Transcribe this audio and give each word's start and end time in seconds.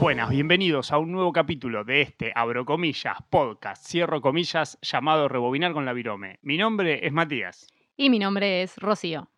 Buenas, 0.00 0.30
bienvenidos 0.30 0.92
a 0.92 0.98
un 0.98 1.12
nuevo 1.12 1.32
capítulo 1.32 1.84
de 1.84 2.00
este, 2.02 2.32
abro 2.34 2.64
comillas, 2.64 3.18
podcast, 3.28 3.86
cierro 3.86 4.20
comillas, 4.20 4.78
llamado 4.82 5.28
Rebobinar 5.28 5.72
con 5.72 5.84
la 5.84 5.92
Virome. 5.92 6.38
Mi 6.42 6.56
nombre 6.56 7.06
es 7.06 7.12
Matías. 7.12 7.66
Y 7.96 8.08
mi 8.10 8.18
nombre 8.18 8.62
es 8.62 8.76
Rocío. 8.78 9.30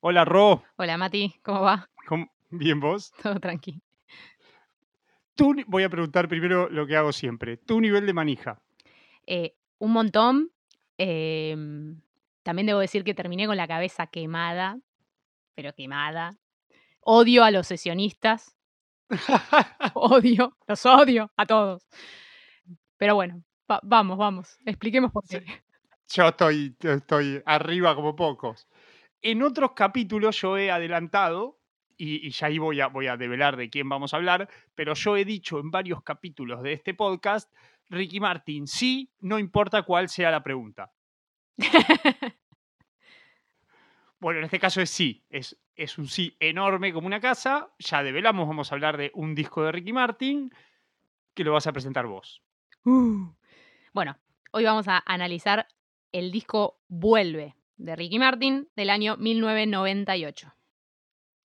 Hola, 0.00 0.24
Ro. 0.24 0.62
Hola, 0.76 0.96
Mati, 0.98 1.34
¿cómo 1.42 1.62
va? 1.62 1.88
¿Cómo- 2.06 2.30
¿Bien 2.50 2.80
vos? 2.80 3.12
Todo 3.22 3.40
tranqui. 3.40 3.80
Tú, 5.34 5.54
voy 5.66 5.82
a 5.84 5.88
preguntar 5.90 6.28
primero 6.28 6.68
lo 6.68 6.86
que 6.86 6.96
hago 6.96 7.12
siempre. 7.12 7.56
Tu 7.56 7.80
nivel 7.80 8.06
de 8.06 8.12
manija. 8.12 8.60
Eh, 9.26 9.54
un 9.78 9.92
montón. 9.92 10.50
em, 11.00 12.00
también 12.42 12.66
debo 12.66 12.80
decir 12.80 13.04
que 13.04 13.14
terminé 13.14 13.46
con 13.46 13.56
la 13.56 13.68
cabeza 13.68 14.08
quemada, 14.08 14.80
pero 15.54 15.72
quemada. 15.74 16.36
Odio 17.02 17.44
a 17.44 17.52
los 17.52 17.68
sesionistas, 17.68 18.56
odio, 19.94 20.56
los 20.66 20.86
odio 20.86 21.30
a 21.36 21.46
todos. 21.46 21.86
Pero 22.96 23.14
bueno, 23.14 23.42
va- 23.70 23.80
vamos, 23.82 24.18
vamos, 24.18 24.58
expliquemos 24.64 25.12
por 25.12 25.26
qué. 25.26 25.44
Yo 26.10 26.28
estoy, 26.28 26.74
estoy 26.80 27.42
arriba 27.44 27.94
como 27.94 28.16
pocos. 28.16 28.66
En 29.20 29.42
otros 29.42 29.72
capítulos 29.72 30.40
yo 30.40 30.56
he 30.56 30.70
adelantado, 30.70 31.58
y, 31.96 32.26
y 32.26 32.30
ya 32.30 32.46
ahí 32.46 32.58
voy 32.58 32.80
a, 32.80 32.86
voy 32.86 33.08
a 33.08 33.16
develar 33.16 33.56
de 33.56 33.68
quién 33.70 33.88
vamos 33.88 34.14
a 34.14 34.16
hablar, 34.18 34.48
pero 34.74 34.94
yo 34.94 35.16
he 35.16 35.24
dicho 35.24 35.58
en 35.58 35.70
varios 35.70 36.02
capítulos 36.02 36.62
de 36.62 36.72
este 36.72 36.94
podcast, 36.94 37.52
Ricky 37.90 38.20
Martin, 38.20 38.66
sí, 38.66 39.10
no 39.20 39.38
importa 39.38 39.82
cuál 39.82 40.08
sea 40.08 40.30
la 40.30 40.42
pregunta. 40.42 40.92
Bueno, 44.20 44.40
en 44.40 44.46
este 44.46 44.58
caso 44.58 44.80
es 44.80 44.90
sí, 44.90 45.24
es, 45.30 45.56
un 45.98 46.08
sí 46.08 46.36
enorme 46.40 46.92
como 46.92 47.06
una 47.06 47.20
casa. 47.20 47.70
Ya 47.78 48.02
develamos, 48.02 48.48
vamos 48.48 48.70
a 48.70 48.74
hablar 48.74 48.96
de 48.96 49.12
un 49.14 49.34
disco 49.34 49.62
de 49.62 49.72
Ricky 49.72 49.92
Martin, 49.92 50.52
que 51.34 51.44
lo 51.44 51.52
vas 51.52 51.66
a 51.66 51.72
presentar 51.72 52.06
vos. 52.06 52.42
Uh. 52.84 53.32
Bueno, 53.92 54.18
hoy 54.50 54.64
vamos 54.64 54.88
a 54.88 55.02
analizar 55.06 55.68
el 56.10 56.32
disco 56.32 56.80
Vuelve 56.88 57.54
de 57.76 57.94
Ricky 57.94 58.18
Martin 58.18 58.68
del 58.74 58.90
año 58.90 59.16
1998. 59.16 60.52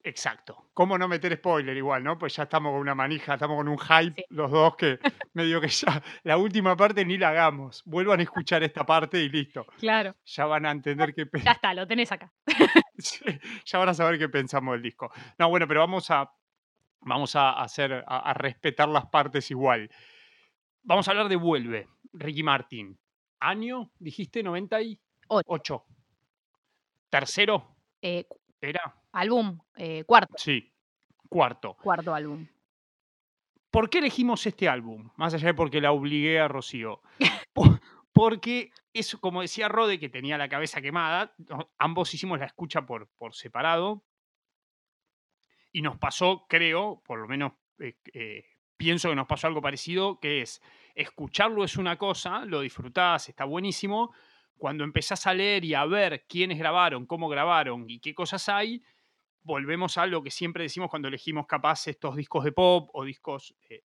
Exacto. 0.06 0.70
¿Cómo 0.74 0.98
no 0.98 1.08
meter 1.08 1.34
spoiler 1.38 1.78
igual, 1.78 2.04
no? 2.04 2.18
Pues 2.18 2.36
ya 2.36 2.44
estamos 2.44 2.72
con 2.74 2.82
una 2.82 2.94
manija, 2.94 3.36
estamos 3.36 3.56
con 3.56 3.70
un 3.70 3.78
hype, 3.80 4.16
Sí. 4.22 4.26
los 4.32 4.52
dos 4.52 4.76
que 4.76 5.00
medio 5.34 5.62
que 5.62 5.70
ya 5.70 6.04
la 6.24 6.36
última 6.36 6.76
parte 6.76 7.06
ni 7.06 7.18
la 7.18 7.30
hagamos. 7.30 7.82
Vuelvan 7.86 8.20
a 8.20 8.24
escuchar 8.24 8.64
esta 8.64 8.86
parte 8.86 9.18
y 9.24 9.30
listo. 9.30 9.66
Claro, 9.80 10.14
Ya 10.26 10.46
van 10.46 10.66
a 10.66 10.72
entender 10.72 11.14
qué 11.16 11.26
pe- 11.26 11.40
ya 11.42 11.54
está, 11.54 11.74
lo 11.74 11.88
tenés 11.88 12.12
acá. 12.12 12.32
Sí, 12.98 13.26
ya 13.66 13.80
van 13.80 13.90
a 13.90 13.94
saber 13.96 14.20
qué 14.20 14.30
pensamos 14.30 14.74
del 14.74 14.84
disco. 14.84 15.12
No, 15.40 15.50
bueno, 15.50 15.68
pero 15.68 15.80
vamos 15.80 16.12
a 16.12 16.32
vamos 17.02 17.36
a 17.36 17.52
hacer 17.62 17.92
a, 18.08 18.20
a 18.20 18.34
respetar 18.36 18.88
las 18.88 19.08
partes 19.08 19.50
igual. 19.52 19.90
Vamos 20.84 21.08
a 21.08 21.12
hablar 21.12 21.28
de 21.28 21.36
Vuelve, 21.36 21.88
Ricky 22.14 22.44
Martin. 22.44 22.98
Año, 23.40 23.92
dijiste 24.00 24.44
98. 24.44 25.86
Tercero 27.10 27.76
Eh, 28.02 28.26
era, 28.62 28.96
álbum, 29.14 29.60
eh, 29.76 30.04
cuarto, 30.06 30.34
sí, 30.38 30.74
cuarto. 31.30 31.76
cuarto 31.82 32.14
álbum. 32.14 32.46
¿Por 33.72 33.90
qué 33.90 34.00
elegimos 34.00 34.46
este 34.46 34.68
álbum? 34.70 35.10
Más 35.16 35.34
allá 35.34 35.48
de 35.48 35.54
porque 35.56 35.82
la 35.82 35.92
obligué 35.92 36.40
a 36.40 36.48
Rocío. 36.48 37.02
Po- 37.54 37.80
Porque 38.12 38.72
eso, 38.94 39.20
como 39.20 39.42
decía 39.42 39.68
Rode, 39.68 40.00
que 40.00 40.10
tenía 40.10 40.38
la 40.38 40.48
cabeza 40.50 40.82
quemada, 40.82 41.34
ambos 41.80 42.14
hicimos 42.14 42.38
la 42.40 42.46
escucha 42.46 42.86
por, 42.86 43.10
por 43.18 43.34
separado. 43.34 44.04
Y 45.72 45.82
nos 45.82 45.98
pasó, 45.98 46.46
creo, 46.48 47.02
por 47.06 47.18
lo 47.20 47.28
menos 47.28 47.54
eh, 47.80 47.98
eh, 48.14 48.46
pienso 48.78 49.10
que 49.10 49.16
nos 49.16 49.26
pasó 49.28 49.48
algo 49.48 49.62
parecido, 49.62 50.20
que 50.20 50.42
es 50.42 50.62
escucharlo 50.94 51.64
es 51.64 51.78
una 51.78 51.98
cosa, 51.98 52.46
lo 52.46 52.62
disfrutás, 52.62 53.30
está 53.30 53.46
buenísimo. 53.46 54.14
Cuando 54.58 54.84
empezás 54.84 55.26
a 55.26 55.34
leer 55.34 55.66
y 55.66 55.74
a 55.74 55.84
ver 55.86 56.26
quiénes 56.30 56.60
grabaron, 56.60 57.08
cómo 57.08 57.28
grabaron 57.28 57.90
y 57.90 58.00
qué 58.00 58.14
cosas 58.14 58.48
hay, 58.50 58.84
volvemos 59.44 59.98
a 59.98 60.06
lo 60.06 60.24
que 60.24 60.32
siempre 60.32 60.64
decimos 60.64 60.90
cuando 60.90 61.08
elegimos 61.08 61.46
capaz 61.48 61.88
estos 61.88 62.16
discos 62.16 62.44
de 62.44 62.52
pop 62.52 62.90
o 62.94 63.04
discos 63.04 63.56
eh, 63.70 63.84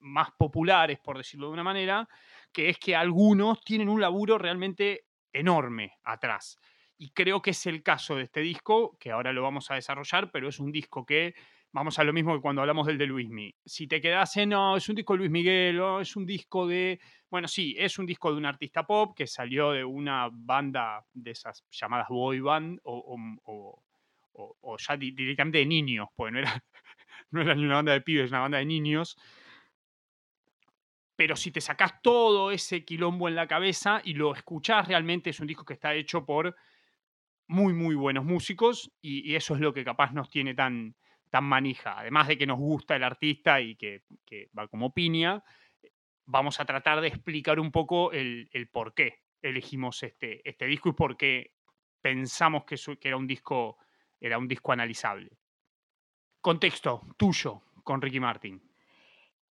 más 0.00 0.30
populares, 0.38 0.98
por 0.98 1.18
decirlo 1.18 1.48
de 1.48 1.52
una 1.54 1.62
manera, 1.62 2.08
que 2.52 2.68
es 2.68 2.78
que 2.78 2.96
algunos 2.96 3.60
tienen 3.62 3.88
un 3.88 4.00
laburo 4.00 4.38
realmente 4.38 5.06
enorme 5.32 5.92
atrás. 6.04 6.58
Y 6.96 7.10
creo 7.10 7.42
que 7.42 7.50
es 7.50 7.66
el 7.66 7.82
caso 7.82 8.16
de 8.16 8.24
este 8.24 8.40
disco, 8.40 8.96
que 8.98 9.10
ahora 9.10 9.32
lo 9.32 9.42
vamos 9.42 9.70
a 9.70 9.74
desarrollar, 9.74 10.30
pero 10.30 10.48
es 10.48 10.60
un 10.60 10.70
disco 10.70 11.04
que, 11.04 11.34
vamos 11.74 11.98
a 11.98 12.04
lo 12.04 12.12
mismo 12.12 12.34
que 12.34 12.40
cuando 12.40 12.60
hablamos 12.60 12.86
del 12.86 12.98
de 12.98 13.06
Luismi. 13.06 13.52
Si 13.64 13.88
te 13.88 14.00
quedas 14.00 14.36
no, 14.46 14.76
es 14.76 14.88
un 14.88 14.94
disco 14.94 15.14
de 15.14 15.18
Luis 15.18 15.30
Miguel, 15.30 15.80
o 15.80 16.00
es 16.00 16.14
un 16.14 16.24
disco 16.24 16.68
de, 16.68 17.00
bueno, 17.28 17.48
sí, 17.48 17.74
es 17.76 17.98
un 17.98 18.06
disco 18.06 18.30
de 18.30 18.38
un 18.38 18.46
artista 18.46 18.86
pop 18.86 19.12
que 19.16 19.26
salió 19.26 19.72
de 19.72 19.84
una 19.84 20.28
banda 20.32 21.04
de 21.12 21.32
esas 21.32 21.64
llamadas 21.70 22.06
boy 22.08 22.38
band 22.38 22.78
o- 22.84 23.82
o- 24.34 24.76
ya 24.78 24.96
di- 24.96 25.12
directamente 25.12 25.58
de 25.58 25.66
niños, 25.66 26.08
pues 26.16 26.32
no 26.32 26.38
era, 26.38 26.62
no 27.30 27.40
era 27.42 27.54
ni 27.54 27.64
una 27.64 27.76
banda 27.76 27.92
de 27.92 28.00
pibes, 28.00 28.30
una 28.30 28.40
banda 28.40 28.58
de 28.58 28.66
niños. 28.66 29.16
Pero 31.16 31.36
si 31.36 31.52
te 31.52 31.60
sacás 31.60 32.02
todo 32.02 32.50
ese 32.50 32.84
quilombo 32.84 33.28
en 33.28 33.36
la 33.36 33.46
cabeza 33.46 34.00
y 34.04 34.14
lo 34.14 34.34
escuchás, 34.34 34.88
realmente 34.88 35.30
es 35.30 35.40
un 35.40 35.46
disco 35.46 35.64
que 35.64 35.74
está 35.74 35.94
hecho 35.94 36.24
por 36.26 36.56
muy, 37.46 37.72
muy 37.72 37.94
buenos 37.94 38.24
músicos 38.24 38.90
y, 39.00 39.34
eso 39.34 39.54
es 39.54 39.60
lo 39.60 39.72
que 39.72 39.84
capaz 39.84 40.12
nos 40.12 40.30
tiene 40.30 40.54
tan, 40.54 40.96
tan 41.30 41.44
manija. 41.44 41.98
Además 41.98 42.28
de 42.28 42.38
que 42.38 42.46
nos 42.46 42.58
gusta 42.58 42.96
el 42.96 43.04
artista 43.04 43.60
y 43.60 43.76
que, 43.76 44.02
va 44.58 44.66
como 44.68 44.92
piña, 44.92 45.44
vamos 46.26 46.58
a 46.60 46.64
tratar 46.64 47.00
de 47.00 47.08
explicar 47.08 47.60
un 47.60 47.70
poco 47.70 48.12
el, 48.12 48.48
el 48.52 48.68
por 48.68 48.94
qué 48.94 49.20
elegimos 49.42 50.02
este, 50.02 50.48
este 50.48 50.66
disco 50.66 50.88
y 50.88 50.92
por 50.94 51.16
qué 51.16 51.52
pensamos 52.00 52.64
que, 52.64 52.76
su- 52.76 52.98
que 52.98 53.08
era, 53.08 53.16
un 53.16 53.26
disco, 53.26 53.78
era 54.24 54.38
un 54.38 54.48
disco 54.48 54.72
analizable. 54.72 55.30
Contexto 56.40 57.02
tuyo 57.16 57.62
con 57.82 58.00
Ricky 58.00 58.20
Martin. 58.20 58.60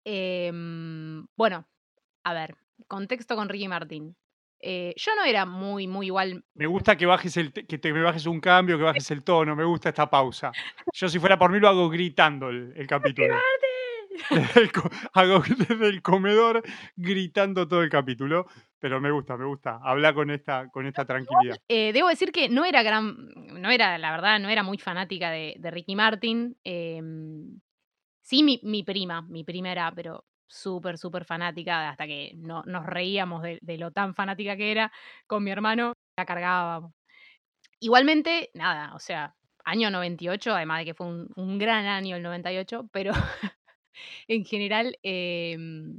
Em, 0.04 1.26
bueno, 1.36 1.68
a 2.24 2.34
ver, 2.34 2.56
contexto 2.88 3.36
con 3.36 3.50
Ricky 3.50 3.68
Martin. 3.68 4.16
Eh, 4.62 4.94
yo 4.96 5.16
no 5.16 5.24
era 5.24 5.46
muy, 5.46 5.88
muy 5.88 6.08
igual. 6.08 6.44
Me 6.54 6.68
gusta 6.68 6.98
que 6.98 7.06
bajes 7.06 7.36
el 7.38 7.52
que 7.52 7.78
te 7.78 7.94
me 7.94 8.04
bajes 8.04 8.26
un 8.26 8.40
cambio, 8.40 8.78
que 8.78 8.84
bajes 8.84 9.10
el 9.10 9.24
tono, 9.24 9.56
me 9.56 9.64
gusta 9.64 9.90
esta 9.90 10.10
pausa. 10.10 10.52
Yo 10.94 11.10
si 11.10 11.18
fuera 11.18 11.40
por 11.40 11.52
mí 11.52 11.60
lo 11.60 11.70
hago 11.70 11.90
gritando 11.90 12.50
el, 12.50 12.74
el 12.76 12.88
capítulo. 12.88 13.36
Desde 14.30 14.62
el, 14.62 14.72
co- 14.72 14.90
hago 15.14 15.42
desde 15.70 15.88
el 15.88 16.02
comedor 16.02 16.62
gritando 16.96 17.68
todo 17.68 17.84
el 17.84 17.90
capítulo, 17.90 18.48
pero 18.80 19.00
me 19.02 19.12
gusta, 19.12 19.38
me 19.38 19.46
gusta. 19.46 19.80
Habla 19.84 20.14
con 20.14 20.30
esta, 20.32 20.70
con 20.70 20.86
esta 20.86 21.06
tranquilidad. 21.06 21.58
Eh, 21.68 21.94
debo 21.94 22.10
decir 22.10 22.32
que 22.32 22.50
no 22.50 22.66
era 22.66 22.84
gran, 22.84 23.16
no 23.36 23.70
era, 23.70 23.98
la 23.98 24.12
verdad, 24.12 24.40
no 24.40 24.50
era 24.50 24.64
muy 24.64 24.78
fanática 24.78 25.32
de, 25.32 25.56
de 25.58 25.72
Ricky 25.72 25.96
Martin. 25.96 26.58
em, 26.64 27.60
sí, 28.22 28.44
mi, 28.44 28.60
mi 28.64 28.84
prima, 28.84 29.22
mi 29.22 29.44
prima 29.44 29.72
era, 29.72 29.92
pero 29.94 30.26
súper, 30.48 30.98
súper 30.98 31.26
fanática, 31.26 31.90
hasta 31.90 32.08
que 32.08 32.34
no, 32.38 32.64
nos 32.66 32.86
reíamos 32.86 33.44
de, 33.44 33.60
de 33.62 33.78
lo 33.78 33.92
tan 33.92 34.16
fanática 34.16 34.58
que 34.58 34.72
era 34.72 34.92
con 35.28 35.44
mi 35.44 35.52
hermano, 35.52 35.94
la 36.18 36.26
cargábamos. 36.26 36.94
Igualmente, 37.80 38.50
nada, 38.54 38.94
o 38.96 39.00
sea, 39.00 39.36
año 39.64 39.90
98, 39.90 40.54
además 40.56 40.80
de 40.80 40.86
que 40.86 40.94
fue 40.94 41.08
un, 41.08 41.30
un 41.36 41.58
gran 41.58 41.86
año 41.86 42.16
el 42.16 42.24
98, 42.24 42.90
pero 42.92 43.14
en 44.28 44.46
general, 44.46 44.98
em, 45.04 45.98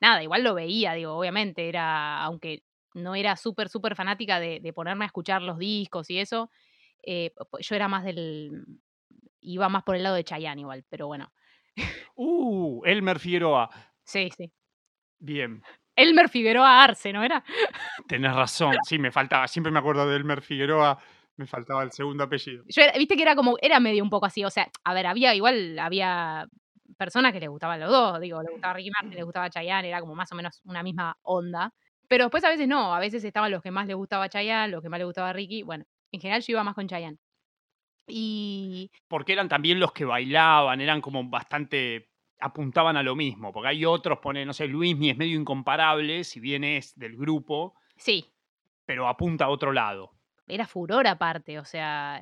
nada, 0.00 0.22
igual 0.22 0.42
lo 0.44 0.54
veía, 0.54 0.94
digo, 0.94 1.12
obviamente, 1.14 1.68
era, 1.68 2.22
aunque 2.22 2.62
no 2.94 3.14
era 3.14 3.36
súper, 3.36 3.68
súper 3.68 3.96
fanática 3.96 4.38
de, 4.38 4.60
de 4.60 4.72
ponerme 4.72 5.04
a 5.04 5.06
escuchar 5.06 5.42
los 5.42 5.58
discos 5.58 6.10
y 6.10 6.18
eso, 6.18 6.50
eh, 7.02 7.32
yo 7.60 7.74
era 7.74 7.88
más 7.88 8.04
del, 8.04 8.64
iba 9.40 9.68
más 9.68 9.82
por 9.82 9.96
el 9.96 10.02
lado 10.02 10.14
de 10.16 10.24
Chayanne 10.24 10.60
igual, 10.60 10.84
pero 10.88 11.06
bueno, 11.06 11.32
Uh, 12.16 12.82
Elmer 12.84 13.18
Figueroa. 13.18 13.68
sí, 14.04 14.30
sí. 14.36 14.52
Bien, 15.18 15.60
Elmer 15.96 16.28
Figueroa 16.28 16.84
Arce, 16.84 17.12
¿no 17.12 17.22
era? 17.24 17.42
tenés 18.06 18.34
razón. 18.34 18.76
Sí, 18.84 18.98
me 18.98 19.10
faltaba, 19.10 19.48
siempre 19.48 19.72
me 19.72 19.78
acuerdo 19.80 20.08
de 20.08 20.16
Elmer 20.16 20.42
Figueroa, 20.42 20.98
me 21.36 21.46
faltaba 21.46 21.82
el 21.82 21.90
segundo 21.90 22.22
apellido. 22.24 22.62
Yo 22.68 22.82
era- 22.82 22.96
viste 22.96 23.16
que 23.16 23.22
era 23.22 23.34
como, 23.34 23.56
era 23.60 23.80
medio 23.80 24.02
un 24.04 24.10
poco 24.10 24.26
así, 24.26 24.44
o 24.44 24.50
sea, 24.50 24.70
a 24.84 24.94
ver, 24.94 25.06
había 25.06 25.34
igual, 25.34 25.76
había 25.78 26.48
personas 26.94 27.32
que 27.32 27.40
les 27.40 27.48
gustaban 27.48 27.80
los 27.80 27.90
dos, 27.90 28.20
digo, 28.20 28.42
le 28.42 28.50
gustaba 28.52 28.74
Ricky 28.74 28.90
Martin, 28.90 29.14
le 29.18 29.22
gustaba 29.22 29.50
Chayanne, 29.50 29.88
era 29.88 30.00
como 30.00 30.14
más 30.14 30.30
o 30.32 30.34
menos 30.34 30.60
una 30.64 30.82
misma 30.82 31.16
onda, 31.22 31.72
pero 32.08 32.24
después 32.24 32.44
a 32.44 32.48
veces 32.48 32.68
no, 32.68 32.94
a 32.94 33.00
veces 33.00 33.24
estaban 33.24 33.50
los 33.50 33.62
que 33.62 33.70
más 33.70 33.86
le 33.86 33.94
gustaba 33.94 34.28
Chayanne, 34.28 34.70
los 34.72 34.82
que 34.82 34.88
más 34.88 34.98
le 34.98 35.04
gustaba 35.04 35.32
Ricky, 35.32 35.62
bueno, 35.62 35.84
en 36.12 36.20
general 36.20 36.42
yo 36.42 36.52
iba 36.52 36.64
más 36.64 36.74
con 36.74 36.86
Chayanne. 36.86 37.18
Y 38.06 38.90
Porque 39.08 39.32
eran 39.32 39.48
también 39.48 39.80
los 39.80 39.92
que 39.92 40.04
bailaban, 40.04 40.80
eran 40.80 41.00
como 41.00 41.24
bastante 41.28 42.10
apuntaban 42.40 42.96
a 42.96 43.02
lo 43.02 43.16
mismo, 43.16 43.52
porque 43.52 43.68
hay 43.68 43.84
otros, 43.86 44.18
pone, 44.18 44.44
no 44.44 44.52
sé, 44.52 44.68
Luismi 44.68 45.10
es 45.10 45.16
medio 45.16 45.38
incomparable, 45.38 46.24
si 46.24 46.40
bien 46.40 46.62
es 46.62 46.98
del 46.98 47.16
grupo, 47.16 47.74
sí, 47.96 48.34
pero 48.84 49.08
apunta 49.08 49.46
a 49.46 49.48
otro 49.48 49.72
lado. 49.72 50.12
era 50.46 50.66
furor 50.66 51.06
aparte, 51.06 51.58
o 51.58 51.64
sea, 51.64 52.20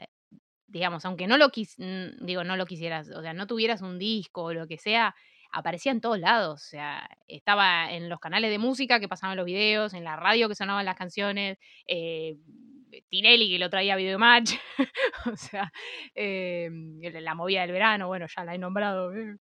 digamos, 0.73 1.05
aunque 1.05 1.27
no 1.27 1.37
lo 1.37 1.51
quis 1.51 1.77
digo, 1.77 2.45
no 2.45 2.57
lo 2.57 2.67
quisieras, 2.67 3.11
o 3.11 3.23
sea, 3.23 3.35
no 3.35 3.47
tuvieras 3.47 3.83
un 3.83 3.99
disco 3.99 4.45
o 4.45 4.53
lo 4.53 4.67
que 4.67 4.79
sea, 4.79 5.15
aparecía 5.53 5.93
en 5.93 6.01
todos 6.01 6.19
lados. 6.19 6.63
O 6.63 6.67
sea, 6.67 7.09
estaba 7.29 7.93
en 7.93 8.09
los 8.09 8.19
canales 8.19 8.51
de 8.51 8.59
música 8.59 8.99
que 8.99 9.09
pasaban 9.09 9.37
los 9.37 9.47
videos, 9.47 9.95
en 9.95 10.05
la 10.05 10.17
radio 10.17 10.49
que 10.49 10.55
sonaban 10.55 10.85
las 10.85 10.97
canciones, 10.97 11.59
eh, 11.87 12.37
Tinelli 13.09 13.51
que 13.51 13.59
lo 13.59 13.71
traía 13.71 13.95
a 13.95 13.97
Videomatch, 13.97 14.55
o 15.33 15.37
sea, 15.37 15.73
em, 16.15 17.01
la 17.01 17.35
movida 17.35 17.63
del 17.63 17.73
verano, 17.73 18.09
bueno, 18.09 18.27
ya 18.35 18.45
la 18.45 18.55
he 18.55 18.59
nombrado, 18.59 19.15
eh, 19.15 19.37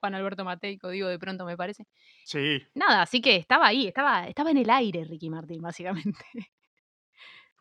Juan 0.00 0.14
Alberto 0.14 0.44
Mateico, 0.44 0.88
digo, 0.88 1.08
de 1.08 1.18
pronto 1.18 1.44
me 1.44 1.56
parece. 1.56 1.86
Sí. 2.24 2.60
Nada, 2.74 3.02
así 3.02 3.20
que 3.20 3.36
estaba 3.36 3.68
ahí, 3.68 3.86
estaba, 3.86 4.26
estaba 4.26 4.50
en 4.50 4.58
el 4.58 4.70
aire 4.70 5.04
Ricky 5.04 5.30
Martin, 5.30 5.62
básicamente. 5.62 6.24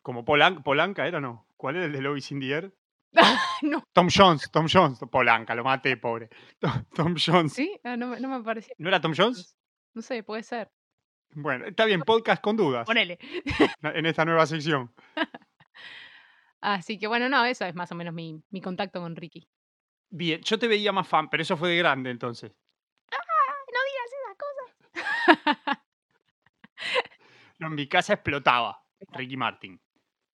Como 0.01 0.25
Polanca, 0.25 0.63
Polanca 0.63 1.07
era, 1.07 1.21
¿no? 1.21 1.45
¿Cuál 1.55 1.75
era 1.75 1.85
el 1.85 1.91
de 1.91 2.01
Love 2.01 2.17
is 2.17 2.31
in 2.31 2.39
the 2.39 2.49
Air? 2.51 2.73
no. 3.63 3.83
Tom 3.93 4.07
Jones, 4.15 4.49
Tom 4.51 4.67
Jones, 4.71 4.99
Polanca, 5.11 5.53
lo 5.55 5.63
maté, 5.63 5.97
pobre. 5.97 6.29
Tom, 6.59 6.85
Tom 6.95 7.15
Jones. 7.23 7.53
¿Sí? 7.53 7.79
Ah, 7.83 7.97
no, 7.97 8.07
me- 8.07 8.19
no 8.19 8.27
me 8.29 8.43
parecía. 8.43 8.73
¿No 8.77 8.87
era 8.89 9.01
Tom 9.01 9.13
Jones? 9.15 9.55
No 9.93 10.01
sé, 10.01 10.23
puede 10.23 10.43
ser. 10.43 10.71
Bueno, 11.33 11.65
está 11.65 11.85
bien, 11.85 12.01
podcast 12.01 12.41
con 12.43 12.57
dudas 12.57 12.85
Ponele. 12.85 13.17
en 13.83 14.05
esta 14.05 14.25
nueva 14.25 14.45
sección. 14.45 14.93
Así 16.59 16.99
que 16.99 17.07
bueno, 17.07 17.29
no, 17.29 17.43
eso 17.45 17.65
es 17.65 17.73
más 17.73 17.91
o 17.91 17.95
menos 17.95 18.13
mi, 18.13 18.41
mi 18.49 18.61
contacto 18.61 18.99
con 18.99 19.15
Ricky. 19.15 19.47
Bien, 20.09 20.41
yo 20.41 20.59
te 20.59 20.67
veía 20.67 20.91
más 20.91 21.07
fan, 21.07 21.29
pero 21.29 21.41
eso 21.43 21.55
fue 21.55 21.69
de 21.69 21.77
grande 21.77 22.09
entonces. 22.11 22.51
No 23.11 23.79
digas 23.87 24.11
esas 24.19 25.65
cosas. 25.65 25.77
No, 27.59 27.67
en 27.67 27.75
mi 27.75 27.87
casa 27.87 28.13
explotaba 28.13 28.83
Ricky 29.13 29.37
Martin. 29.37 29.79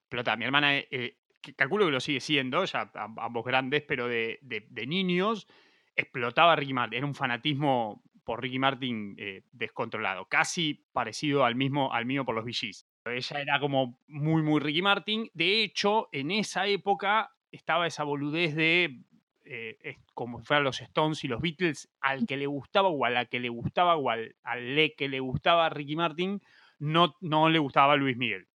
Explotaba. 0.06 0.38
Mi 0.38 0.45
hermana, 0.45 0.77
eh, 0.77 0.88
eh, 0.89 1.18
calculo 1.56 1.86
que 1.86 1.92
lo 1.92 2.00
sigue 2.00 2.19
siendo, 2.19 2.63
ya 2.66 2.92
ambos 3.18 3.45
grandes, 3.45 3.84
pero 3.88 4.07
de, 4.07 4.39
de- 4.42 4.88
niños, 4.88 5.48
explotaba 5.95 6.56
Ricky 6.56 6.74
Martin. 6.74 6.98
Era 6.98 7.07
un 7.07 7.16
fanatismo 7.16 8.04
por 8.24 8.42
Ricky 8.42 8.60
Martin 8.60 9.16
eh, 9.18 9.44
descontrolado, 9.51 10.25
casi 10.25 10.86
parecido 10.92 11.45
al 11.45 11.56
mismo 11.56 11.94
al 11.94 12.06
mío 12.06 12.25
por 12.25 12.36
los 12.36 12.45
VGs. 12.45 12.88
Ella 13.06 13.42
era 13.42 13.60
como 13.60 14.01
muy, 14.07 14.42
muy 14.42 14.60
Ricky 14.60 14.81
Martin. 14.81 15.30
De 15.34 15.63
hecho, 15.63 16.10
en 16.12 16.31
esa 16.31 16.68
época 16.68 17.31
estaba 17.51 17.88
esa 17.88 18.04
boludez 18.04 18.54
de, 18.54 19.00
eh, 19.45 19.95
como 20.13 20.39
fueran 20.39 20.66
los 20.66 20.81
Stones 20.81 21.24
y 21.24 21.30
los 21.30 21.42
Beatles, 21.42 21.89
al 22.01 22.25
que 22.25 22.36
le 22.36 22.48
gustaba 22.48 22.89
o 22.89 23.06
a 23.06 23.10
la 23.10 23.25
que 23.25 23.39
le 23.39 23.48
gustaba 23.50 23.95
o 23.95 24.10
al, 24.10 24.36
al 24.44 24.92
que 24.98 25.07
le 25.07 25.22
gustaba 25.22 25.69
Ricky 25.69 25.95
Martin, 25.95 26.42
no, 26.80 27.16
no 27.22 27.50
le 27.50 27.60
gustaba 27.60 27.95
Luis 27.95 28.18
Miguel. 28.18 28.48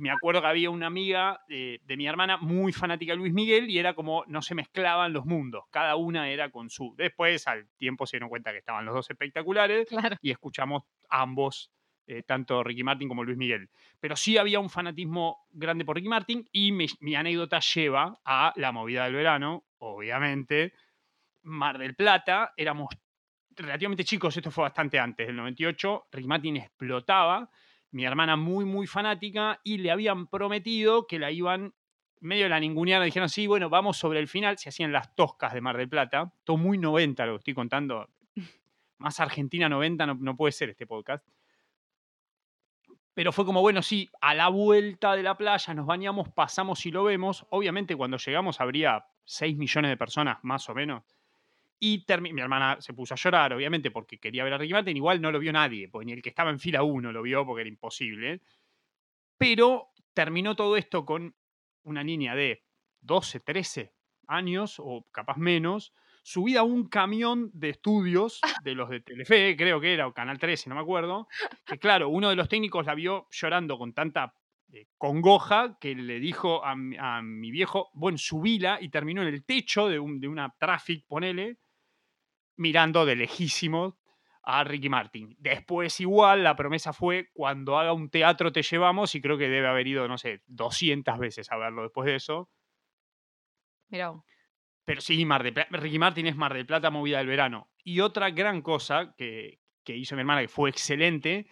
Me 0.00 0.10
acuerdo 0.10 0.40
que 0.40 0.48
había 0.48 0.70
una 0.70 0.86
amiga 0.86 1.44
eh, 1.48 1.78
de 1.84 1.96
mi 1.96 2.06
hermana 2.06 2.36
muy 2.38 2.72
fanática 2.72 3.12
de 3.12 3.16
Luis 3.16 3.32
Miguel 3.32 3.70
y 3.70 3.78
era 3.78 3.94
como 3.94 4.24
no 4.26 4.42
se 4.42 4.54
mezclaban 4.54 5.12
los 5.12 5.24
mundos, 5.24 5.64
cada 5.70 5.94
una 5.96 6.28
era 6.28 6.50
con 6.50 6.68
su. 6.70 6.94
Después 6.96 7.46
al 7.46 7.68
tiempo 7.76 8.06
se 8.06 8.16
dieron 8.16 8.28
cuenta 8.28 8.50
que 8.50 8.58
estaban 8.58 8.84
los 8.84 8.94
dos 8.94 9.10
espectaculares 9.10 9.86
Claro. 9.88 10.16
y 10.20 10.30
escuchamos 10.32 10.82
ambos, 11.08 11.70
eh, 12.06 12.22
tanto 12.22 12.64
Ricky 12.64 12.82
Martin 12.82 13.08
como 13.08 13.22
Luis 13.24 13.36
Miguel. 13.38 13.70
Pero 14.00 14.16
sí 14.16 14.36
había 14.36 14.58
un 14.58 14.68
fanatismo 14.70 15.46
grande 15.50 15.84
por 15.84 15.94
Ricky 15.96 16.08
Martin 16.08 16.48
y 16.50 16.72
mi, 16.72 16.86
mi 17.00 17.14
anécdota 17.14 17.60
lleva 17.60 18.18
a 18.24 18.52
la 18.56 18.72
movida 18.72 19.04
del 19.04 19.14
verano, 19.14 19.64
obviamente. 19.78 20.72
Mar 21.42 21.78
del 21.78 21.94
Plata, 21.94 22.52
éramos 22.56 22.88
relativamente 23.56 24.02
chicos, 24.02 24.36
esto 24.36 24.50
fue 24.50 24.62
bastante 24.62 24.98
antes 24.98 25.26
del 25.26 25.36
98, 25.36 26.08
Ricky 26.10 26.26
Martin 26.26 26.56
explotaba, 26.56 27.48
mi 27.94 28.04
hermana 28.04 28.34
muy, 28.34 28.64
muy 28.64 28.88
fanática 28.88 29.60
y 29.62 29.78
le 29.78 29.92
habían 29.92 30.26
prometido 30.26 31.06
que 31.06 31.20
la 31.20 31.30
iban 31.30 31.74
medio 32.20 32.48
la 32.48 32.58
ningunearon, 32.58 33.04
dijeron, 33.04 33.28
sí, 33.28 33.46
bueno, 33.46 33.70
vamos 33.70 33.98
sobre 33.98 34.18
el 34.18 34.26
final, 34.26 34.58
se 34.58 34.68
hacían 34.68 34.90
las 34.90 35.14
toscas 35.14 35.54
de 35.54 35.60
Mar 35.60 35.76
del 35.76 35.88
Plata, 35.88 36.32
todo 36.42 36.56
muy 36.56 36.76
90 36.76 37.24
lo 37.24 37.34
que 37.34 37.38
estoy 37.38 37.54
contando, 37.54 38.08
más 38.98 39.20
Argentina 39.20 39.68
90 39.68 40.06
no, 40.06 40.14
no 40.14 40.36
puede 40.36 40.50
ser 40.50 40.70
este 40.70 40.88
podcast. 40.88 41.24
Pero 43.14 43.30
fue 43.30 43.44
como, 43.44 43.60
bueno, 43.60 43.80
sí, 43.80 44.10
a 44.20 44.34
la 44.34 44.48
vuelta 44.48 45.14
de 45.14 45.22
la 45.22 45.36
playa 45.36 45.72
nos 45.72 45.86
bañamos, 45.86 46.28
pasamos 46.30 46.84
y 46.86 46.90
lo 46.90 47.04
vemos. 47.04 47.46
Obviamente 47.50 47.94
cuando 47.94 48.16
llegamos 48.16 48.60
habría 48.60 49.06
6 49.22 49.56
millones 49.56 49.90
de 49.90 49.96
personas, 49.96 50.38
más 50.42 50.68
o 50.68 50.74
menos. 50.74 51.04
Y 51.86 52.02
mi 52.32 52.40
hermana 52.40 52.78
se 52.80 52.94
puso 52.94 53.12
a 53.12 53.16
llorar, 53.16 53.52
obviamente, 53.52 53.90
porque 53.90 54.18
quería 54.18 54.42
ver 54.44 54.54
a 54.54 54.58
Ricky 54.58 54.72
Martin. 54.72 54.96
Igual 54.96 55.20
no 55.20 55.30
lo 55.30 55.38
vio 55.38 55.52
nadie, 55.52 55.88
porque 55.90 56.06
ni 56.06 56.12
el 56.12 56.22
que 56.22 56.30
estaba 56.30 56.48
en 56.50 56.58
fila 56.58 56.82
1 56.82 57.12
lo 57.12 57.20
vio 57.20 57.44
porque 57.44 57.60
era 57.60 57.68
imposible. 57.68 58.40
Pero 59.38 59.88
terminó 60.14 60.54
todo 60.56 60.76
esto 60.76 61.04
con 61.04 61.34
una 61.82 62.02
niña 62.02 62.34
de 62.34 62.64
12, 63.00 63.40
13 63.40 63.92
años, 64.28 64.76
o 64.78 65.06
capaz 65.10 65.36
menos, 65.36 65.92
subida 66.22 66.60
a 66.60 66.62
un 66.62 66.88
camión 66.88 67.50
de 67.52 67.68
estudios 67.70 68.40
de 68.64 68.74
los 68.74 68.88
de 68.88 69.00
Telefe, 69.00 69.54
creo 69.56 69.80
que 69.80 69.92
era, 69.92 70.06
o 70.06 70.14
Canal 70.14 70.38
13, 70.38 70.70
no 70.70 70.76
me 70.76 70.80
acuerdo. 70.80 71.28
Que 71.66 71.78
claro, 71.78 72.08
uno 72.08 72.30
de 72.30 72.36
los 72.36 72.48
técnicos 72.48 72.86
la 72.86 72.94
vio 72.94 73.26
llorando 73.30 73.76
con 73.76 73.92
tanta 73.92 74.32
eh, 74.72 74.86
congoja 74.96 75.76
que 75.78 75.94
le 75.94 76.18
dijo 76.18 76.64
a, 76.64 76.74
mi- 76.74 76.96
a 76.98 77.20
mi 77.20 77.50
viejo, 77.50 77.90
bueno, 77.92 78.16
subila 78.16 78.78
y 78.80 78.88
terminó 78.88 79.20
en 79.20 79.28
el 79.28 79.44
techo 79.44 79.88
de, 79.88 79.98
un- 79.98 80.18
de 80.18 80.28
una 80.28 80.54
traffic, 80.58 81.04
ponele, 81.06 81.58
mirando 82.56 83.04
de 83.06 83.16
lejísimo 83.16 83.98
a 84.42 84.62
Ricky 84.64 84.88
Martin. 84.88 85.36
Después 85.38 86.00
igual 86.00 86.44
la 86.44 86.54
promesa 86.56 86.92
fue 86.92 87.30
cuando 87.32 87.78
haga 87.78 87.92
un 87.94 88.10
teatro 88.10 88.52
te 88.52 88.62
llevamos 88.62 89.14
y 89.14 89.20
creo 89.22 89.38
que 89.38 89.48
debe 89.48 89.68
haber 89.68 89.86
ido, 89.86 90.06
no 90.08 90.18
sé, 90.18 90.42
200 90.46 91.18
veces 91.18 91.50
a 91.50 91.56
verlo 91.56 91.82
después 91.82 92.06
de 92.06 92.16
eso. 92.16 92.50
Mirá. 93.88 94.12
Pero 94.84 95.00
sí, 95.00 95.24
Mar 95.24 95.42
de 95.42 95.66
Ricky 95.70 95.98
Martin 95.98 96.26
es 96.26 96.36
Mar 96.36 96.52
del 96.52 96.66
Plata 96.66 96.90
movida 96.90 97.18
del 97.18 97.26
verano. 97.26 97.70
Y 97.82 98.00
otra 98.00 98.30
gran 98.30 98.60
cosa 98.62 99.14
que, 99.16 99.60
que 99.82 99.96
hizo 99.96 100.14
mi 100.14 100.20
hermana, 100.20 100.42
que 100.42 100.48
fue 100.48 100.70
excelente, 100.70 101.46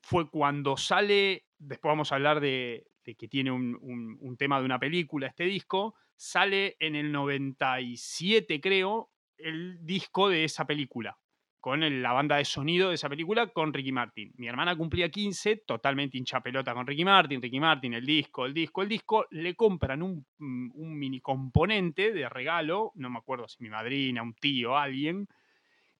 fue 0.00 0.28
cuando 0.30 0.76
sale, 0.76 1.46
después 1.58 1.90
vamos 1.92 2.10
a 2.10 2.16
hablar 2.16 2.40
de, 2.40 2.86
de 3.04 3.14
que 3.14 3.28
tiene 3.28 3.52
un, 3.52 3.76
un- 3.80 4.18
un 4.20 4.36
tema 4.36 4.58
de 4.58 4.64
una 4.64 4.78
película, 4.80 5.28
este 5.28 5.44
disco, 5.44 5.94
sale 6.16 6.76
en 6.80 6.96
el 6.96 7.12
97, 7.12 8.60
creo, 8.60 9.12
el 9.38 9.78
disco 9.84 10.28
de 10.28 10.44
esa 10.44 10.66
película, 10.66 11.16
con 11.60 11.80
la 12.02 12.12
banda 12.12 12.36
de 12.36 12.44
sonido 12.44 12.88
de 12.90 12.96
esa 12.96 13.08
película, 13.08 13.46
con 13.48 13.72
Ricky 13.72 13.92
Martin. 13.92 14.32
Mi 14.36 14.48
hermana 14.48 14.76
cumplía 14.76 15.08
15, 15.08 15.58
totalmente 15.66 16.18
hincha 16.18 16.40
pelota 16.40 16.74
con 16.74 16.86
Ricky 16.86 17.04
Martin, 17.04 17.40
Ricky 17.40 17.60
Martin, 17.60 17.94
el 17.94 18.04
disco, 18.04 18.44
el 18.46 18.52
disco, 18.54 18.82
el 18.82 18.88
disco, 18.88 19.26
le 19.30 19.54
compran 19.54 20.02
un, 20.02 20.26
mm, 20.38 20.70
un 20.74 20.98
mini 20.98 21.20
componente 21.20 22.12
de 22.12 22.28
regalo, 22.28 22.92
no 22.96 23.10
me 23.10 23.18
acuerdo 23.18 23.48
si 23.48 23.62
mi 23.62 23.70
madrina, 23.70 24.22
un 24.22 24.34
tío, 24.34 24.76
alguien, 24.76 25.26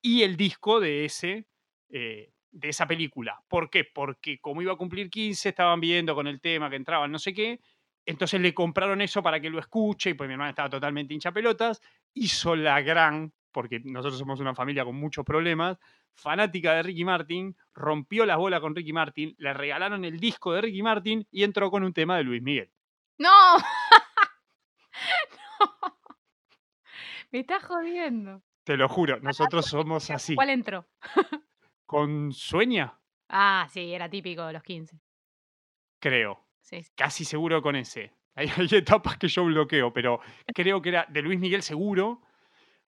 y 0.03 0.23
el 0.23 0.37
disco 0.37 0.81
de 0.81 1.05
ese... 1.05 1.47
eh, 1.91 2.31
de 2.57 2.69
esa 2.69 2.87
película. 2.87 3.43
¿Por 3.49 3.69
qué? 3.69 3.83
Porque 3.85 4.39
como 4.39 4.63
iba 4.63 4.73
a 4.73 4.77
cumplir 4.77 5.11
15, 5.11 5.49
estaban 5.49 5.81
viendo 5.81 6.15
con 6.15 6.29
el 6.29 6.41
tema 6.41 6.71
que 6.71 6.77
entraban, 6.77 7.11
no 7.11 7.19
sé 7.19 7.35
qué. 7.35 7.59
Entonces 8.07 8.41
le 8.41 8.53
compraron 8.53 9.01
eso 9.01 9.23
para 9.23 9.41
que 9.41 9.51
lo 9.51 9.59
escuche, 9.59 10.11
y 10.11 10.15
pues 10.15 10.29
mi 10.29 10.35
hermana 10.35 10.51
estaba 10.51 10.69
totalmente 10.69 11.15
hincha 11.15 11.33
pelotas. 11.33 11.81
Hizo 12.13 12.55
la 12.55 12.81
gran, 12.83 13.33
porque 13.51 13.81
nosotros 13.85 14.19
somos 14.19 14.41
una 14.41 14.55
familia 14.55 14.85
con 14.85 14.97
muchos 14.97 15.25
problemas, 15.25 15.79
fanática 16.15 16.75
de 16.75 16.83
Ricky 16.83 17.05
Martin, 17.05 17.57
rompió 17.73 18.27
las 18.27 18.37
bolas 18.37 18.61
con 18.61 18.75
Ricky 18.75 18.93
Martin, 18.93 19.35
le 19.39 19.55
regalaron 19.55 20.05
el 20.05 20.21
disco 20.21 20.53
de 20.53 20.61
Ricky 20.61 20.83
Martin 20.83 21.27
y 21.31 21.45
entró 21.45 21.71
con 21.71 21.83
un 21.83 21.93
tema 21.93 22.17
de 22.17 22.25
Luis 22.25 22.43
Miguel. 22.43 22.71
¡No! 23.19 23.31
No. 23.57 23.65
Me 27.33 27.41
estás 27.41 27.65
jodiendo. 27.65 28.43
Te 28.65 28.77
lo 28.77 28.89
juro, 28.89 29.19
nosotros 29.21 29.67
somos 29.67 30.11
así. 30.11 30.35
¿Cuál 30.35 30.51
entró? 30.51 30.87
¿Con 31.87 32.33
Sueña? 32.33 32.99
Ah, 33.29 33.67
sí, 33.71 33.93
era 33.93 34.09
típico 34.09 34.47
de 34.47 34.53
los 34.53 34.63
15. 34.63 35.01
Creo. 35.99 36.44
Sí, 36.65 36.83
sí. 36.83 36.91
casi 36.97 37.25
seguro 37.25 37.61
con 37.63 37.77
ese. 37.77 38.13
Hay, 38.37 38.49
hay 38.57 38.67
etapas 38.73 39.17
que 39.17 39.29
yo 39.29 39.45
bloqueo, 39.45 39.93
pero 39.93 40.19
creo 40.53 40.83
que 40.83 40.89
era 40.89 41.07
de 41.09 41.23
Luis 41.23 41.39
Miguel 41.39 41.63
seguro, 41.63 42.21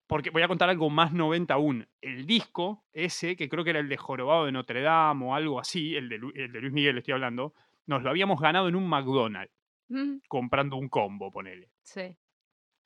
porque 0.07 0.31
voy 0.31 0.41
a 0.43 0.49
contar 0.49 0.71
algo 0.71 0.89
más 0.89 1.13
90 1.13 1.53
aún. 1.53 1.87
El 2.01 2.25
disco 2.25 2.87
ese, 2.95 3.37
que 3.37 3.51
creo 3.51 3.63
que 3.63 3.69
era 3.71 3.81
el 3.81 3.89
de 3.91 3.99
Jorobado 3.99 4.47
de 4.47 4.53
Notre 4.53 4.81
Dame 4.81 5.27
o 5.27 5.35
algo 5.35 5.61
así, 5.61 5.97
el 5.97 6.09
de, 6.09 6.17
Lu- 6.17 6.33
el 6.35 6.51
de 6.51 6.61
Luis 6.63 6.73
Miguel 6.73 6.97
estoy 6.97 7.13
hablando, 7.13 7.53
nos 7.85 8.03
lo 8.03 8.09
habíamos 8.09 8.41
ganado 8.41 8.69
en 8.69 8.77
un 8.77 8.89
McDonald's, 8.89 9.53
Mm, 9.89 10.21
comprando 10.29 10.77
un 10.77 10.89
combo, 10.89 11.31
ponele. 11.31 11.69
sí. 11.83 12.17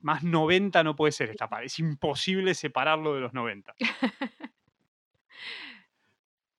Más 0.01 0.25
90 0.25 0.83
no 0.83 0.97
puede 0.97 1.13
ser 1.13 1.31
esta 1.31 1.45
etapa, 1.45 1.63
es 1.63 1.79
imposible 1.79 2.55
separarlo 2.55 3.15
de 3.15 3.21
los 3.21 3.33
90. 3.35 3.73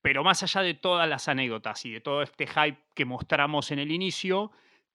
Pero 0.01 0.23
más 0.23 0.43
allá 0.43 0.61
de 0.61 0.73
todas 0.73 1.09
las 1.09 1.27
anécdotas 1.27 1.85
y 1.85 1.91
de 1.91 2.01
todo 2.01 2.21
este 2.21 2.47
hype 2.47 2.79
que 2.95 3.05
mostramos 3.05 3.71
en 3.71 3.79
el 3.79 3.91
inicio, 3.91 4.51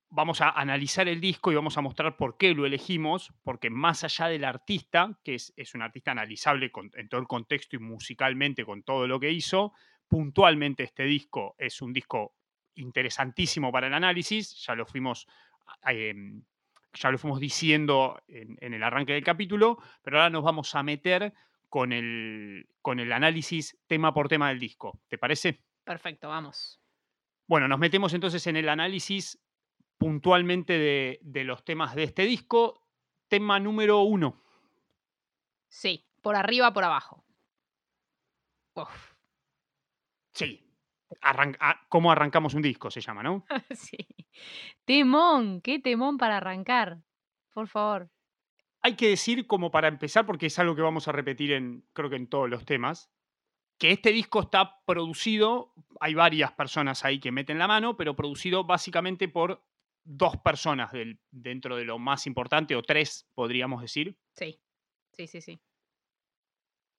vamos 0.08 0.40
a 0.40 0.50
analizar 0.50 1.08
el 1.08 1.20
disco 1.20 1.50
y 1.50 1.56
vamos 1.56 1.76
a 1.76 1.80
mostrar 1.80 2.16
por 2.16 2.37
qué 2.38 2.54
lo 2.54 2.66
elegimos, 2.66 3.32
porque 3.42 3.68
más 3.68 4.04
allá 4.04 4.28
del 4.28 4.44
artista, 4.44 5.18
que 5.25 5.34
es, 5.34 5.52
un 5.75 5.82
artista 5.82 6.12
analizable 6.12 6.70
en 6.94 7.08
todo 7.08 7.20
el 7.20 7.26
contexto 7.26 7.76
y 7.76 7.80
musicalmente 7.80 8.64
con 8.64 8.82
todo 8.82 9.06
lo 9.06 9.18
que 9.18 9.30
hizo, 9.30 9.73
puntualmente 10.08 10.84
este 10.84 11.02
disco 11.04 11.54
es 11.58 11.82
un 11.82 11.92
disco 11.92 12.34
interesantísimo 12.76 13.73
para 13.73 13.88
el 13.88 13.94
análisis, 13.94 14.64
ya 14.64 14.75
lo 14.75 14.87
fuimos 14.87 15.26
a- 15.82 15.92
em, 15.92 16.44
ya 16.92 17.11
lo 17.11 17.18
fuimos 17.18 17.40
diciendo 17.40 18.23
en, 18.28 18.56
en 18.61 18.75
el 18.75 18.82
arranque 18.82 19.14
del 19.14 19.25
capítulo, 19.25 19.78
pero 20.02 20.18
ahora 20.18 20.30
nos 20.30 20.44
vamos 20.44 20.75
a 20.76 20.82
meter 20.84 21.34
con 21.75 21.93
el, 21.93 22.69
con 22.83 23.00
el 23.00 23.12
análisis 23.12 23.76
tema 23.88 24.14
por 24.14 24.28
tema 24.28 24.49
del 24.50 24.61
disco. 24.61 25.00
¿Te 25.09 25.19
parece? 25.19 25.64
Perfecto, 25.83 26.28
vamos. 26.28 26.81
Bueno, 27.49 27.66
nos 27.66 27.81
metemos 27.81 28.14
entonces 28.14 28.47
en 28.47 28.54
el 28.54 28.69
análisis 28.69 29.43
puntualmente 29.99 30.78
de, 30.78 31.19
de 31.21 31.43
los 31.43 31.64
temas 31.64 31.97
de 31.97 32.04
este 32.04 32.26
disco. 32.26 32.87
Tema 33.26 33.59
número 33.59 34.02
uno. 34.02 34.40
Sí, 35.66 36.07
por 36.23 36.37
arriba, 36.37 36.73
por 36.73 36.85
abajo. 36.85 37.26
Uf, 38.76 39.14
Sí. 40.33 40.61
Arran- 41.23 41.57
ah, 41.59 41.85
¿Cómo 41.88 42.12
arrancamos 42.12 42.54
un 42.54 42.62
disco? 42.62 42.88
Se 42.88 43.00
llama, 43.00 43.25
¿no? 43.25 43.45
sí. 43.73 43.97
Temón, 44.85 45.61
qué 45.61 45.81
temón 45.81 46.19
para 46.19 46.37
arrancar. 46.37 47.02
Por 47.52 47.66
favor. 47.66 48.11
Hay 48.84 48.96
que 48.96 49.08
decir, 49.08 49.46
como 49.46 49.70
para 49.70 49.88
empezar, 49.88 50.26
porque 50.26 50.46
es 50.46 50.58
algo 50.58 50.76
que 50.76 50.82
vamos 50.82 51.08
a 51.08 51.12
repetir 51.12 51.52
en, 51.52 51.88
creo 51.94 52.10
que 52.10 52.16
en 52.16 52.26
todos 52.28 52.50
los 52.50 52.66
temas, 52.66 53.10
que 53.80 53.90
este 53.90 54.10
disco 54.12 54.40
está 54.42 54.84
producido, 54.84 55.72
hay 56.00 56.12
varias 56.14 56.52
personas 56.52 57.04
ahí 57.04 57.18
que 57.18 57.32
meten 57.32 57.58
la 57.58 57.66
mano, 57.66 57.96
pero 57.96 58.14
producido 58.14 58.64
básicamente 58.64 59.26
por 59.28 59.64
dos 60.04 60.36
personas 60.36 60.92
del- 60.92 61.18
dentro 61.30 61.76
de 61.76 61.84
lo 61.86 61.98
más 61.98 62.26
importante, 62.26 62.76
o 62.76 62.82
tres, 62.82 63.26
podríamos 63.34 63.80
decir. 63.80 64.18
Sí, 64.36 64.60
sí, 65.12 65.26
sí, 65.28 65.40
sí. 65.40 65.60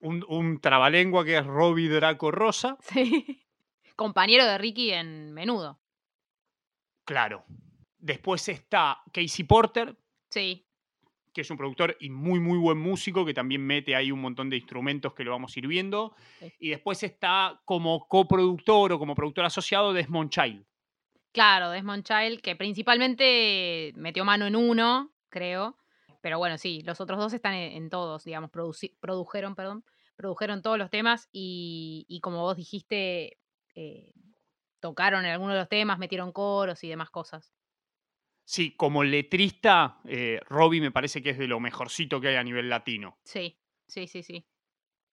Un, 0.01 0.25
un 0.27 0.59
trabalengua 0.59 1.23
que 1.23 1.37
es 1.37 1.45
Robbie 1.45 1.87
Draco 1.89 2.31
Rosa, 2.31 2.77
Sí. 2.81 3.45
Compañero 3.95 4.43
de 4.45 4.57
Ricky 4.57 4.91
en 4.91 5.33
menudo. 5.33 5.79
claro. 7.05 7.45
Después 7.97 8.47
está 8.49 9.01
Casey 9.13 9.45
Porter, 9.45 9.97
Sí, 10.29 10.67
que 11.35 11.41
es 11.41 11.51
un 11.51 11.57
productor 11.57 11.97
y 11.99 12.09
muy, 12.09 12.39
muy 12.39 12.57
buen 12.57 12.79
músico, 12.79 13.25
que 13.25 13.33
también 13.35 13.61
mete 13.61 13.95
ahí 13.95 14.11
un 14.11 14.21
montón 14.21 14.49
de 14.49 14.55
instrumentos 14.55 15.13
que 15.13 15.23
lo 15.25 15.31
vamos 15.31 15.55
a 15.55 15.59
ir 15.59 15.67
viendo. 15.67 16.15
Sí. 16.39 16.51
Y 16.59 16.69
después 16.69 17.03
está 17.03 17.61
como 17.65 18.07
coproductor 18.07 18.93
o 18.93 18.97
como 18.99 19.13
productor 19.13 19.45
asociado 19.45 19.93
Desmond 19.93 20.31
Child. 20.31 20.65
claro, 21.31 21.69
Desmond 21.69 22.03
Child, 22.05 22.41
que 22.41 22.55
principalmente 22.55 23.91
metió 23.97 24.23
mano 24.25 24.47
en 24.47 24.55
uno, 24.55 25.13
creo. 25.29 25.77
Pero 26.21 26.37
bueno, 26.39 26.57
sí, 26.57 26.81
los 26.85 27.01
otros 27.01 27.19
dos 27.19 27.33
están 27.33 27.53
en, 27.53 27.73
en 27.73 27.89
todos, 27.89 28.23
digamos, 28.23 28.49
produjeron, 28.99 29.53
perdón, 29.55 29.83
produjeron 30.15 30.61
todos 30.61 30.77
los 30.77 30.89
temas 30.89 31.27
y, 31.31 32.05
y 32.07 32.21
como 32.21 32.41
vos 32.41 32.55
dijiste, 32.57 33.37
eh, 33.75 34.13
tocaron 34.79 35.25
en 35.25 35.31
algunos 35.31 35.53
de 35.55 35.59
los 35.59 35.69
temas, 35.69 35.99
metieron 35.99 36.31
coros 36.31 36.83
y 36.83 36.89
demás 36.89 37.09
cosas. 37.09 37.53
Sí, 38.47 38.75
como 38.77 39.03
letrista, 39.03 39.99
eh, 40.05 40.39
Robbie 40.47 40.79
me 40.79 40.91
parece 40.91 41.21
que 41.23 41.31
es 41.31 41.37
de 41.39 41.47
lo 41.47 41.59
mejorcito 41.59 42.21
que 42.21 42.27
hay 42.29 42.35
a 42.35 42.43
nivel 42.43 42.69
latino. 42.69 43.17
Sí, 43.23 43.57
sí, 43.87 44.07
sí, 44.07 44.21
sí. 44.21 44.45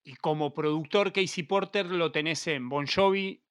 Y 0.04 0.16
como 0.16 0.52
productor, 0.52 1.12
Casey 1.12 1.44
Porter 1.44 1.86
lo 1.86 2.12
tenés 2.12 2.46
en 2.48 2.68
Bon 2.68 2.86
Jovi, 2.86 3.42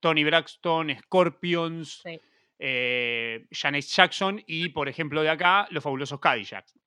Tony 0.00 0.24
Braxton, 0.24 0.94
Scorpions, 1.00 2.02
Sí. 2.04 2.20
eh, 2.58 3.46
Janet 3.50 3.84
Jackson 3.86 4.42
y, 4.46 4.68
por 4.68 4.88
ejemplo, 4.88 5.22
de 5.22 5.30
acá, 5.30 5.66
los 5.70 5.82
fabulosos 5.82 6.20
Cadillacs. 6.20 6.78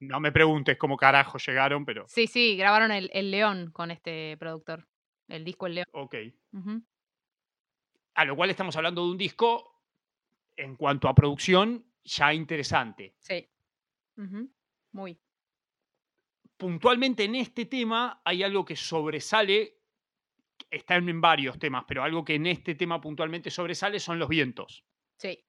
No 0.00 0.18
me 0.18 0.32
preguntes 0.32 0.76
cómo 0.78 0.96
carajo 0.96 1.38
llegaron, 1.38 1.84
pero 1.84 2.06
Sí, 2.08 2.26
sí, 2.26 2.56
grabaron 2.56 2.90
el, 2.90 3.10
el 3.12 3.30
León 3.30 3.70
con 3.72 3.90
este 3.90 4.36
productor. 4.38 4.88
El 5.28 5.44
disco 5.44 5.66
El 5.66 5.74
León. 5.76 5.86
ok. 5.92 6.14
A 8.14 8.24
lo 8.24 8.34
cual 8.36 8.50
estamos 8.50 8.74
hablando 8.76 9.04
de 9.04 9.10
un 9.12 9.18
disco, 9.18 9.79
en 10.62 10.76
cuanto 10.76 11.08
a 11.08 11.14
producción, 11.14 11.84
ya 12.04 12.32
interesante. 12.34 13.14
Sí. 13.18 13.48
Muy. 14.92 15.18
Puntualmente 16.56 17.24
en 17.24 17.36
este 17.36 17.64
tema 17.66 18.20
hay 18.24 18.42
algo 18.42 18.64
que 18.64 18.76
sobresale, 18.76 19.78
está 20.70 20.96
en, 20.96 21.08
en 21.08 21.20
varios 21.20 21.58
temas, 21.58 21.84
pero 21.88 22.02
algo 22.02 22.24
que 22.24 22.34
en 22.34 22.46
este 22.46 22.74
tema 22.74 23.00
puntualmente 23.00 23.50
sobresale 23.50 23.98
son 23.98 24.18
los 24.18 24.28
vientos. 24.28 24.84
Sí. 25.16 25.42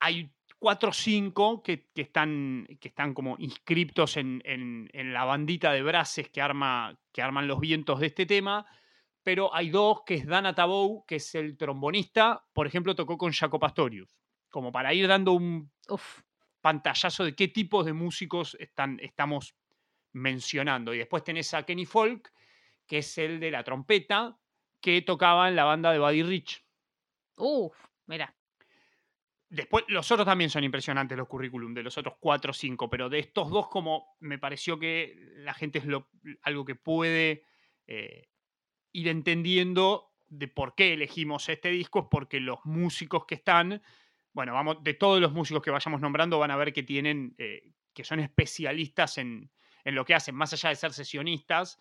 Hay 0.00 0.30
cuatro 0.58 0.90
o 0.90 0.92
cinco 0.92 1.62
que, 1.62 1.88
que 1.94 2.02
están, 2.02 2.66
que 2.80 2.88
están 2.88 3.14
como 3.14 3.36
inscriptos 3.38 4.18
en, 4.18 4.42
en- 4.44 4.90
en 4.92 5.12
la 5.14 5.24
bandita 5.24 5.72
de 5.72 5.82
brases 5.82 6.28
que, 6.28 6.42
arma, 6.42 6.98
que 7.12 7.22
arman 7.22 7.48
los 7.48 7.60
vientos 7.60 8.00
de 8.00 8.06
este 8.08 8.26
tema, 8.26 8.66
pero 9.22 9.54
hay 9.54 9.70
dos, 9.70 10.02
que 10.04 10.14
es 10.14 10.26
Dana 10.26 10.54
Tabou, 10.54 11.04
que 11.06 11.16
es 11.16 11.34
el 11.34 11.56
trombonista, 11.56 12.44
por 12.52 12.66
ejemplo, 12.66 12.94
tocó 12.94 13.18
con 13.18 13.32
Jaco 13.32 13.58
Pastorius, 13.58 14.16
como 14.48 14.72
para 14.72 14.92
ir 14.94 15.06
dando 15.06 15.32
un 15.32 15.70
Uf. 15.88 16.20
pantallazo 16.60 17.24
de 17.24 17.34
qué 17.34 17.48
tipos 17.48 17.84
de 17.86 17.92
músicos 17.92 18.56
están, 18.58 18.98
estamos 19.00 19.54
mencionando. 20.12 20.94
Y 20.94 20.98
después 20.98 21.22
tenés 21.24 21.52
a 21.54 21.64
Kenny 21.64 21.86
Folk, 21.86 22.32
que 22.86 22.98
es 22.98 23.18
el 23.18 23.38
de 23.40 23.50
la 23.50 23.62
trompeta, 23.62 24.38
que 24.80 25.02
tocaba 25.02 25.48
en 25.48 25.56
la 25.56 25.64
banda 25.64 25.92
de 25.92 25.98
Buddy 25.98 26.22
Rich. 26.22 26.64
Uf. 27.36 27.76
Mira. 28.06 28.34
Después, 29.48 29.84
los 29.88 30.10
otros 30.12 30.26
también 30.26 30.48
son 30.48 30.62
impresionantes 30.62 31.18
los 31.18 31.26
currículum, 31.26 31.74
de 31.74 31.82
los 31.82 31.98
otros 31.98 32.14
cuatro 32.20 32.52
o 32.52 32.54
cinco, 32.54 32.88
pero 32.88 33.08
de 33.08 33.18
estos 33.18 33.50
dos, 33.50 33.68
como 33.68 34.16
me 34.20 34.38
pareció 34.38 34.78
que 34.78 35.14
la 35.38 35.54
gente 35.54 35.80
es 35.80 35.86
lo- 35.86 36.08
algo 36.42 36.64
que 36.64 36.76
puede 36.76 37.44
eh, 37.86 38.29
ir 38.92 39.08
entendiendo 39.08 40.12
de 40.28 40.48
por 40.48 40.74
qué 40.74 40.92
elegimos 40.92 41.48
este 41.48 41.70
disco, 41.70 42.00
es 42.00 42.06
porque 42.10 42.40
los 42.40 42.58
músicos 42.64 43.26
que 43.26 43.34
están, 43.34 43.82
bueno, 44.32 44.54
vamos, 44.54 44.82
de 44.82 44.94
todos 44.94 45.20
los 45.20 45.32
músicos 45.32 45.62
que 45.62 45.70
vayamos 45.70 46.00
nombrando, 46.00 46.38
van 46.38 46.50
a 46.50 46.56
ver 46.56 46.72
que 46.72 46.82
tienen, 46.82 47.34
eh, 47.38 47.72
que 47.92 48.04
son 48.04 48.20
especialistas 48.20 49.18
en, 49.18 49.50
en 49.84 49.94
lo 49.94 50.04
que 50.04 50.14
hacen, 50.14 50.34
más 50.34 50.52
allá 50.52 50.68
de 50.68 50.76
ser 50.76 50.92
sesionistas, 50.92 51.78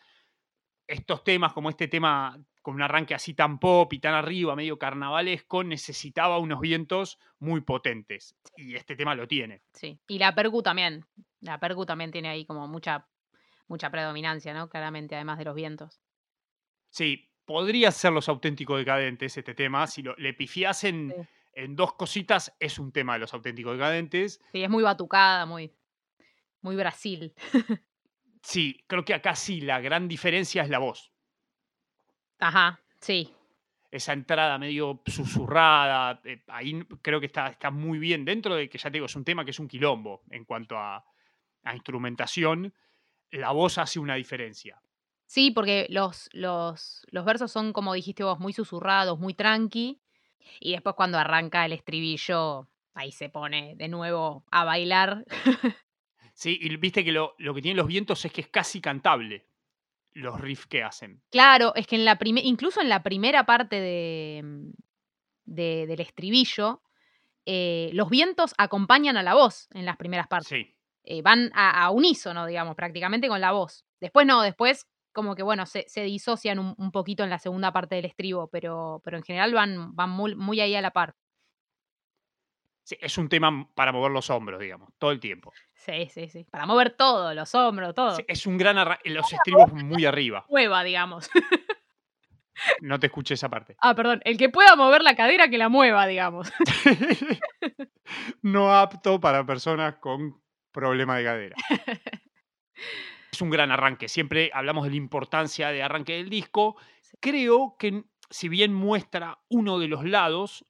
estos 0.87 1.23
temas, 1.23 1.53
como 1.53 1.69
este 1.69 1.87
tema 1.87 2.43
con 2.61 2.75
un 2.75 2.81
arranque 2.81 3.13
así 3.13 3.33
tan 3.33 3.59
pop 3.59 3.93
y 3.93 3.99
tan 3.99 4.15
arriba, 4.15 4.55
medio 4.55 4.79
carnavalesco, 4.79 5.63
necesitaba 5.63 6.39
unos 6.39 6.59
vientos 6.59 7.19
muy 7.37 7.61
potentes. 7.61 8.35
Y 8.57 8.75
este 8.75 8.95
tema 8.95 9.15
lo 9.15 9.27
tiene. 9.27 9.61
Sí. 9.73 9.99
Y 10.07 10.17
la 10.17 10.33
percu 10.33 10.63
también. 10.63 11.05
La 11.41 11.59
percu 11.59 11.85
también 11.85 12.11
tiene 12.11 12.29
ahí 12.29 12.45
como 12.45 12.67
mucha, 12.67 13.07
mucha 13.67 13.89
predominancia, 13.91 14.53
¿no? 14.53 14.67
Claramente, 14.67 15.15
además 15.15 15.37
de 15.37 15.45
los 15.45 15.55
vientos. 15.55 16.01
Sí, 16.89 17.31
podría 17.45 17.91
ser 17.91 18.11
los 18.13 18.29
auténticos 18.29 18.77
decadentes 18.79 19.37
este 19.37 19.53
tema. 19.55 19.87
Si 19.87 20.01
lo- 20.03 20.15
le 20.17 20.33
pifias 20.33 20.83
en, 20.83 21.09
Sí. 21.15 21.27
en 21.53 21.75
dos 21.75 21.93
cositas, 21.93 22.55
es 22.59 22.77
un 22.79 22.91
tema 22.91 23.13
de 23.13 23.19
los 23.19 23.33
auténticos 23.33 23.73
decadentes. 23.73 24.41
Sí, 24.51 24.63
es 24.63 24.69
muy 24.69 24.83
batucada, 24.83 25.45
muy, 25.45 25.73
muy 26.61 26.75
Brasil. 26.75 27.33
Sí, 28.41 28.81
creo 28.87 29.03
que 29.03 29.13
acá 29.13 29.35
sí, 29.35 29.59
la 29.59 29.81
gran 29.81 30.07
diferencia 30.07 30.63
es 30.63 30.69
la 30.69 30.79
voz. 30.79 31.11
Ajá, 32.39 32.79
sí. 33.01 33.33
Esa 33.91 34.13
entrada 34.13 34.57
medio 34.57 35.01
susurrada, 35.05 36.21
eh, 36.23 36.41
ahí 36.47 36.79
creo 37.01 37.19
que 37.19 37.25
está, 37.25 37.47
está 37.47 37.69
muy 37.69 37.99
bien 37.99 38.23
dentro 38.23 38.55
de 38.55 38.69
que 38.69 38.77
ya 38.77 38.89
te 38.89 38.93
digo, 38.93 39.07
es 39.07 39.15
un 39.17 39.25
tema 39.25 39.43
que 39.43 39.51
es 39.51 39.59
un 39.59 39.67
quilombo 39.67 40.21
en 40.29 40.45
cuanto 40.45 40.77
a, 40.77 41.03
a 41.63 41.73
instrumentación. 41.75 42.73
La 43.31 43.51
voz 43.51 43.77
hace 43.77 43.99
una 43.99 44.15
diferencia. 44.15 44.79
Sí, 45.29 45.51
porque 45.51 45.85
los, 45.89 46.27
los, 46.33 47.05
los 47.11 47.23
versos 47.23 47.51
son, 47.51 47.71
como 47.71 47.93
dijiste 47.93 48.23
vos, 48.23 48.39
muy 48.39 48.51
susurrados, 48.51 49.19
muy 49.19 49.35
tranqui. 49.35 50.01
Y 50.59 50.71
después 50.71 50.95
cuando 50.95 51.19
arranca 51.19 51.65
el 51.65 51.73
estribillo, 51.73 52.67
ahí 52.95 53.11
se 53.11 53.29
pone 53.29 53.75
de 53.75 53.89
nuevo 53.89 54.43
a 54.51 54.63
bailar. 54.65 55.23
Sí, 56.33 56.57
y 56.61 56.73
viste 56.77 57.03
que 57.03 57.11
lo, 57.11 57.35
lo 57.37 57.53
que 57.53 57.61
tienen 57.61 57.75
los 57.75 57.87
vientos 57.87 58.23
es 58.23 58.31
que 58.31 58.39
es 58.39 58.47
casi 58.47 58.79
cantable 58.79 59.45
los 60.13 60.39
riffs 60.39 60.67
que 60.67 60.83
hacen. 60.83 61.21
Claro, 61.29 61.75
es 61.75 61.85
que 61.85 61.97
en 61.97 62.05
la 62.05 62.17
incluso 62.21 62.79
en 62.79 62.87
la 62.87 63.03
primera 63.03 63.45
parte 63.45 63.81
de, 63.81 64.41
mm, 64.41 64.69
de- 65.43 65.85
del 65.85 65.99
estribillo, 65.99 66.81
eh, 67.45 67.89
los 67.93 68.09
vientos 68.09 68.53
acompañan 68.57 69.17
a 69.17 69.23
la 69.23 69.33
voz 69.33 69.67
en 69.73 69.85
las 69.85 69.97
primeras 69.97 70.27
partes. 70.27 70.47
Sí. 70.47 70.75
Eh, 71.03 71.21
van 71.21 71.51
a, 71.53 71.83
a 71.83 71.89
unísono, 71.91 72.45
digamos, 72.45 72.75
prácticamente 72.75 73.27
con 73.27 73.41
la 73.41 73.51
voz. 73.51 73.83
Después 73.99 74.25
no, 74.25 74.41
después 74.41 74.87
como 75.19 75.35
que, 75.35 75.43
bueno, 75.43 75.65
se, 75.65 75.85
se 75.87 76.01
disocian 76.03 76.59
un, 76.59 76.73
un 76.77 76.91
poquito 76.91 77.23
en 77.23 77.29
la 77.29 77.39
segunda 77.39 77.71
parte 77.73 77.95
del 77.95 78.05
estribo, 78.05 78.47
pero, 78.49 79.01
pero 79.03 79.17
en 79.17 79.23
general 79.23 79.53
van, 79.53 79.95
van 79.95 80.09
muy, 80.09 80.35
muy 80.35 80.59
ahí 80.61 80.75
a 80.75 80.81
la 80.81 80.91
par. 80.91 81.15
Sí, 82.83 82.97
es 83.01 83.17
un 83.19 83.29
tema 83.29 83.69
para 83.75 83.91
mover 83.91 84.11
los 84.11 84.29
hombros, 84.31 84.59
digamos, 84.59 84.89
todo 84.97 85.11
el 85.11 85.19
tiempo. 85.19 85.53
Sí, 85.75 86.09
sí, 86.09 86.27
sí. 86.27 86.43
Para 86.45 86.65
mover 86.65 86.91
todo, 86.95 87.33
los 87.35 87.53
hombros, 87.53 87.93
todo. 87.93 88.15
Sí, 88.15 88.25
es 88.27 88.47
un 88.47 88.57
gran 88.57 88.77
arra- 88.77 88.99
los 89.05 89.31
estribos 89.31 89.71
muy 89.73 90.05
arriba. 90.05 90.45
Mueva, 90.49 90.83
digamos. 90.83 91.29
No 92.81 92.99
te 92.99 93.07
escuché 93.07 93.35
esa 93.35 93.47
parte. 93.47 93.77
ah, 93.79 93.95
perdón. 93.95 94.21
El 94.25 94.37
que 94.37 94.49
pueda 94.49 94.75
mover 94.75 95.01
la 95.03 95.15
cadera, 95.15 95.49
que 95.49 95.57
la 95.57 95.69
mueva, 95.69 96.05
digamos. 96.07 96.51
no 98.41 98.73
apto 98.75 99.19
para 99.19 99.45
personas 99.45 99.95
con 99.95 100.41
problema 100.71 101.15
de 101.17 101.23
cadera. 101.23 101.55
Es 103.31 103.41
un 103.41 103.49
gran 103.49 103.71
arranque. 103.71 104.07
Siempre 104.07 104.49
hablamos 104.53 104.83
de 104.85 104.91
la 104.91 104.95
importancia 104.95 105.69
de 105.69 105.83
arranque 105.83 106.13
del 106.13 106.29
disco. 106.29 106.77
Creo 107.19 107.75
que 107.77 108.03
si 108.29 108.49
bien 108.49 108.73
muestra 108.73 109.39
uno 109.49 109.79
de 109.79 109.87
los 109.87 110.03
lados, 110.05 110.65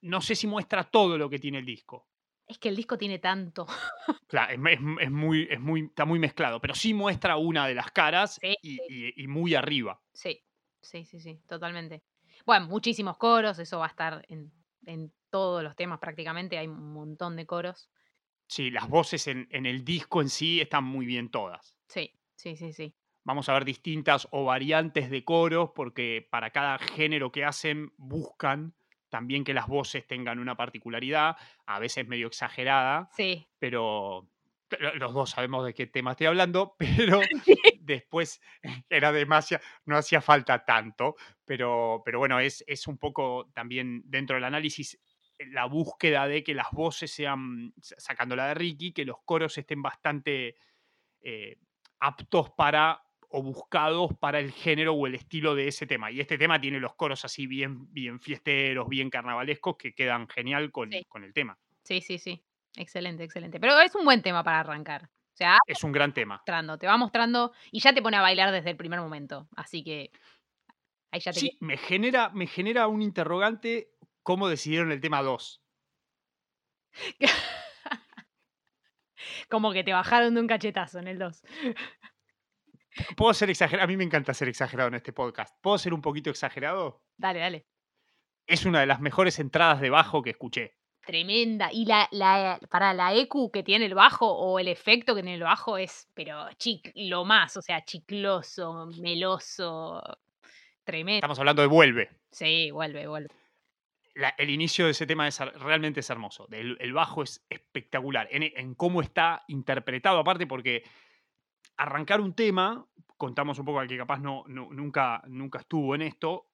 no 0.00 0.20
sé 0.20 0.34
si 0.34 0.46
muestra 0.46 0.84
todo 0.84 1.18
lo 1.18 1.28
que 1.30 1.38
tiene 1.38 1.58
el 1.58 1.66
disco. 1.66 2.08
Es 2.46 2.58
que 2.58 2.68
el 2.68 2.76
disco 2.76 2.98
tiene 2.98 3.18
tanto. 3.18 3.66
Claro, 4.28 4.52
es, 4.52 4.78
es- 4.78 4.80
es 5.00 5.10
muy, 5.10 5.46
es 5.50 5.60
muy, 5.60 5.82
está 5.82 6.06
muy 6.06 6.18
mezclado, 6.18 6.58
pero 6.60 6.74
sí 6.74 6.94
muestra 6.94 7.36
una 7.36 7.66
de 7.66 7.74
las 7.74 7.90
caras 7.90 8.38
Sí, 8.40 8.56
y, 8.62 8.76
sí. 8.76 8.82
y- 8.88 9.22
y 9.24 9.28
muy 9.28 9.54
arriba. 9.54 10.00
Sí, 10.14 10.42
sí, 10.80 11.04
sí, 11.04 11.20
sí, 11.20 11.38
totalmente. 11.46 12.02
Bueno, 12.46 12.66
muchísimos 12.66 13.18
coros, 13.18 13.58
eso 13.58 13.78
va 13.78 13.86
a 13.86 13.88
estar 13.90 14.24
en, 14.28 14.50
en 14.86 15.12
todos 15.30 15.62
los 15.62 15.76
temas 15.76 15.98
prácticamente, 15.98 16.56
hay 16.56 16.66
un 16.66 16.94
montón 16.94 17.36
de 17.36 17.44
coros. 17.46 17.90
Sí, 18.48 18.70
las 18.70 18.88
voces 18.88 19.26
en, 19.28 19.48
en 19.50 19.66
el 19.66 19.84
disco 19.84 20.22
en 20.22 20.30
sí 20.30 20.60
están 20.62 20.84
muy 20.84 21.04
bien 21.06 21.30
todas. 21.30 21.76
Sí, 21.92 22.10
sí, 22.34 22.56
sí, 22.56 22.72
sí. 22.72 22.94
Vamos 23.24 23.48
a 23.48 23.52
ver 23.52 23.64
distintas 23.64 24.26
o 24.32 24.44
variantes 24.46 25.10
de 25.10 25.24
coros 25.24 25.70
porque 25.74 26.26
para 26.30 26.50
cada 26.50 26.78
género 26.78 27.30
que 27.30 27.44
hacen 27.44 27.92
buscan 27.98 28.74
también 29.10 29.44
que 29.44 29.52
las 29.52 29.66
voces 29.68 30.06
tengan 30.06 30.38
una 30.38 30.56
particularidad, 30.56 31.36
a 31.66 31.78
veces 31.78 32.08
medio 32.08 32.26
exagerada, 32.28 33.10
Sí, 33.14 33.46
pero 33.58 34.26
lo- 34.80 34.94
los 34.94 35.12
dos 35.12 35.30
sabemos 35.30 35.66
de 35.66 35.74
qué 35.74 35.86
tema 35.86 36.12
estoy 36.12 36.28
hablando, 36.28 36.74
pero 37.18 37.20
después 37.80 38.40
era 38.88 39.12
demasiado, 39.12 39.62
no 39.84 39.98
hacía 39.98 40.22
falta 40.22 40.64
tanto, 40.64 41.14
pero, 41.44 42.00
pero 42.06 42.18
bueno, 42.18 42.40
es, 42.40 42.64
es 42.66 42.86
un 42.86 42.96
poco 42.96 43.50
también 43.54 44.02
dentro 44.06 44.34
del 44.34 44.44
análisis 44.44 44.98
eh, 45.38 45.46
la 45.48 45.66
búsqueda 45.66 46.26
de 46.26 46.42
que 46.42 46.54
las 46.54 46.70
voces 46.72 47.10
sean, 47.12 47.74
sa- 47.82 48.00
sacando 48.00 48.34
la 48.34 48.48
de 48.48 48.54
Ricky, 48.54 48.92
que 48.92 49.04
los 49.04 49.18
coros 49.26 49.56
estén 49.58 49.82
bastante 49.82 50.56
eh, 51.20 51.58
aptos 52.02 52.50
para 52.50 53.02
o 53.34 53.42
buscados 53.42 54.10
para 54.20 54.40
el 54.40 54.50
género 54.52 54.92
o 54.92 55.06
el 55.06 55.14
estilo 55.14 55.54
de 55.54 55.68
ese 55.68 55.86
tema. 55.86 56.10
Y 56.10 56.20
este 56.20 56.36
tema 56.36 56.60
tiene 56.60 56.78
los 56.80 56.94
coros 56.94 57.24
así 57.24 57.46
bien, 57.46 57.90
bien 57.92 58.20
fiesteros, 58.20 58.88
bien 58.88 59.08
carnavalescos, 59.08 59.76
que 59.78 59.94
quedan 59.94 60.28
genial 60.28 60.70
con, 60.70 60.90
Sí. 60.92 61.04
con 61.08 61.24
el 61.24 61.32
tema. 61.32 61.58
sí, 61.82 62.00
sí, 62.02 62.18
sí. 62.18 62.44
Excelente, 62.76 63.22
excelente. 63.24 63.58
Pero 63.60 63.78
es 63.80 63.94
un 63.94 64.04
buen 64.04 64.22
tema 64.22 64.42
para 64.44 64.60
arrancar. 64.60 65.04
O 65.04 65.36
sea, 65.36 65.58
Es 65.66 65.82
un 65.84 65.92
gran 65.92 66.12
tema. 66.12 66.36
mostrando, 66.36 66.78
te 66.78 66.86
va 66.86 66.96
mostrando 66.98 67.52
y 67.70 67.80
ya 67.80 67.92
te 67.94 68.02
pone 68.02 68.16
a 68.18 68.20
bailar 68.22 68.50
desde 68.50 68.70
el 68.70 68.76
primer 68.76 69.00
momento. 69.00 69.48
Así 69.56 69.82
que 69.84 70.10
ahí 71.10 71.20
ya 71.20 71.32
te 71.32 71.40
Sí, 71.40 71.56
me 71.60 71.76
genera, 71.78 72.28
me 72.30 72.46
genera 72.46 72.86
un 72.86 73.00
interrogante 73.02 73.90
cómo 74.22 74.48
decidieron 74.48 74.90
el 74.92 75.00
tema 75.00 75.22
2. 75.22 75.62
Como 79.48 79.72
que 79.72 79.84
te 79.84 79.92
bajaron 79.92 80.34
de 80.34 80.40
un 80.40 80.46
cachetazo 80.46 80.98
en 80.98 81.08
el 81.08 81.18
2. 81.18 81.42
¿Puedo 83.16 83.32
ser 83.32 83.50
exagerado? 83.50 83.84
A 83.84 83.86
mí 83.86 83.96
me 83.96 84.04
encanta 84.04 84.34
ser 84.34 84.48
exagerado 84.48 84.88
en 84.88 84.94
este 84.94 85.12
podcast. 85.12 85.56
¿Puedo 85.60 85.78
ser 85.78 85.94
un 85.94 86.02
poquito 86.02 86.30
exagerado? 86.30 87.02
Dale, 87.16 87.40
dale. 87.40 87.66
Es 88.46 88.66
una 88.66 88.80
de 88.80 88.86
las 88.86 89.00
mejores 89.00 89.38
entradas 89.38 89.80
de 89.80 89.90
bajo 89.90 90.22
que 90.22 90.30
escuché. 90.30 90.76
Tremenda. 91.04 91.70
Y 91.72 91.86
la, 91.86 92.08
la, 92.12 92.60
para 92.70 92.92
la 92.94 93.14
EQ 93.14 93.50
que 93.52 93.62
tiene 93.62 93.86
el 93.86 93.94
bajo 93.94 94.30
o 94.30 94.58
el 94.58 94.68
efecto 94.68 95.14
que 95.14 95.22
tiene 95.22 95.36
el 95.36 95.42
bajo 95.42 95.78
es, 95.78 96.08
pero 96.14 96.48
chic, 96.58 96.92
lo 96.94 97.24
más, 97.24 97.56
o 97.56 97.62
sea, 97.62 97.84
chicloso, 97.84 98.86
meloso, 99.00 100.02
tremendo. 100.84 101.16
Estamos 101.16 101.38
hablando 101.38 101.62
de 101.62 101.68
Vuelve. 101.68 102.10
Sí, 102.30 102.70
vuelve, 102.70 103.06
vuelve. 103.06 103.30
El 104.14 104.50
inicio 104.50 104.84
de 104.84 104.90
ese 104.90 105.06
tema 105.06 105.26
es, 105.26 105.38
realmente 105.38 106.00
es 106.00 106.10
hermoso. 106.10 106.46
El, 106.50 106.92
bajo 106.92 107.22
es 107.22 107.46
espectacular 107.48 108.28
en, 108.30 108.74
cómo 108.74 109.00
está 109.00 109.42
interpretado, 109.48 110.18
aparte 110.18 110.46
porque 110.46 110.82
arrancar 111.78 112.20
un 112.20 112.34
tema, 112.34 112.86
contamos 113.16 113.58
un 113.58 113.64
poco 113.64 113.80
al 113.80 113.88
que 113.88 113.96
capaz 113.96 114.18
no, 114.20 114.44
no- 114.46 114.68
nunca, 114.70 115.22
nunca 115.26 115.60
estuvo 115.60 115.94
en 115.94 116.02
esto, 116.02 116.48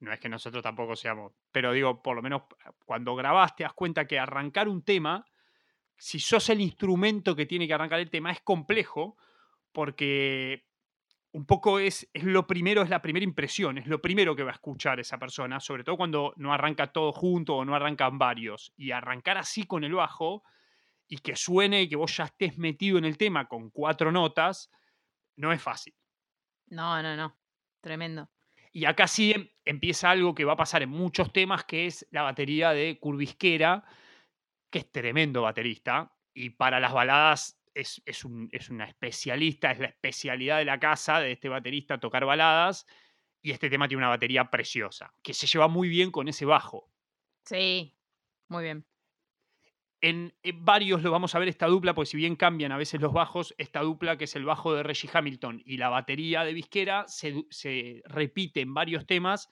no 0.00 0.12
es 0.12 0.18
que 0.20 0.28
nosotros 0.28 0.62
tampoco 0.62 0.96
seamos, 0.96 1.32
pero 1.52 1.72
digo, 1.72 2.02
por 2.02 2.16
lo 2.16 2.22
menos 2.22 2.42
cuando 2.84 3.14
grabás 3.14 3.54
te 3.54 3.62
das 3.64 3.72
cuenta 3.72 4.06
que 4.06 4.18
arrancar 4.18 4.68
un 4.68 4.82
tema, 4.82 5.24
si 5.96 6.18
sos 6.20 6.48
el 6.50 6.60
instrumento 6.60 7.34
que 7.34 7.46
tiene 7.46 7.66
que 7.66 7.74
arrancar 7.74 8.00
el 8.00 8.10
tema, 8.10 8.30
es 8.32 8.40
complejo 8.40 9.16
porque 9.72 10.67
un 11.38 11.46
poco 11.46 11.78
es, 11.78 12.10
es 12.12 12.24
lo 12.24 12.48
primero, 12.48 12.82
es 12.82 12.90
la 12.90 13.00
primera 13.00 13.22
impresión, 13.22 13.78
es 13.78 13.86
lo 13.86 14.02
primero 14.02 14.34
que 14.34 14.42
va 14.42 14.50
a 14.50 14.54
escuchar 14.54 14.98
esa 14.98 15.18
persona, 15.18 15.60
sobre 15.60 15.84
todo 15.84 15.96
cuando 15.96 16.34
no 16.36 16.52
arranca 16.52 16.88
todo 16.88 17.12
junto 17.12 17.54
o 17.54 17.64
no 17.64 17.76
arrancan 17.76 18.18
varios. 18.18 18.72
Y 18.76 18.90
arrancar 18.90 19.38
así 19.38 19.62
con 19.62 19.84
el 19.84 19.94
bajo 19.94 20.42
y 21.06 21.18
que 21.18 21.36
suene 21.36 21.82
y 21.82 21.88
que 21.88 21.94
vos 21.94 22.16
ya 22.16 22.24
estés 22.24 22.58
metido 22.58 22.98
en 22.98 23.04
el 23.04 23.16
tema 23.16 23.46
con 23.46 23.70
cuatro 23.70 24.10
notas, 24.10 24.72
no 25.36 25.52
es 25.52 25.62
fácil. 25.62 25.94
No, 26.70 27.00
no, 27.04 27.16
no. 27.16 27.38
Tremendo. 27.80 28.28
Y 28.72 28.86
acá 28.86 29.06
sí 29.06 29.30
em- 29.30 29.48
empieza 29.64 30.10
algo 30.10 30.34
que 30.34 30.44
va 30.44 30.54
a 30.54 30.56
pasar 30.56 30.82
en 30.82 30.90
muchos 30.90 31.32
temas, 31.32 31.64
que 31.64 31.86
es 31.86 32.04
la 32.10 32.22
batería 32.22 32.70
de 32.70 32.98
Curvisquera, 32.98 33.84
que 34.70 34.80
es 34.80 34.90
tremendo 34.90 35.42
baterista. 35.42 36.12
Y 36.34 36.50
para 36.50 36.80
las 36.80 36.92
baladas 36.92 37.57
es, 37.80 38.02
es 38.06 38.24
un- 38.24 38.48
es 38.52 38.70
una 38.70 38.84
especialista, 38.86 39.70
es 39.72 39.78
la 39.78 39.86
especialidad 39.88 40.58
de 40.58 40.64
la 40.66 40.78
casa 40.80 41.20
de 41.20 41.32
este 41.32 41.48
baterista 41.48 41.98
tocar 42.00 42.24
baladas. 42.24 42.86
Y 43.42 43.52
este 43.52 43.70
tema 43.70 43.88
tiene 43.88 43.98
una 44.02 44.08
batería 44.08 44.50
preciosa, 44.50 45.14
que 45.22 45.32
se 45.34 45.46
lleva 45.46 45.68
muy 45.68 45.88
bien 45.88 46.10
con 46.10 46.28
ese 46.28 46.44
bajo. 46.44 46.90
Sí, 47.44 47.96
muy 48.48 48.62
bien. 48.64 48.86
En, 50.00 50.32
en 50.44 50.64
varios 50.64 51.02
lo 51.02 51.10
vamos 51.10 51.34
a 51.34 51.40
ver 51.40 51.48
esta 51.48 51.66
dupla, 51.66 51.92
porque 51.92 52.10
si 52.10 52.16
bien 52.16 52.36
cambian 52.36 52.70
a 52.70 52.76
veces 52.76 53.00
los 53.00 53.12
bajos, 53.12 53.52
esta 53.58 53.80
dupla 53.80 54.16
que 54.16 54.24
es 54.24 54.36
el 54.36 54.44
bajo 54.44 54.72
de 54.72 54.84
Reggie 54.84 55.10
Hamilton 55.12 55.60
y 55.64 55.76
la 55.76 55.88
batería 55.88 56.44
de 56.44 56.52
Visquera 56.52 57.04
se, 57.08 57.44
se 57.50 58.02
repite 58.04 58.60
en 58.60 58.74
varios 58.74 59.06
temas 59.06 59.48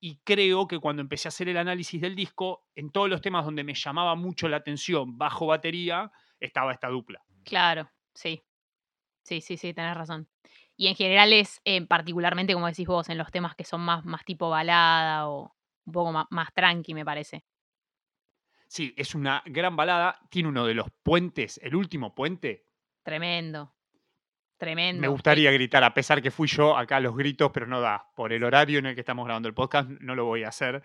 y 0.00 0.18
creo 0.24 0.68
que 0.68 0.78
cuando 0.80 1.02
empecé 1.02 1.28
a 1.28 1.30
hacer 1.30 1.48
el 1.48 1.56
análisis 1.58 2.00
del 2.00 2.14
disco, 2.16 2.68
en 2.74 2.90
todos 2.90 3.08
los 3.08 3.22
temas 3.22 3.44
donde 3.46 3.64
me 3.64 3.74
llamaba 3.74 4.16
mucho 4.16 4.48
la 4.48 4.58
atención 4.58 5.16
bajo 5.18 5.46
batería, 5.46 6.12
estaba 6.40 6.72
esta 6.72 6.88
dupla. 6.88 7.22
Claro, 7.44 7.90
sí. 8.14 8.42
Sí, 9.22 9.40
sí, 9.40 9.56
sí, 9.56 9.74
tenés 9.74 9.96
razón. 9.96 10.28
Y 10.76 10.88
en 10.88 10.94
general 10.94 11.32
es, 11.32 11.60
eh, 11.64 11.86
particularmente, 11.86 12.54
como 12.54 12.66
decís 12.66 12.86
vos, 12.86 13.08
en 13.10 13.18
los 13.18 13.30
temas 13.30 13.54
que 13.54 13.64
son 13.64 13.82
más, 13.82 14.04
más 14.04 14.24
tipo 14.24 14.48
balada 14.48 15.28
o 15.28 15.54
un 15.84 15.92
poco 15.92 16.12
más, 16.12 16.26
más 16.30 16.52
tranqui, 16.54 16.94
me 16.94 17.04
parece. 17.04 17.44
Sí, 18.66 18.94
es 18.96 19.14
una 19.14 19.42
gran 19.46 19.76
balada, 19.76 20.20
tiene 20.30 20.48
uno 20.48 20.64
de 20.64 20.74
los 20.74 20.86
puentes, 21.02 21.60
el 21.62 21.74
último 21.74 22.14
puente. 22.14 22.66
Tremendo. 23.02 23.74
Tremendo. 24.56 25.00
Me 25.00 25.06
sí. 25.06 25.12
gustaría 25.12 25.50
gritar, 25.50 25.82
a 25.84 25.94
pesar 25.94 26.22
que 26.22 26.30
fui 26.30 26.46
yo 26.46 26.76
acá 26.76 26.96
a 26.96 27.00
los 27.00 27.16
gritos, 27.16 27.50
pero 27.52 27.66
no 27.66 27.80
da. 27.80 28.10
Por 28.14 28.32
el 28.32 28.44
horario 28.44 28.78
en 28.78 28.86
el 28.86 28.94
que 28.94 29.00
estamos 29.00 29.24
grabando 29.24 29.48
el 29.48 29.54
podcast, 29.54 29.88
no 29.88 30.14
lo 30.14 30.26
voy 30.26 30.44
a 30.44 30.48
hacer. 30.48 30.82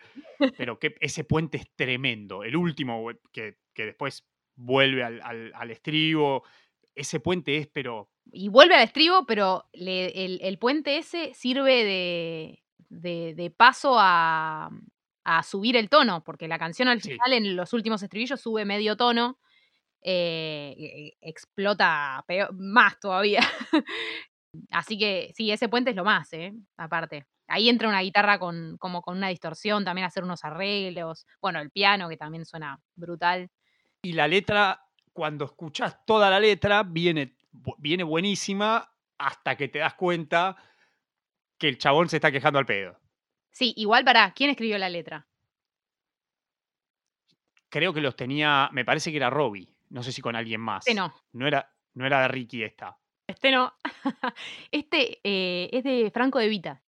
Pero 0.58 0.80
que 0.80 0.96
ese 1.02 1.26
puente 1.26 1.58
es 1.58 1.70
tremendo. 1.76 2.44
El 2.44 2.56
último, 2.56 3.06
que, 3.32 3.60
que 3.74 3.86
después 3.86 4.26
vuelve 4.56 5.04
al, 5.04 5.22
al- 5.22 5.52
al 5.56 5.72
estribo. 5.72 6.44
Ese 6.96 7.20
puente 7.20 7.58
es, 7.58 7.68
pero 7.68 8.10
Y 8.32 8.50
vuelve 8.50 8.76
al 8.76 8.84
estribo, 8.84 9.26
pero 9.26 9.66
le- 9.74 10.26
el, 10.26 10.40
el 10.42 10.58
puente 10.58 10.98
ese 10.98 11.34
sirve 11.34 11.84
de, 11.84 12.64
de, 12.90 13.34
de 13.36 13.52
paso 13.52 13.96
a, 14.00 14.70
a 15.26 15.44
subir 15.44 15.76
el 15.78 15.90
tono, 15.90 16.24
porque 16.24 16.48
la 16.48 16.58
canción 16.60 16.88
al 16.88 17.02
Sí. 17.02 17.12
final, 17.12 17.34
en 17.34 17.56
los 17.56 17.74
últimos 17.74 18.02
estribillos, 18.04 18.42
sube 18.42 18.66
medio 18.66 18.96
tono. 18.98 19.40
eh, 20.04 20.76
e- 20.78 21.08
e- 21.10 21.30
explota 21.30 22.24
peor- 22.28 22.54
más 22.54 23.00
todavía. 23.00 23.40
Así 24.72 24.98
que 24.98 25.32
sí, 25.36 25.52
ese 25.52 25.70
puente 25.70 25.92
es 25.92 25.96
lo 25.96 26.04
más, 26.06 26.32
¿eh? 26.34 26.54
Aparte. 26.78 27.26
Ahí 27.48 27.70
entra 27.70 27.90
una 27.90 28.02
guitarra 28.02 28.40
con, 28.40 28.78
como 28.80 29.02
con 29.04 29.18
una 29.18 29.28
distorsión, 29.30 29.86
también 29.86 30.06
hacer 30.08 30.24
unos 30.24 30.44
arreglos. 30.44 31.28
Bueno, 31.42 31.60
el 31.60 31.70
piano, 31.72 32.10
que 32.10 32.18
también 32.18 32.46
suena 32.46 32.80
brutal. 32.96 33.50
Y 34.06 34.14
la 34.14 34.28
letra, 34.28 34.88
cuando 35.14 35.46
escuchas 35.46 36.06
toda 36.06 36.30
la 36.30 36.40
letra, 36.40 36.84
viene, 36.84 37.38
viene 37.80 38.04
buenísima 38.04 38.88
hasta 39.18 39.58
que 39.58 39.68
te 39.68 39.80
das 39.80 39.96
cuenta 39.96 40.56
que 41.58 41.68
el 41.68 41.80
chabón 41.80 42.08
se 42.08 42.18
está 42.18 42.32
quejando 42.32 42.60
al 42.60 42.68
pedo. 42.68 43.00
Sí, 43.50 43.74
igual 43.78 44.06
para, 44.06 44.32
¿quién 44.36 44.52
escribió 44.52 44.78
la 44.78 44.90
letra? 44.90 45.26
Creo 47.70 47.96
que 47.96 48.02
los 48.02 48.16
tenía, 48.16 48.70
me 48.74 48.86
parece 48.86 49.10
que 49.10 49.18
era 49.18 49.32
Robbie, 49.32 49.76
no 49.90 50.04
sé 50.04 50.12
si 50.12 50.22
con 50.22 50.36
alguien 50.36 50.62
más. 50.62 50.86
Este 50.86 50.94
no. 50.94 51.12
No 51.32 51.48
era, 51.48 51.74
no 51.96 52.06
era 52.06 52.22
de 52.22 52.28
Ricky 52.28 52.62
esta. 52.62 53.00
Este 53.26 53.50
no. 53.50 53.74
Este 54.72 55.20
eh, 55.24 55.68
es 55.74 55.84
de 55.84 56.12
Franco 56.14 56.38
de 56.38 56.48
Vita, 56.48 56.84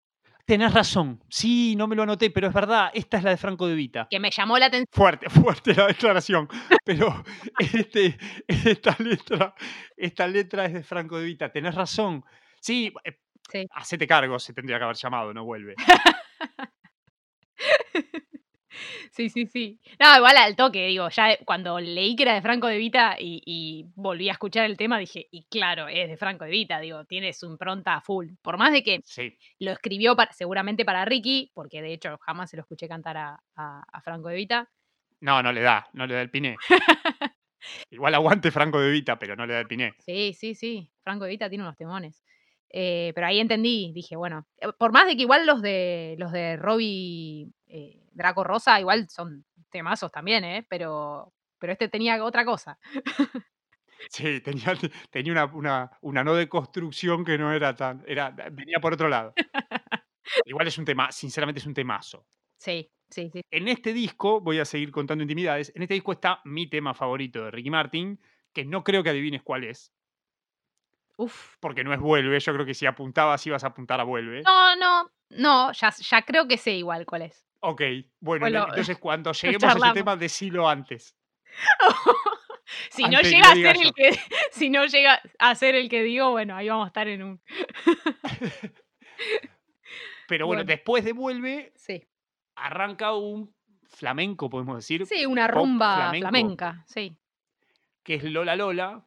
Tenés 0.48 0.74
razón, 0.74 1.22
sí, 1.28 1.76
no 1.76 1.88
me 1.88 1.96
lo 1.98 2.04
anoté, 2.04 2.30
pero 2.30 2.48
es 2.48 2.54
verdad, 2.54 2.90
esta 2.94 3.18
es 3.18 3.24
la 3.26 3.32
de 3.32 3.38
Franco 3.38 3.68
de 3.68 3.76
Vita. 3.76 4.08
que 4.10 4.18
me 4.18 4.32
llamó 4.32 4.58
la 4.58 4.68
atención. 4.68 4.88
Fuerte, 4.94 5.30
fuerte 5.70 5.74
la 5.76 5.88
declaración, 5.88 6.48
pero 6.86 7.22
este, 7.60 8.18
esta, 8.48 8.96
letra, 9.00 9.54
esta 9.98 10.26
letra 10.26 10.64
es 10.64 10.74
de 10.74 10.84
Franco 10.84 11.20
de 11.20 11.26
Vita, 11.26 11.52
tenés 11.52 11.76
razón. 11.76 12.24
Sí, 12.62 12.94
eh, 13.04 13.20
Sí. 13.50 13.66
hacete 13.72 14.08
cargo, 14.08 14.40
se 14.40 14.54
tendría 14.54 14.78
que 14.78 14.84
haber 14.86 14.96
llamado, 14.98 15.34
no 15.34 15.44
vuelve. 15.46 15.76
Sí, 19.12 19.30
sí, 19.30 19.48
sí. 19.48 19.80
No, 20.00 20.16
igual 20.18 20.38
al 20.38 20.56
toque, 20.56 20.88
digo, 20.88 21.10
ya 21.10 21.38
cuando 21.46 21.80
leí 21.80 22.16
que 22.16 22.24
era 22.24 22.34
de 22.34 22.42
Franco 22.42 22.68
de 22.68 22.78
Vita 22.78 23.16
y, 23.20 23.42
y 23.46 23.86
volví 23.96 24.30
a 24.30 24.34
escuchar 24.34 24.66
el 24.66 24.78
tema, 24.78 25.00
dije, 25.00 25.28
y 25.32 25.44
claro, 25.46 25.88
es 25.88 26.08
de 26.10 26.18
Franco 26.18 26.46
de 26.46 26.52
Vita, 26.52 26.80
digo, 26.80 27.06
tiene 27.06 27.34
su 27.34 27.46
impronta 27.48 28.00
full. 28.02 28.30
Por 28.42 28.58
más 28.58 28.72
de 28.72 28.84
que 28.84 29.02
Sí, 29.04 29.38
lo 29.60 29.72
escribió 29.72 30.16
para- 30.16 30.32
seguramente 30.34 30.86
para 30.86 31.06
Ricky, 31.06 31.52
porque 31.54 31.82
de 31.82 31.94
hecho 31.94 32.18
jamás 32.22 32.50
se 32.50 32.58
lo 32.58 32.62
escuché 32.62 32.88
cantar 32.88 33.18
a, 33.18 33.40
a- 33.56 33.84
a 33.92 34.02
Franco 34.02 34.30
de 34.30 34.36
Vita. 34.36 34.70
no, 35.22 35.42
no 35.42 35.52
le 35.52 35.62
da, 35.62 35.88
no 35.94 36.06
le 36.06 36.14
da 36.16 36.22
el 36.22 36.30
piné. 36.30 36.56
Igual 37.90 38.16
aguante 38.16 38.52
Franco 38.52 38.80
de 38.80 38.92
Vita, 38.92 39.18
pero 39.20 39.36
no 39.36 39.46
le 39.46 39.54
da 39.54 39.60
el 39.62 39.68
piné. 39.68 39.94
Sí, 40.00 40.34
sí, 40.34 40.56
sí. 40.56 40.90
Franco 41.04 41.26
de 41.26 41.32
Vita 41.32 41.50
tiene 41.50 41.64
unos 41.64 41.76
temones. 41.76 42.24
Eh, 42.70 43.12
pero 43.16 43.28
ahí 43.28 43.40
entendí, 43.40 43.92
dije, 43.94 44.16
bueno, 44.16 44.46
eh, 44.60 44.68
por 44.78 44.92
más 44.92 45.08
de 45.08 45.16
que 45.16 45.22
igual 45.22 45.46
los 45.46 45.62
de 45.62 46.16
los 46.18 46.32
de 46.32 46.58
Robbie 46.58 47.50
eh, 47.68 48.02
Draco 48.12 48.44
Rosa 48.44 48.80
igual 48.80 49.08
son 49.10 49.46
temazos 49.70 50.12
también, 50.12 50.44
¿eh? 50.44 50.66
Pero, 50.70 51.34
pero 51.60 51.74
este 51.74 51.88
tenía 51.88 52.24
otra 52.24 52.46
cosa. 52.46 52.78
Sí, 54.10 54.42
tenía, 54.42 54.74
tenía 55.10 55.32
una, 55.32 55.46
una, 55.46 55.92
una 56.02 56.24
no 56.24 56.36
de 56.36 56.48
construcción 56.48 57.26
que 57.26 57.38
no 57.38 57.52
era 57.52 57.76
tan. 57.76 58.04
Era, 58.08 58.30
venía 58.30 58.80
por 58.80 58.94
otro 58.94 59.10
lado. 59.10 59.34
Igual 60.46 60.68
es 60.68 60.78
un 60.78 60.86
tema, 60.86 61.12
sinceramente 61.12 61.60
es 61.60 61.66
un 61.66 61.74
temazo. 61.74 62.26
Sí, 62.58 62.90
sí, 63.10 63.30
sí. 63.32 63.42
En 63.52 63.68
este 63.68 63.94
disco, 63.94 64.42
voy 64.42 64.60
a 64.60 64.66
seguir 64.66 64.92
contando 64.92 65.24
intimidades, 65.24 65.72
en 65.76 65.82
este 65.82 65.94
disco 65.94 66.12
está 66.12 66.42
mi 66.46 66.70
tema 66.70 66.94
favorito 66.94 67.46
de 67.46 67.52
Ricky 67.52 67.70
Martin, 67.70 68.20
que 68.54 68.66
no 68.66 68.84
creo 68.84 69.04
que 69.04 69.10
adivines 69.10 69.44
cuál 69.44 69.64
es. 69.64 69.94
Uf. 71.18 71.56
Porque 71.60 71.84
no 71.84 71.94
es 71.94 72.00
Vuelve, 72.00 72.40
yo 72.40 72.54
creo 72.54 72.66
que 72.66 72.74
si 72.74 72.86
apuntabas 72.86 73.46
ibas 73.48 73.64
a 73.64 73.68
apuntar 73.68 74.00
a 74.00 74.04
Vuelve. 74.04 74.42
No, 74.44 74.76
no, 74.76 75.12
no, 75.30 75.72
ya, 75.74 75.90
ya 75.92 76.22
creo 76.22 76.48
que 76.48 76.58
sé 76.58 76.74
igual 76.74 77.06
cuál 77.06 77.24
es. 77.24 77.46
Ok, 77.60 77.82
bueno, 78.20 78.42
Bueno, 78.46 78.66
entonces 78.70 78.98
cuando 79.00 79.32
lleguemos 79.34 79.64
a 79.64 79.78
ese 79.88 79.94
tema, 79.94 80.16
decilo 80.16 80.70
antes. 80.70 81.16
si 82.92 83.04
no 83.04 83.18
Antes 83.18 83.32
llega 83.32 83.50
a 83.52 83.56
ser 83.56 83.78
el 83.78 83.94
que, 83.94 84.20
si 84.52 84.70
no 84.70 84.86
llega 84.86 85.20
a 85.40 85.56
ser 85.56 85.74
el 85.76 85.90
que 85.90 86.04
digo, 86.04 86.30
bueno, 86.32 86.56
ahí 86.56 86.70
vamos 86.70 86.86
a 86.86 86.88
estar 86.90 87.08
en 87.08 87.24
un. 87.24 87.42
Pero 90.28 90.46
bueno, 90.46 90.60
Bueno. 90.60 90.68
después 90.68 91.04
de 91.06 91.14
Vuelve, 91.14 91.72
Sí. 91.76 92.04
arranca 92.56 93.14
un 93.16 93.56
flamenco, 93.90 94.50
podemos 94.50 94.76
decir, 94.76 95.06
Sí, 95.06 95.26
una 95.26 95.48
rumba 95.48 95.96
flamenco. 95.96 96.30
flamenca, 96.30 96.84
sí. 96.86 97.18
que 98.04 98.16
es 98.16 98.24
Lola 98.24 98.56
Lola. 98.56 99.07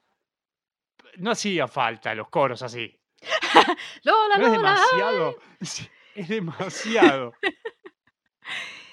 No 1.19 1.31
hacía 1.33 1.67
falta 1.69 2.15
los 2.15 2.29
coros 2.29 2.63
así. 2.63 2.99
Lola, 4.05 4.37
No 4.39 4.47
es 4.47 4.53
Lola. 4.53 4.57
demasiado. 4.59 5.37
Es 6.15 6.29
demasiado. 6.29 7.33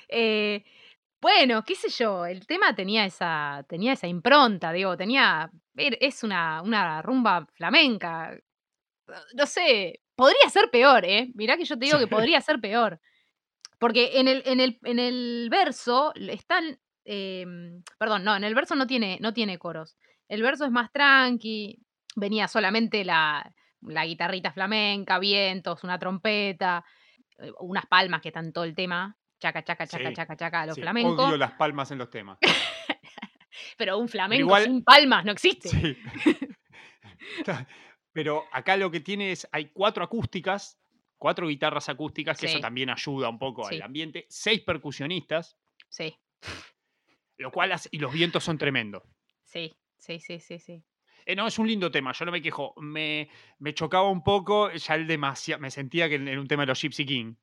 Eh, 0.09 0.63
bueno, 1.19 1.63
qué 1.65 1.75
sé 1.75 1.89
yo, 1.89 2.25
el 2.25 2.45
tema 2.47 2.75
tenía 2.75 3.05
esa, 3.05 3.65
tenía 3.67 3.93
esa 3.93 4.07
impronta, 4.07 4.71
digo, 4.71 4.95
tenía, 4.95 5.49
er- 5.75 5.97
es 5.99 6.23
una, 6.23 6.61
una 6.61 7.01
rumba 7.01 7.45
flamenca. 7.55 8.37
No 9.33 9.45
sé, 9.45 10.01
podría 10.15 10.49
ser 10.49 10.69
peor, 10.69 11.03
¿eh? 11.05 11.29
Mirá 11.33 11.57
que 11.57 11.65
yo 11.65 11.77
te 11.77 11.85
digo 11.85 11.97
que 11.99 12.07
podría 12.07 12.39
ser 12.41 12.59
peor. 12.61 12.99
Porque 13.79 14.19
en 14.19 14.27
el, 14.27 14.43
en 14.45 14.59
el, 14.59 14.79
en 14.83 14.99
el 14.99 15.47
verso 15.51 16.13
están, 16.15 16.79
em, 17.05 17.83
perdón, 17.97 18.23
no, 18.23 18.35
en 18.35 18.43
el 18.43 18.55
verso 18.55 18.75
no 18.75 18.87
tiene, 18.87 19.17
no 19.21 19.33
tiene 19.33 19.57
coros. 19.59 19.97
El 20.29 20.41
verso 20.41 20.65
es 20.65 20.71
más 20.71 20.91
tranqui, 20.91 21.79
venía 22.17 22.47
solamente 22.47 23.05
la, 23.05 23.53
la 23.81 24.05
guitarrita 24.05 24.51
flamenca, 24.51 25.19
vientos, 25.19 25.83
una 25.83 25.99
trompeta, 25.99 26.83
eh, 27.37 27.51
unas 27.59 27.85
palmas 27.85 28.21
que 28.21 28.29
están 28.29 28.51
todo 28.51 28.63
el 28.63 28.73
tema, 28.75 29.15
chaca, 29.39 29.63
chaca, 29.63 29.85
chaca, 29.87 30.09
Sí, 30.09 30.15
chaca, 30.15 30.35
chaca, 30.35 30.61
a 30.61 30.65
los 30.65 30.75
Sí, 30.75 30.81
flamencos. 30.81 31.19
Odio 31.27 31.37
las 31.37 31.51
palmas 31.53 31.91
en 31.91 31.99
los 31.99 32.09
temas. 32.09 32.39
Pero 33.77 33.97
un 33.99 34.09
flamenco 34.09 34.41
igual- 34.45 34.63
sin 34.65 34.83
palmas 34.83 35.23
no 35.25 35.31
existe. 35.31 35.69
Sí. 35.69 35.97
Pero 38.13 38.45
acá 38.51 38.75
lo 38.77 38.89
que 38.89 38.99
tiene 38.99 39.31
es, 39.31 39.47
hay 39.51 39.67
cuatro 39.67 40.03
acústicas, 40.03 40.79
cuatro 41.19 41.47
guitarras 41.47 41.87
acústicas, 41.87 42.39
que 42.39 42.47
eso 42.47 42.59
también 42.59 42.89
ayuda 42.89 43.29
un 43.29 43.37
poco 43.37 43.67
al 43.67 43.79
ambiente, 43.83 44.25
seis 44.29 44.61
percusionistas, 44.61 45.55
Sí, 45.89 46.17
lo 47.37 47.51
cual 47.51 47.71
hace- 47.73 47.89
y 47.91 47.99
los 47.99 48.11
vientos 48.11 48.43
son 48.43 48.57
tremendos. 48.57 49.03
sí, 49.43 49.75
sí, 49.97 50.19
sí, 50.19 50.39
sí, 50.39 50.57
sí. 50.59 50.83
Eh, 51.29 51.35
no, 51.35 51.45
es 51.45 51.59
un 51.59 51.67
lindo 51.67 51.91
tema, 51.91 52.13
yo 52.13 52.23
no 52.23 52.31
me 52.31 52.41
quejo. 52.41 52.73
Me, 52.77 53.27
me 53.59 53.73
chocaba 53.73 54.09
un 54.09 54.23
poco, 54.23 54.71
ya 54.71 54.95
el 54.95 55.07
demasiado, 55.07 55.61
me 55.61 55.69
sentía 55.69 56.07
que 56.07 56.15
era 56.15 56.39
un 56.39 56.47
tema 56.47 56.63
de 56.63 56.67
los 56.67 56.79
Gypsy 56.79 57.05
King. 57.05 57.33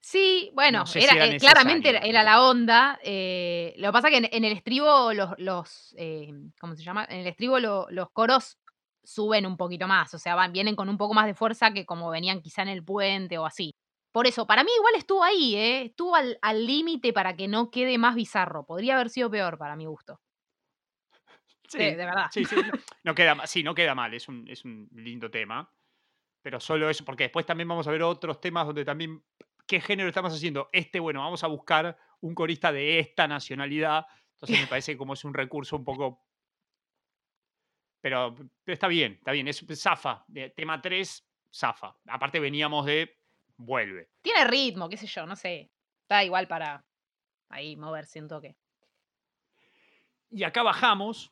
Sí, 0.00 0.50
bueno, 0.54 0.80
No 0.80 0.86
sé 0.86 1.00
si 1.00 1.04
era, 1.06 1.26
eh, 1.26 1.38
claramente 1.38 1.88
era, 2.06 2.22
la 2.24 2.42
onda. 2.42 2.98
eh, 3.02 3.72
lo 3.78 3.88
que 3.88 3.92
pasa 3.92 4.10
que 4.10 4.18
en, 4.18 4.28
en 4.30 4.44
el 4.44 4.52
estribo 4.52 5.14
los, 5.14 5.30
los 5.38 5.96
¿cómo 6.60 6.74
se 6.76 6.82
llama? 6.82 7.06
En 7.08 7.20
el 7.20 7.26
estribo 7.26 7.58
lo- 7.58 7.86
los 7.88 8.10
coros 8.10 8.58
suben 9.02 9.46
un 9.46 9.56
poquito 9.56 9.88
más, 9.88 10.12
o 10.12 10.18
sea, 10.18 10.34
van, 10.34 10.52
vienen 10.52 10.76
con 10.76 10.90
un 10.90 10.98
poco 10.98 11.14
más 11.14 11.24
de 11.24 11.34
fuerza 11.34 11.72
que 11.72 11.86
como 11.86 12.10
venían 12.10 12.42
quizá 12.42 12.60
en 12.62 12.68
el 12.68 12.84
puente 12.84 13.38
o 13.38 13.46
así. 13.46 13.74
Por 14.12 14.26
eso, 14.26 14.46
para 14.46 14.62
mí 14.62 14.70
igual 14.76 14.94
estuvo 14.96 15.24
ahí, 15.24 15.54
¿eh? 15.56 15.82
Estuvo 15.86 16.14
al 16.16 16.66
límite 16.66 17.14
para 17.14 17.34
que 17.34 17.48
no 17.48 17.70
quede 17.70 17.96
más 17.96 18.14
bizarro. 18.14 18.66
Podría 18.66 18.94
haber 18.96 19.08
sido 19.08 19.30
peor 19.30 19.56
para 19.56 19.74
mi 19.74 19.86
gusto. 19.86 20.18
Sí, 21.72 21.78
de, 21.78 21.96
de 21.96 22.04
verdad. 22.04 22.26
sí, 22.30 22.44
sí, 22.44 22.56
no, 22.56 22.72
no 23.04 23.14
queda, 23.14 23.34
ma- 23.34 23.46
sí, 23.46 23.62
no 23.62 23.74
queda 23.74 23.94
mal, 23.94 24.12
es 24.14 24.28
un, 24.28 24.46
es 24.48 24.64
un 24.64 24.88
lindo 24.94 25.30
tema. 25.30 25.70
Pero 26.42 26.60
solo 26.60 26.90
eso, 26.90 27.04
porque 27.04 27.24
después 27.24 27.46
también 27.46 27.68
vamos 27.68 27.86
a 27.86 27.90
ver 27.92 28.02
otros 28.02 28.40
temas 28.40 28.66
donde 28.66 28.84
también, 28.84 29.22
¿qué 29.66 29.80
género 29.80 30.08
estamos 30.08 30.34
haciendo? 30.34 30.68
Este, 30.72 30.98
bueno, 31.00 31.20
vamos 31.20 31.42
a 31.44 31.46
buscar 31.46 31.96
un 32.20 32.34
corista 32.34 32.72
de 32.72 32.98
esta 32.98 33.26
nacionalidad. 33.28 34.06
Entonces 34.34 34.58
me 34.60 34.66
parece 34.66 34.96
como 34.96 35.14
es 35.14 35.24
un 35.24 35.32
recurso 35.34 35.76
un 35.76 35.84
poco... 35.84 36.24
Pero, 38.00 38.34
pero 38.64 38.74
está 38.74 38.88
bien, 38.88 39.12
está 39.14 39.30
bien, 39.30 39.46
es 39.46 39.64
zafa. 39.76 40.24
de- 40.26 40.50
Tema 40.50 40.80
3, 40.82 41.24
zafa. 41.54 41.96
Aparte 42.08 42.40
veníamos 42.40 42.84
de 42.86 43.16
vuelve. 43.56 44.10
Tiene 44.20 44.44
ritmo, 44.44 44.88
qué 44.88 44.96
sé 44.96 45.06
yo, 45.06 45.24
no 45.26 45.36
sé. 45.36 45.70
Está 46.02 46.24
igual 46.24 46.48
para 46.48 46.84
ahí 47.48 47.76
moverse 47.76 48.20
un 48.20 48.26
toque. 48.28 48.56
Y 50.30 50.42
acá 50.42 50.62
bajamos, 50.62 51.31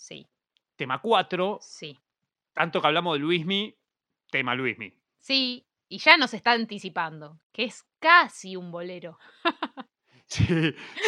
Sí, 0.00 0.26
tema 0.76 0.98
4, 1.02 1.58
sí. 1.60 1.98
tanto 2.54 2.80
que 2.80 2.86
hablamos 2.86 3.12
de 3.14 3.18
Luismi, 3.20 3.76
tema 4.30 4.54
Luismi. 4.54 4.94
Sí, 5.18 5.66
y 5.88 5.98
ya 5.98 6.16
nos 6.16 6.32
está 6.32 6.52
anticipando, 6.52 7.38
que 7.52 7.64
es 7.64 7.84
casi 7.98 8.56
un 8.56 8.70
bolero. 8.72 9.18
Sí, 10.26 10.46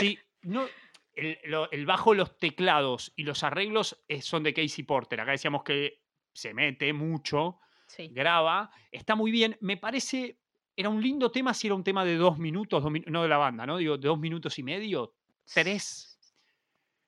sí, 0.00 0.18
no, 0.42 0.66
el, 1.14 1.38
lo- 1.44 1.70
el 1.70 1.86
bajo, 1.86 2.12
los 2.12 2.36
teclados 2.38 3.12
y 3.14 3.22
los 3.22 3.44
arreglos 3.44 4.02
eh, 4.08 4.20
son 4.20 4.42
de 4.42 4.52
Casey 4.52 4.82
Porter. 4.84 5.20
Acá 5.20 5.30
decíamos 5.30 5.62
que 5.62 6.02
se 6.32 6.52
mete 6.52 6.92
mucho, 6.92 7.60
Sí. 7.86 8.08
graba, 8.08 8.70
está 8.90 9.14
muy 9.14 9.30
bien. 9.30 9.56
Me 9.60 9.76
parece, 9.76 10.38
era 10.74 10.88
un 10.88 11.00
lindo 11.00 11.30
tema 11.30 11.54
si 11.54 11.68
era 11.68 11.76
un 11.76 11.84
tema 11.84 12.04
de 12.04 12.16
dos 12.16 12.38
minutos, 12.38 12.82
dos 12.82 12.92
no 13.06 13.22
de 13.22 13.28
la 13.28 13.36
banda, 13.36 13.64
¿no? 13.64 13.76
Digo, 13.76 13.96
de 13.96 14.08
dos 14.08 14.18
minutos 14.18 14.58
y 14.58 14.62
medio, 14.64 15.14
tres, 15.54 16.11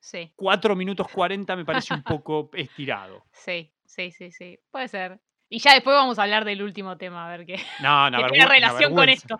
Sí, 0.04 0.30
cuatro 0.36 0.76
minutos 0.76 1.08
cuarenta 1.08 1.56
me 1.56 1.64
parece 1.64 1.94
un 1.94 2.02
poco 2.04 2.50
estirado. 2.52 3.24
sí, 3.32 3.72
sí, 3.86 4.10
sí, 4.10 4.30
sí. 4.30 4.58
Puede 4.70 4.88
ser. 4.88 5.18
Y 5.48 5.58
ya 5.60 5.72
después 5.72 5.94
vamos 5.96 6.18
a 6.18 6.24
hablar 6.24 6.44
del 6.44 6.62
último 6.62 6.98
tema, 6.98 7.26
a 7.26 7.30
ver 7.34 7.46
qué, 7.46 7.56
No, 7.80 7.88
vergüe- 8.10 8.28
tiene 8.32 8.44
una 8.44 8.54
relación 8.54 8.94
con 8.94 9.08
esto. 9.08 9.38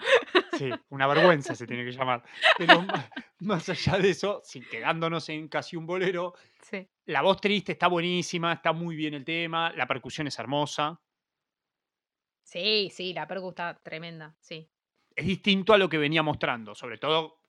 Sí, 0.53 0.71
una 0.89 1.07
vergüenza 1.07 1.55
se 1.55 1.67
tiene 1.67 1.85
que 1.85 1.93
llamar. 1.93 2.23
Pero 2.57 2.81
más 3.41 3.69
allá 3.69 3.99
de 3.99 4.09
eso, 4.09 4.41
sí, 4.43 4.63
quedándonos 4.63 5.29
en 5.29 5.49
casi 5.49 5.77
un 5.77 5.85
bolero, 5.87 6.33
Sí, 6.63 6.89
La 7.05 7.21
voz 7.21 7.43
triste 7.43 7.73
está 7.73 7.89
buenísima, 7.89 8.55
está 8.55 8.73
muy 8.73 8.97
bien 8.97 9.13
el 9.13 9.25
tema, 9.27 9.71
la 9.77 9.87
percusión 9.87 10.29
es 10.29 10.39
hermosa. 10.39 10.99
sí, 12.43 12.91
sí, 12.91 13.13
la 13.13 13.27
percu 13.27 13.51
está 13.51 13.75
tremenda, 13.83 14.35
sí. 14.41 14.67
Es 15.15 15.27
distinto 15.27 15.75
a 15.75 15.79
lo 15.79 15.89
que 15.91 15.99
venía 15.99 16.23
mostrando. 16.23 16.75
Sobre 16.75 16.97
todo, 16.99 17.41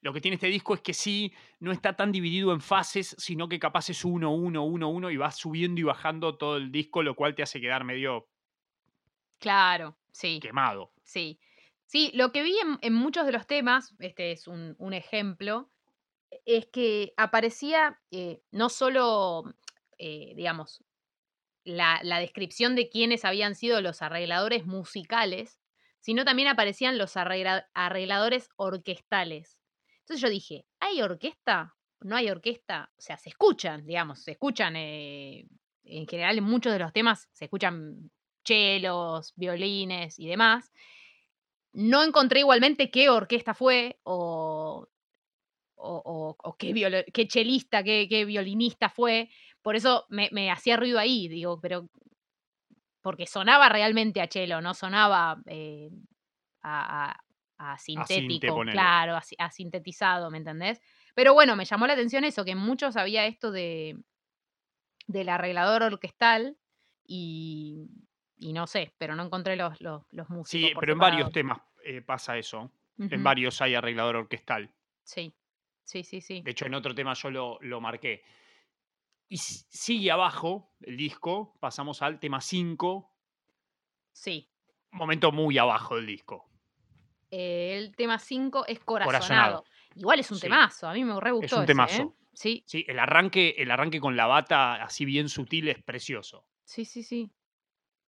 lo 0.00 0.12
que 0.12 0.20
tiene 0.20 0.36
este 0.36 0.48
disco 0.48 0.74
es 0.74 0.80
que 0.80 0.94
sí, 0.94 1.32
no 1.60 1.72
está 1.72 1.94
tan 1.96 2.12
dividido 2.12 2.52
en 2.52 2.60
fases, 2.60 3.14
sino 3.18 3.48
que 3.48 3.58
capaz 3.58 3.90
es 3.90 4.04
uno, 4.04 4.32
uno, 4.32 4.64
uno, 4.64 4.88
uno, 4.88 5.10
y 5.10 5.16
va 5.16 5.30
subiendo 5.30 5.80
y 5.80 5.84
bajando 5.84 6.36
todo 6.36 6.56
el 6.56 6.70
disco, 6.72 7.02
lo 7.02 7.14
cual 7.16 7.34
te 7.34 7.42
hace 7.42 7.60
quedar 7.60 7.84
medio 7.84 8.28
Claro, 9.38 9.98
sí. 10.12 10.42
quemado. 10.42 10.92
Sí, 11.04 11.40
sí, 11.86 12.10
lo 12.14 12.32
que 12.32 12.42
vi 12.42 12.58
en, 12.58 12.78
en 12.82 12.94
muchos 12.94 13.26
de 13.26 13.32
los 13.32 13.46
temas, 13.46 13.94
este 13.98 14.32
es 14.32 14.48
un, 14.48 14.74
un 14.78 14.94
ejemplo, 14.94 15.72
es 16.46 16.66
que 16.68 17.14
aparecía 17.16 18.02
eh, 18.10 18.42
no 18.52 18.70
solo, 18.70 19.44
eh, 19.98 20.34
digamos, 20.36 20.84
la, 21.64 22.00
la 22.04 22.20
descripción 22.20 22.76
de 22.76 22.90
quiénes 22.90 23.24
habían 23.24 23.54
sido 23.56 23.80
los 23.82 24.02
arregladores 24.02 24.66
musicales, 24.66 25.60
sino 26.00 26.24
también 26.24 26.48
aparecían 26.48 26.98
los 26.98 27.16
arregla- 27.16 27.68
arregladores 27.74 28.50
orquestales. 28.56 29.58
Entonces 30.04 30.20
yo 30.20 30.28
dije, 30.28 30.66
¿hay 30.80 31.00
orquesta? 31.02 31.74
¿No 32.00 32.16
hay 32.16 32.28
orquesta? 32.30 32.90
O 32.98 33.00
sea, 33.00 33.16
se 33.16 33.30
escuchan, 33.30 33.86
digamos, 33.86 34.22
se 34.22 34.32
escuchan, 34.32 34.76
eh, 34.76 35.46
en 35.84 36.06
general 36.06 36.38
en 36.38 36.44
muchos 36.44 36.72
de 36.72 36.78
los 36.78 36.92
temas 36.92 37.28
se 37.32 37.46
escuchan 37.46 38.10
chelos, 38.44 39.32
violines 39.36 40.18
y 40.18 40.26
demás. 40.28 40.70
No 41.72 42.02
encontré 42.02 42.40
igualmente 42.40 42.90
qué 42.90 43.08
orquesta 43.10 43.52
fue 43.54 43.98
o, 44.04 44.86
o, 45.76 46.56
qué, 46.58 46.72
violo- 46.72 47.04
qué 47.12 47.28
chelista, 47.28 47.82
qué, 47.84 48.06
qué 48.08 48.24
violinista 48.24 48.88
fue. 48.90 49.30
Por 49.62 49.76
eso 49.76 50.06
me, 50.10 50.28
me 50.32 50.50
hacía 50.50 50.76
ruido 50.76 50.98
ahí, 50.98 51.28
digo, 51.28 51.60
pero 51.60 51.88
porque 53.02 53.26
sonaba 53.26 53.68
realmente 53.68 54.20
a 54.20 54.28
chelo, 54.28 54.60
no 54.60 54.74
sonaba 54.74 55.42
eh, 55.46 55.90
a- 56.62 57.16
a 57.58 57.78
sintético, 57.78 58.60
claro, 58.62 59.16
a, 59.16 59.22
si- 59.22 59.36
a 59.38 59.50
sintetizado, 59.50 60.30
¿me 60.30 60.38
entendés? 60.38 60.80
Pero 61.14 61.34
bueno, 61.34 61.54
me 61.56 61.64
llamó 61.64 61.86
la 61.86 61.92
atención 61.92 62.24
eso, 62.24 62.44
que 62.44 62.50
en 62.52 62.58
muchos 62.58 62.96
había 62.96 63.26
esto 63.26 63.50
de 63.50 63.96
del 65.06 65.28
arreglador 65.28 65.82
orquestal 65.82 66.56
y, 67.06 67.88
y 68.38 68.52
no 68.52 68.66
sé, 68.66 68.94
pero 68.98 69.14
no 69.14 69.22
encontré 69.24 69.54
los, 69.56 69.80
los, 69.80 70.02
los 70.12 70.30
músicos. 70.30 70.70
Sí, 70.70 70.74
pero 70.80 70.94
en 70.94 70.98
varios 70.98 71.30
temas 71.30 71.58
eh, 71.84 72.00
pasa 72.00 72.36
eso. 72.38 72.70
En 72.96 73.22
varios 73.24 73.60
hay 73.60 73.74
arreglador 73.74 74.16
orquestal. 74.16 74.72
Sí, 75.02 75.34
sí, 75.82 76.04
sí, 76.04 76.20
sí. 76.20 76.42
De 76.42 76.52
hecho, 76.52 76.64
en 76.66 76.74
otro 76.74 76.94
tema 76.94 77.12
yo 77.14 77.30
lo, 77.30 77.58
lo 77.60 77.80
marqué. 77.80 78.22
Y 79.28 79.36
sigue 79.38 80.10
abajo 80.12 80.74
el 80.80 80.96
disco, 80.96 81.56
pasamos 81.60 82.02
al 82.02 82.20
tema 82.20 82.40
5, 82.40 83.10
Sí. 84.12 84.48
momento 84.92 85.32
muy 85.32 85.58
abajo 85.58 85.96
del 85.96 86.06
disco. 86.06 86.48
Eh, 87.36 87.76
el 87.78 87.96
tema 87.96 88.18
5 88.20 88.64
es 88.66 88.78
corazonado. 88.78 89.18
Corazonado. 89.18 89.64
Igual 89.96 90.20
es 90.20 90.30
un 90.30 90.36
Sí. 90.38 90.42
temazo, 90.42 90.88
a 90.88 90.92
mí 90.94 91.02
me 91.04 91.18
re 91.20 91.30
Es 91.30 91.34
gustó 91.36 91.56
un 91.56 91.62
ese, 91.64 91.72
¿eh? 91.72 91.74
temazo. 91.74 92.16
Sí, 92.32 92.62
Sí, 92.66 92.84
el 92.88 92.98
arranque, 92.98 93.54
el 93.58 93.70
arranque 93.70 94.00
con 94.00 94.16
la 94.16 94.26
bata 94.26 94.74
así 94.82 95.04
bien 95.04 95.28
sutil 95.28 95.68
es 95.68 95.82
precioso. 95.82 96.46
sí, 96.64 96.84
sí, 96.84 97.02
sí. 97.02 97.30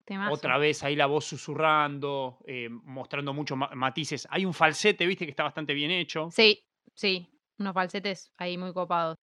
Temazo. 0.05 0.33
Otra 0.35 0.57
vez 0.59 0.85
ahí 0.85 0.95
la 0.95 1.07
voz 1.07 1.25
susurrando, 1.25 2.39
eh, 2.47 2.69
mostrando 2.71 3.35
muchos 3.35 3.59
ma- 3.59 3.71
matices. 3.75 4.27
Hay 4.31 4.45
un 4.45 4.55
falsete, 4.55 5.05
viste, 5.07 5.25
que 5.27 5.31
está 5.31 5.43
bastante 5.43 5.75
bien 5.75 5.91
hecho. 5.91 6.29
Sí, 6.31 6.65
sí. 6.95 7.29
Unos 7.59 7.75
falsetes 7.75 8.33
ahí 8.37 8.57
muy 8.57 8.73
copados. 8.73 9.17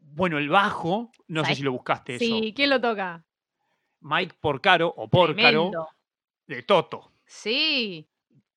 Bueno, 0.00 0.38
el 0.38 0.48
bajo, 0.48 1.10
no 1.28 1.44
sé 1.44 1.54
si 1.54 1.62
lo 1.62 1.72
buscaste 1.72 2.14
eso. 2.16 2.24
Sí, 2.24 2.52
¿quién 2.56 2.70
lo 2.70 2.80
toca? 2.80 3.24
Mike 4.00 4.36
Porcaro 4.40 4.88
o 4.96 5.08
Porcaro 5.08 5.34
Tremendo. 5.70 5.88
de 6.46 6.62
Toto. 6.62 7.12
Sí, 7.26 8.08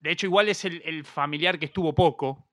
De 0.06 0.12
hecho, 0.12 0.28
igual 0.28 0.48
es 0.50 0.64
el, 0.66 0.82
el 0.86 1.04
familiar 1.04 1.58
que 1.58 1.66
estuvo 1.66 1.94
poco 1.96 2.48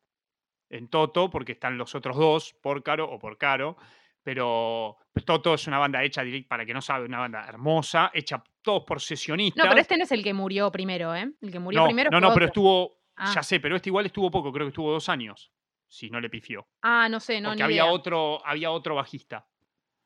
en 0.71 0.89
Toto, 0.89 1.29
porque 1.29 1.53
están 1.53 1.77
los 1.77 1.95
otros 1.95 2.17
dos, 2.17 2.55
Porcaro 2.63 3.11
o 3.11 3.19
Porcaro. 3.19 3.77
Pero 4.23 4.97
pues, 5.13 5.25
Toto 5.27 5.53
es 5.53 5.67
una 5.67 5.79
banda 5.79 6.03
hecha, 6.03 6.23
para 6.49 6.65
que 6.65 6.73
no 6.73 6.81
sabe, 6.81 7.05
una 7.05 7.19
banda 7.19 7.45
hermosa, 7.47 8.11
hecha 8.15 8.43
todos 8.63 8.85
por 8.85 9.01
sesionistas. 9.01 9.65
No, 9.65 9.69
pero 9.69 9.81
este 9.83 9.97
no 9.99 10.05
es 10.05 10.13
el 10.13 10.23
que 10.23 10.33
murió 10.33 10.71
primero, 10.73 11.15
¿eh? 11.15 11.31
El 11.43 11.51
que 11.53 11.59
murió 11.59 11.81
no, 11.81 11.87
primero 11.87 12.11
no, 12.11 12.21
no, 12.21 12.33
pero 12.33 12.47
estuvo, 12.47 13.01
Ah. 13.17 13.31
ya 13.35 13.43
sé, 13.43 13.61
pero 13.61 13.77
este 13.77 13.91
igual 13.91 14.07
estuvo 14.07 14.31
poco, 14.31 14.51
creo 14.51 14.65
que 14.65 14.71
estuvo 14.71 14.91
dos 14.91 15.11
años, 15.11 15.53
si 15.89 16.09
no 16.09 16.21
le 16.21 16.31
pifió. 16.31 16.67
Ah, 16.81 17.07
no 17.11 17.21
sé, 17.21 17.39
no, 17.43 17.51
porque 17.51 17.59
ni 17.59 17.63
había 17.65 17.83
idea. 17.83 17.93
otro, 17.93 18.41
había 18.47 18.71
otro 18.71 18.95
bajista. 18.95 19.47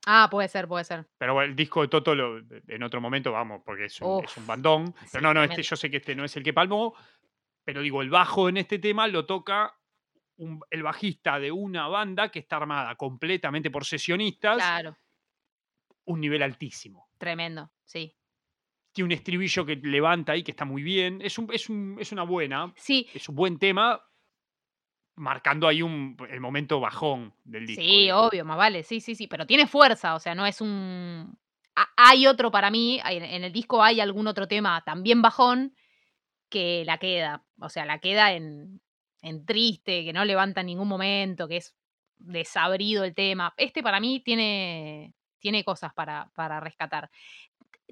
Ah, 0.09 0.29
puede 0.31 0.49
ser, 0.49 0.67
puede 0.69 0.85
ser. 0.85 1.05
Pero 1.19 1.35
bueno, 1.35 1.51
el 1.51 1.57
disco 1.57 1.83
de 1.83 1.89
Toto 1.89 2.15
lo- 2.15 2.39
en 2.69 2.83
otro 2.83 3.01
momento 3.01 3.31
vamos, 3.33 3.63
porque 3.65 3.87
es 3.87 4.01
un, 4.01 4.25
es 4.25 4.37
un 4.37 4.47
bandón. 4.47 4.95
Pero 5.13 5.21
no, 5.23 5.35
no, 5.35 5.43
este, 5.45 5.63
yo 5.63 5.77
sé 5.77 5.91
que 5.91 5.97
este 5.99 6.15
no 6.15 6.25
es 6.25 6.37
el 6.37 6.43
que 6.45 6.53
palmó, 6.53 6.95
pero 7.67 7.83
digo, 7.83 8.01
el 8.01 8.09
bajo 8.11 8.49
en 8.49 8.57
este 8.59 8.79
tema 8.79 9.09
lo 9.09 9.27
toca 9.27 9.75
un- 10.37 10.61
el 10.71 10.83
bajista 10.85 11.41
de 11.41 11.51
una 11.51 11.89
banda 11.89 12.29
que 12.31 12.39
está 12.39 12.59
armada 12.59 12.95
completamente 12.95 13.71
por 13.73 13.85
sesionistas, 13.85 14.57
Claro, 14.59 14.97
un 16.05 16.21
nivel 16.21 16.43
altísimo. 16.43 17.09
tremendo, 17.19 17.73
sí. 17.85 18.15
Tiene 18.93 19.07
un 19.07 19.13
estribillo 19.13 19.67
que 19.67 19.77
levanta 19.77 20.33
ahí 20.33 20.43
que 20.45 20.53
está 20.53 20.65
muy 20.65 20.83
bien. 20.85 21.21
Es, 21.21 21.39
un, 21.39 21.53
es, 21.53 21.69
un- 21.69 21.97
es 21.99 22.13
una 22.13 22.23
buena, 22.23 22.73
Sí, 22.77 23.09
es 23.13 23.29
un 23.29 23.35
buen 23.35 23.59
tema, 23.59 24.01
marcando 25.17 25.67
ahí 25.67 25.83
un, 25.83 26.17
el 26.31 26.41
momento 26.41 26.79
bajón 26.79 27.35
del 27.45 27.67
disco. 27.67 27.83
sí, 27.83 27.89
digamos. 28.03 28.29
obvio, 28.29 28.45
más 28.45 28.57
vale, 28.59 28.83
sí, 28.85 29.01
sí, 29.01 29.15
sí, 29.15 29.27
pero 29.27 29.47
tiene 29.47 29.67
fuerza, 29.67 30.15
o 30.15 30.21
sea, 30.21 30.35
no 30.35 30.47
es 30.47 30.61
un... 30.61 31.37
Ha- 31.75 31.89
Hay 31.97 32.27
otro 32.27 32.51
para 32.51 32.71
mí, 32.71 33.01
en 33.05 33.43
el 33.45 33.53
disco 33.53 33.83
hay 33.83 34.01
algún 34.01 34.27
otro 34.29 34.47
tema 34.47 34.83
también 34.85 35.21
bajón 35.23 35.75
que 36.49 36.85
la 36.85 36.99
queda, 36.99 37.45
o 37.59 37.69
sea, 37.69 37.85
la 37.85 37.99
queda 37.99 38.33
en, 38.33 38.81
en 39.23 39.45
triste, 39.45 40.05
que 40.05 40.13
no 40.13 40.25
levanta 40.25 40.61
en 40.61 40.67
ningún 40.67 40.89
momento, 40.89 41.49
que 41.49 41.59
es 41.59 41.75
desabrido 42.19 43.05
el 43.05 43.15
tema. 43.15 43.55
Este 43.57 43.83
para 43.83 44.01
mí 44.01 44.21
tiene, 44.21 45.15
tiene 45.39 45.65
cosas 45.65 45.93
para, 45.93 46.31
para 46.35 46.61
rescatar. 46.61 47.11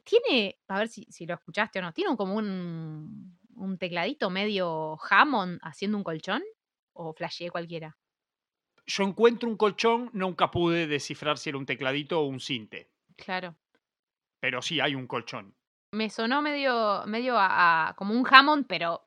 Tiene, 0.05 0.59
a 0.69 0.79
ver 0.79 0.89
si, 0.89 1.05
si 1.11 1.27
lo 1.27 1.35
escuchaste 1.35 1.79
o 1.79 1.83
no, 1.83 1.93
tiene 1.93 2.17
como 2.17 2.35
un, 2.35 3.39
un 3.57 3.79
tecladito 3.79 4.31
medio 4.31 4.99
Hammond 5.11 5.59
haciendo 5.63 5.97
un 5.97 6.05
colchón, 6.05 6.43
o 6.93 7.13
flasheé 7.13 7.51
cualquiera. 7.51 7.97
Yo 8.87 9.05
encuentro 9.05 9.49
un 9.49 9.57
colchón, 9.57 10.11
nunca 10.13 10.51
pude 10.51 10.87
descifrar 10.87 11.39
si 11.39 11.49
era 11.49 11.59
un 11.59 11.67
tecladito 11.67 12.21
o 12.21 12.27
un 12.27 12.39
cinte. 12.39 12.91
Claro. 13.17 13.57
Pero 14.41 14.61
sí 14.61 14.81
hay 14.81 14.95
un 14.95 15.07
colchón. 15.07 15.55
Me 15.95 16.11
sonó 16.11 16.43
medio, 16.43 17.05
medio 17.07 17.37
a, 17.39 17.95
como 17.97 18.15
un 18.15 18.25
jamón, 18.25 18.65
pero, 18.65 19.07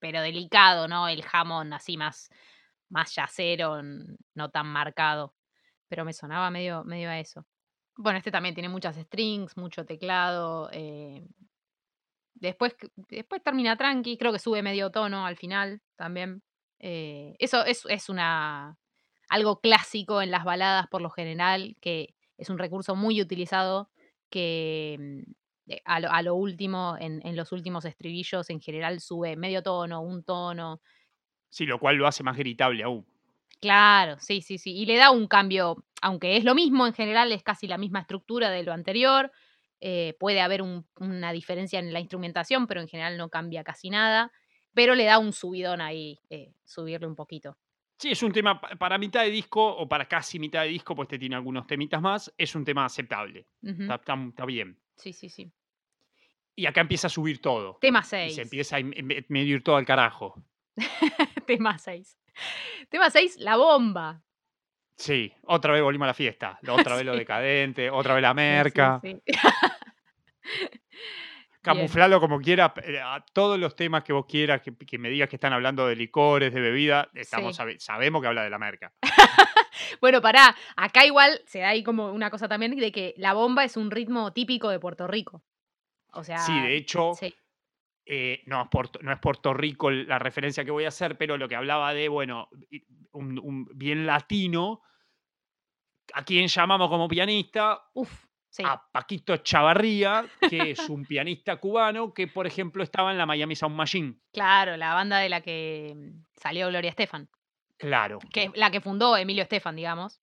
pero 0.00 0.20
delicado, 0.22 0.88
¿no? 0.88 1.08
El 1.08 1.22
jamón 1.22 1.72
así 1.72 1.96
más, 1.96 2.30
más 2.90 3.14
yacero, 3.14 3.82
no 4.34 4.50
tan 4.50 4.66
marcado. 4.68 5.34
Pero 5.88 6.04
me 6.04 6.12
sonaba 6.12 6.50
medio, 6.50 6.84
medio 6.84 7.10
a 7.10 7.18
eso. 7.18 7.46
Bueno, 7.96 8.18
este 8.18 8.30
también 8.30 8.54
tiene 8.54 8.68
muchas 8.68 8.96
strings, 8.96 9.56
mucho 9.56 9.86
teclado. 9.86 10.70
eh, 10.72 11.26
después, 12.34 12.76
después 12.96 13.42
termina 13.42 13.76
tranqui, 13.76 14.16
creo 14.16 14.32
que 14.32 14.38
sube 14.38 14.62
medio 14.62 14.90
tono 14.90 15.26
al 15.26 15.36
final 15.36 15.80
también. 15.96 16.42
eh, 16.80 17.34
eso 17.38 17.64
es, 17.64 17.84
es 17.88 18.08
una 18.08 18.76
algo 19.28 19.60
clásico 19.60 20.22
en 20.22 20.30
las 20.30 20.44
baladas 20.44 20.86
por 20.88 21.02
lo 21.02 21.10
general, 21.10 21.76
que 21.80 22.14
es 22.38 22.50
un 22.50 22.58
recurso 22.58 22.96
muy 22.96 23.20
utilizado 23.20 23.90
que 24.30 24.96
mm, 25.26 25.32
a 25.84 26.00
lo, 26.00 26.10
a 26.10 26.22
lo 26.22 26.34
último, 26.34 26.96
en, 26.98 27.20
en 27.26 27.36
los 27.36 27.52
últimos 27.52 27.84
estribillos, 27.84 28.50
en 28.50 28.60
general 28.60 29.00
sube 29.00 29.36
medio 29.36 29.62
tono, 29.62 30.00
un 30.02 30.22
tono. 30.24 30.80
Sí, 31.50 31.66
lo 31.66 31.78
cual 31.78 31.96
lo 31.96 32.06
hace 32.06 32.22
más 32.22 32.36
gritable 32.36 32.82
aún. 32.82 33.06
Claro, 33.60 34.16
sí, 34.20 34.40
sí, 34.40 34.58
sí. 34.58 34.74
Y 34.76 34.86
le 34.86 34.96
da 34.96 35.10
un 35.10 35.26
cambio, 35.26 35.84
aunque 36.00 36.36
es 36.36 36.44
lo 36.44 36.54
mismo, 36.54 36.86
en 36.86 36.92
general 36.94 37.32
es 37.32 37.42
casi 37.42 37.66
la 37.66 37.76
misma 37.78 38.00
estructura 38.00 38.50
de 38.50 38.62
lo 38.62 38.72
anterior. 38.72 39.32
eh, 39.80 40.16
puede 40.18 40.40
haber 40.40 40.60
un- 40.60 40.88
una 40.96 41.30
diferencia 41.30 41.78
en 41.78 41.92
la 41.92 42.00
instrumentación, 42.00 42.66
pero 42.66 42.80
en 42.80 42.88
general 42.88 43.16
no 43.16 43.28
cambia 43.28 43.62
casi 43.62 43.90
nada. 43.90 44.32
Pero 44.74 44.96
le 44.96 45.04
da 45.04 45.20
un 45.20 45.32
subidón 45.32 45.80
ahí, 45.80 46.18
eh, 46.30 46.52
subirle 46.64 47.06
un 47.06 47.14
poquito. 47.14 47.56
Sí, 47.96 48.10
es 48.10 48.20
un 48.24 48.32
tema 48.32 48.60
pa- 48.60 48.74
para 48.74 48.98
mitad 48.98 49.22
de 49.22 49.30
disco 49.30 49.64
o 49.64 49.88
para 49.88 50.08
casi 50.08 50.40
mitad 50.40 50.62
de 50.62 50.68
disco, 50.70 50.96
pues 50.96 51.06
te 51.08 51.16
tiene 51.16 51.36
algunos 51.36 51.64
temitas 51.68 52.02
más. 52.02 52.34
Es 52.36 52.56
un 52.56 52.64
tema 52.64 52.84
aceptable. 52.86 53.46
Ujú, 53.62 53.82
Está, 53.82 53.94
está- 53.94 54.24
está 54.30 54.44
bien. 54.46 54.76
Sí, 54.98 55.12
sí, 55.12 55.28
sí. 55.28 55.50
Y 56.56 56.66
acá 56.66 56.80
empieza 56.80 57.06
a 57.06 57.10
subir 57.10 57.40
todo. 57.40 57.78
Tema 57.80 58.00
Y 58.00 58.04
6. 58.08 58.34
se 58.34 58.42
empieza 58.42 58.76
a 58.76 58.80
medio 58.82 59.54
ir 59.56 59.62
todo 59.62 59.76
al 59.76 59.86
carajo. 59.86 60.42
Tema 61.46 61.78
6. 61.78 62.18
Tema 62.88 63.10
6, 63.10 63.36
la 63.38 63.56
bomba. 63.56 64.22
Sí, 64.96 65.32
otra 65.44 65.72
vez 65.72 65.82
volvimos 65.82 66.06
a 66.06 66.08
la 66.08 66.14
fiesta. 66.14 66.58
Otra 66.68 66.96
vez 66.96 67.04
lo 67.06 67.16
decadente, 67.16 67.88
otra 67.90 68.14
vez 68.14 68.22
la 68.22 68.30
sí, 68.30 68.34
merca. 68.34 69.00
sí. 69.00 69.22
Camuflalo 71.62 72.20
como 72.20 72.40
quieras, 72.40 72.72
eh, 72.84 72.98
a 73.00 73.24
todos 73.32 73.58
los 73.58 73.74
temas 73.76 74.02
que 74.04 74.12
vos 74.12 74.26
quieras, 74.26 74.62
que, 74.62 74.74
que 74.76 74.96
me 74.98 75.10
digas 75.10 75.28
que 75.28 75.36
están 75.36 75.52
hablando 75.52 75.86
de 75.86 75.96
licores, 75.96 76.54
de 76.54 76.60
bebida, 76.60 77.10
estamos 77.14 77.56
sabe- 77.56 77.78
sabemos 77.80 78.22
que 78.22 78.28
habla 78.28 78.42
de 78.44 78.50
la 78.50 78.58
merca. 78.58 78.92
Bueno, 80.00 80.20
pará, 80.20 80.54
acá 80.76 81.04
igual 81.04 81.40
se 81.46 81.60
da 81.60 81.70
ahí 81.70 81.82
como 81.82 82.12
una 82.12 82.30
cosa 82.30 82.48
también 82.48 82.76
de 82.76 82.92
que 82.92 83.14
la 83.16 83.32
bomba 83.32 83.64
es 83.64 83.76
un 83.76 83.90
ritmo 83.90 84.32
típico 84.32 84.68
de 84.70 84.80
Puerto 84.80 85.06
Rico. 85.06 85.42
O 86.12 86.24
sea, 86.24 86.38
Sí, 86.38 86.58
de 86.60 86.76
hecho, 86.76 87.12
sí, 87.14 87.34
eh, 88.10 88.42
no, 88.46 88.62
es 88.62 88.68
Puerto, 88.70 88.98
no 89.02 89.12
es 89.12 89.18
Puerto 89.18 89.52
Rico 89.52 89.90
la 89.90 90.18
referencia 90.18 90.64
que 90.64 90.70
voy 90.70 90.86
a 90.86 90.88
hacer, 90.88 91.18
pero 91.18 91.36
lo 91.36 91.46
que 91.46 91.56
hablaba 91.56 91.92
de, 91.92 92.08
bueno, 92.08 92.48
un 93.12 93.68
bien 93.74 94.06
latino, 94.06 94.80
a 96.14 96.24
quien 96.24 96.48
llamamos 96.48 96.88
como 96.88 97.06
pianista, 97.06 97.82
uf, 97.92 98.10
sí, 98.48 98.62
a 98.64 98.82
Paquito 98.90 99.36
Chavarría, 99.36 100.24
que 100.48 100.70
es 100.70 100.88
un 100.88 101.04
pianista 101.04 101.56
cubano 101.56 102.14
que, 102.14 102.28
por 102.28 102.46
ejemplo, 102.46 102.82
estaba 102.82 103.12
en 103.12 103.18
la 103.18 103.26
Miami 103.26 103.54
Sound 103.54 103.76
Machine. 103.76 104.14
claro, 104.32 104.78
la 104.78 104.94
banda 104.94 105.18
de 105.18 105.28
la 105.28 105.42
que 105.42 105.92
mm, 105.94 106.24
salió 106.40 106.68
Gloria 106.68 106.88
Estefan, 106.88 107.28
Claro, 107.78 108.18
que 108.32 108.44
es 108.44 108.50
la 108.56 108.70
que 108.70 108.80
fundó 108.80 109.16
Emilio 109.16 109.42
Estefan, 109.44 109.76
digamos. 109.76 110.20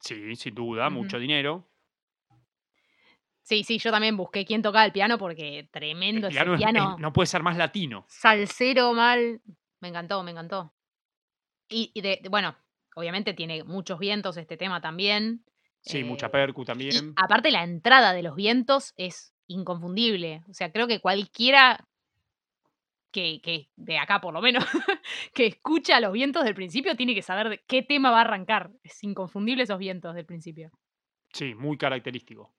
sí, 0.00 0.34
sin 0.36 0.54
duda, 0.54 0.88
mucho 0.90 1.18
dinero. 1.18 1.66
Sí, 3.42 3.64
sí, 3.64 3.78
yo 3.78 3.90
también 3.90 4.16
busqué 4.16 4.44
quién 4.44 4.62
tocaba 4.62 4.84
el 4.84 4.92
piano 4.92 5.18
porque 5.18 5.60
El 5.60 5.70
tremendo 5.70 6.28
piano, 6.28 6.54
ese 6.54 6.62
es- 6.64 6.68
es- 6.68 6.72
piano. 6.72 6.96
no 6.98 7.12
puede 7.12 7.26
ser 7.26 7.42
más 7.42 7.56
latino. 7.56 8.04
salsero 8.08 8.92
mal. 8.92 9.40
Me 9.80 9.88
encantó, 9.88 10.22
me 10.22 10.30
encantó. 10.30 10.72
Y, 11.68 11.90
y 11.94 12.00
de, 12.00 12.20
de- 12.22 12.28
bueno, 12.28 12.56
obviamente 12.94 13.34
tiene 13.34 13.64
muchos 13.64 13.98
vientos 13.98 14.36
este 14.36 14.56
tema 14.56 14.80
también. 14.80 15.44
Sí, 15.82 16.04
mucha 16.04 16.26
eh, 16.26 16.30
percu 16.30 16.62
y 16.62 16.64
también. 16.66 17.12
aparte 17.16 17.50
la 17.50 17.64
entrada 17.64 18.12
de 18.12 18.22
los 18.22 18.36
vientos 18.36 18.92
es 18.96 19.34
inconfundible. 19.46 20.42
O 20.48 20.54
sea, 20.54 20.70
creo 20.70 20.86
que 20.86 21.00
cualquiera 21.00 21.88
que, 23.10 23.40
que 23.42 23.70
de 23.76 23.98
acá 23.98 24.20
por 24.20 24.32
lo 24.34 24.40
menos, 24.40 24.64
que 25.34 25.46
escucha 25.46 26.00
los 26.00 26.12
vientos 26.12 26.44
del 26.44 26.54
principio 26.54 26.96
tiene 26.96 27.14
que 27.14 27.22
saber 27.22 27.48
de 27.48 27.58
qué 27.66 27.82
tema 27.82 28.10
va 28.10 28.18
a 28.18 28.22
arrancar. 28.22 28.70
Es 28.82 29.02
inconfundible 29.04 29.62
esos 29.64 29.78
vientos 29.78 30.14
del 30.14 30.26
principio. 30.26 30.70
Sí, 31.32 31.54
muy 31.54 31.76
característico. 31.78 32.52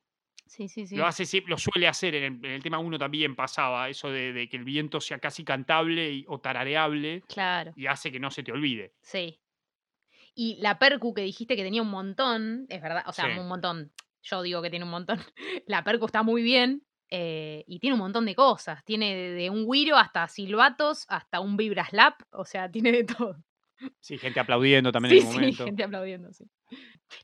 Sí, 0.48 0.68
sí, 0.68 0.86
sí. 0.86 0.98
Lo 0.98 1.06
hace 1.08 1.44
lo 1.48 1.58
suele 1.58 1.88
hacer, 1.88 2.14
en 2.16 2.24
el 2.24 2.46
en 2.46 2.52
el 2.52 2.62
tema 2.64 2.78
1 2.80 2.98
también 3.00 3.36
pasaba 3.38 3.88
eso 3.88 4.10
de 4.10 4.34
de 4.34 4.50
que 4.50 4.58
el 4.58 4.66
viento 4.66 5.00
sea 5.00 5.20
casi 5.20 5.46
cantable 5.46 6.12
y 6.12 6.26
o 6.28 6.40
tarareable, 6.40 7.24
Claro. 7.28 7.72
y 7.78 7.88
hace 7.88 8.12
que 8.12 8.20
no 8.20 8.30
se 8.32 8.44
te 8.44 8.52
olvide. 8.52 8.94
Sí. 9.02 9.40
Y 10.36 10.58
la 10.62 10.78
percu 10.80 11.14
que 11.14 11.22
dijiste 11.22 11.56
que 11.56 11.64
tenía 11.64 11.82
un 11.82 11.90
montón, 11.90 12.66
es 12.70 12.82
verdad, 12.82 13.04
o 13.08 13.14
sea, 13.14 13.34
Sí. 13.34 13.40
un 13.40 13.48
montón, 13.48 13.92
yo 14.24 14.42
digo 14.42 14.62
que 14.62 14.70
tiene 14.70 14.86
un 14.86 14.92
montón. 14.92 15.18
La 15.68 15.84
percu 15.84 16.06
está 16.06 16.24
muy 16.24 16.42
bien, 16.42 16.84
eh, 17.12 17.64
y 17.68 17.78
tiene 17.80 17.94
un 17.94 18.00
montón 18.00 18.26
de 18.26 18.34
cosas. 18.34 18.84
Tiene 18.86 19.14
de 19.16 19.32
de 19.34 19.50
un 19.52 19.66
güiro 19.66 19.98
hasta 19.98 20.28
silbatos, 20.28 21.06
hasta 21.10 21.40
un 21.42 21.58
vibraslap, 21.58 22.22
o 22.32 22.46
sea, 22.46 22.72
tiene 22.72 22.92
de 22.92 23.04
todo. 23.04 23.38
Sí, 24.00 24.18
gente 24.18 24.40
aplaudiendo 24.40 24.92
también 24.92 25.14
Sí, 25.14 25.20
en 25.20 25.26
el 25.26 25.32
sí, 25.32 25.38
momento. 25.40 25.66
gente 25.66 25.84
aplaudiendo, 25.84 26.34
sí. 26.34 26.46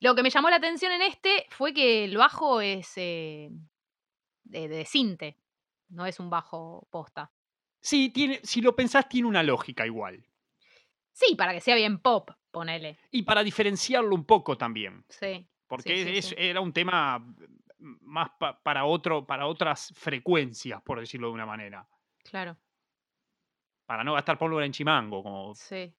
Lo 0.01 0.13
que 0.15 0.23
me 0.23 0.29
llamó 0.29 0.49
la 0.49 0.55
atención 0.57 0.91
en 0.91 1.01
este 1.03 1.45
fue 1.49 1.73
que 1.73 2.03
el 2.05 2.17
bajo 2.17 2.61
es, 2.61 2.91
eh, 2.97 3.49
de 4.43 4.67
de 4.67 4.85
sinte, 4.85 5.37
no 5.89 6.05
es 6.05 6.19
un 6.19 6.29
bajo 6.29 6.87
posta. 6.91 7.31
Sí, 7.79 8.09
tiene 8.09 8.39
si 8.43 8.61
lo 8.61 8.75
pensás, 8.75 9.07
tiene 9.07 9.27
una 9.27 9.43
lógica 9.43 9.85
igual. 9.85 10.25
Sí, 11.13 11.35
para 11.35 11.53
que 11.53 11.61
sea 11.61 11.75
bien 11.75 11.99
pop, 11.99 12.31
ponele. 12.51 12.97
Y 13.11 13.21
para 13.23 13.43
diferenciarlo 13.43 14.13
un 14.15 14.25
poco 14.25 14.57
también. 14.57 15.05
Sí. 15.09 15.47
Porque 15.67 15.97
Sí, 15.97 16.03
sí, 16.11 16.17
es 16.17 16.25
sí. 16.25 16.35
era 16.37 16.59
un 16.61 16.73
tema 16.73 17.23
más 17.79 18.29
pa 18.39 18.61
para 18.61 18.85
otro 18.85 19.25
para 19.25 19.47
otras 19.47 19.93
frecuencias, 19.95 20.81
por 20.81 20.99
decirlo 20.99 21.27
de 21.27 21.33
una 21.33 21.45
manera. 21.45 21.87
Claro. 22.23 22.57
Para 23.85 24.03
no 24.03 24.13
gastar 24.13 24.37
pólvora 24.37 24.65
en 24.65 24.71
chimango, 24.71 25.23
como 25.23 25.55
Sí. 25.55 25.93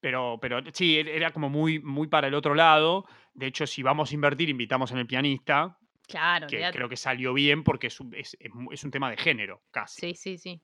Pero 0.00 0.38
pero 0.40 0.60
sí, 0.72 0.98
e 0.98 1.16
era 1.16 1.30
como 1.32 1.48
muy 1.48 1.78
muy 1.78 2.08
para 2.08 2.28
el 2.28 2.34
otro 2.34 2.54
lado. 2.54 3.04
De 3.34 3.46
hecho, 3.46 3.66
si 3.66 3.82
vamos 3.82 4.10
a 4.10 4.14
invertir, 4.14 4.48
invitamos 4.48 4.90
en 4.92 4.98
el 4.98 5.06
pianista, 5.06 5.78
Claro, 6.08 6.46
que 6.46 6.70
creo 6.72 6.88
que 6.88 6.96
salió 6.96 7.32
bien 7.32 7.64
porque 7.64 7.88
es 7.88 8.00
un 8.00 8.14
es 8.14 8.84
un 8.84 8.90
tema 8.90 9.10
de 9.10 9.16
género, 9.16 9.62
casi. 9.70 10.00
Sí, 10.00 10.14
sí, 10.14 10.38
sí. 10.38 10.62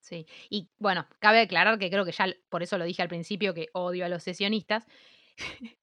Sí. 0.00 0.26
Y 0.48 0.70
bueno, 0.78 1.06
cabe 1.18 1.40
aclarar 1.40 1.78
que 1.78 1.90
creo 1.90 2.04
que 2.04 2.12
ya 2.12 2.26
por 2.48 2.62
eso 2.62 2.78
lo 2.78 2.84
dije 2.84 3.02
al 3.02 3.08
principio, 3.08 3.54
que 3.54 3.68
odio 3.74 4.04
a 4.04 4.08
los 4.08 4.22
sesionistas, 4.22 4.86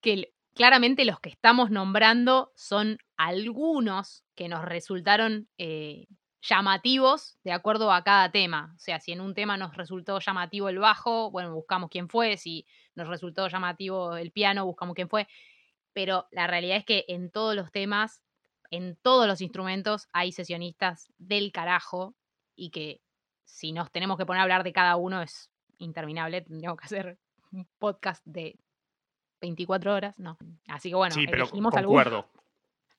que 0.00 0.34
claramente 0.54 1.04
los 1.04 1.20
que 1.20 1.30
estamos 1.30 1.70
nombrando 1.70 2.52
son 2.54 2.98
algunos 3.16 4.24
que 4.34 4.48
nos 4.48 4.64
resultaron, 4.64 5.48
eh, 5.58 6.06
llamativos 6.42 7.38
de 7.44 7.52
acuerdo 7.52 7.92
a 7.92 8.02
cada 8.02 8.30
tema. 8.32 8.72
O 8.74 8.78
sea, 8.78 8.98
si 8.98 9.12
en 9.12 9.20
un 9.20 9.34
tema 9.34 9.56
nos 9.56 9.76
resultó 9.76 10.18
llamativo 10.18 10.68
el 10.68 10.78
bajo, 10.78 11.30
bueno, 11.30 11.54
buscamos 11.54 11.88
quién 11.88 12.08
fue, 12.08 12.36
si 12.36 12.66
nos 12.96 13.06
resultó 13.08 13.46
llamativo 13.48 14.16
el 14.16 14.32
piano, 14.32 14.66
buscamos 14.66 14.94
quién 14.94 15.08
fue. 15.08 15.28
Pero 15.92 16.26
la 16.32 16.46
realidad 16.46 16.78
es 16.78 16.84
que 16.84 17.04
en 17.08 17.30
todos 17.30 17.54
los 17.54 17.70
temas, 17.70 18.22
en 18.70 18.96
todos 19.02 19.28
los 19.28 19.40
instrumentos 19.40 20.08
hay 20.12 20.32
sesionistas 20.32 21.12
del 21.18 21.52
carajo, 21.52 22.16
y 22.56 22.70
que 22.70 23.00
si 23.44 23.72
nos 23.72 23.90
tenemos 23.90 24.18
que 24.18 24.26
poner 24.26 24.40
a 24.40 24.42
hablar 24.42 24.64
de 24.64 24.72
cada 24.72 24.96
uno 24.96 25.22
es 25.22 25.50
interminable, 25.78 26.42
tendríamos 26.42 26.78
que 26.78 26.86
hacer 26.86 27.18
un 27.52 27.68
podcast 27.78 28.24
de 28.24 28.58
24 29.42 29.94
horas, 29.94 30.18
no. 30.18 30.38
Así 30.68 30.88
que 30.88 30.94
bueno, 30.94 31.14
Sí, 31.14 31.26
pero 31.26 31.48
concuerdo. 31.48 32.30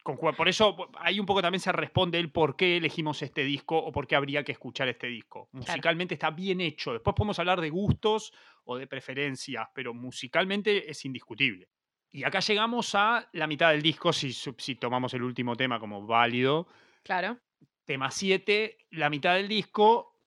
Concue 0.03 0.33
por 0.33 0.49
eso, 0.49 0.75
ahí 0.99 1.17
un 1.17 1.25
poco 1.25 1.41
también 1.41 1.61
se 1.61 1.71
responde 1.71 2.19
el 2.19 2.29
por 2.29 2.57
qué 2.57 2.75
elegimos 2.75 3.21
este 3.21 3.45
disco, 3.45 3.77
o 3.77 3.89
por 3.93 4.05
qué 4.05 4.17
habría 4.17 4.43
que 4.43 4.51
escuchar 4.51 4.89
este 4.89 5.07
disco. 5.07 5.47
Claro. 5.49 5.65
Musicalmente 5.65 6.15
está 6.15 6.29
bien 6.29 6.59
hecho. 6.59 6.91
Después 6.91 7.15
podemos 7.15 7.39
hablar 7.39 7.61
de 7.61 7.69
gustos 7.69 8.33
o 8.65 8.75
de 8.77 8.85
preferencias, 8.85 9.69
pero 9.73 9.93
musicalmente 9.93 10.91
es 10.91 11.05
indiscutible. 11.05 11.69
Y 12.11 12.25
acá 12.25 12.41
llegamos 12.41 12.93
a 12.95 13.29
la 13.31 13.47
mitad 13.47 13.71
del 13.71 13.81
disco, 13.81 14.11
si 14.11 14.33
si 14.33 14.75
tomamos 14.75 15.13
el 15.13 15.23
último 15.23 15.55
tema 15.55 15.79
como 15.79 16.05
válido. 16.05 16.67
Claro. 17.01 17.39
Tema 17.85 18.11
7, 18.11 18.77
la 18.91 19.09
mitad 19.09 19.35
del 19.35 19.47
disco. 19.47 20.19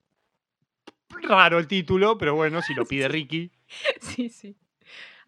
Raro 1.11 1.59
el 1.59 1.69
título, 1.69 2.17
pero 2.17 2.35
bueno, 2.35 2.63
si 2.63 2.73
lo 2.75 2.87
pide. 2.87 3.09
Ricky. 3.09 3.53
Sí, 4.01 4.31
sí. 4.31 4.57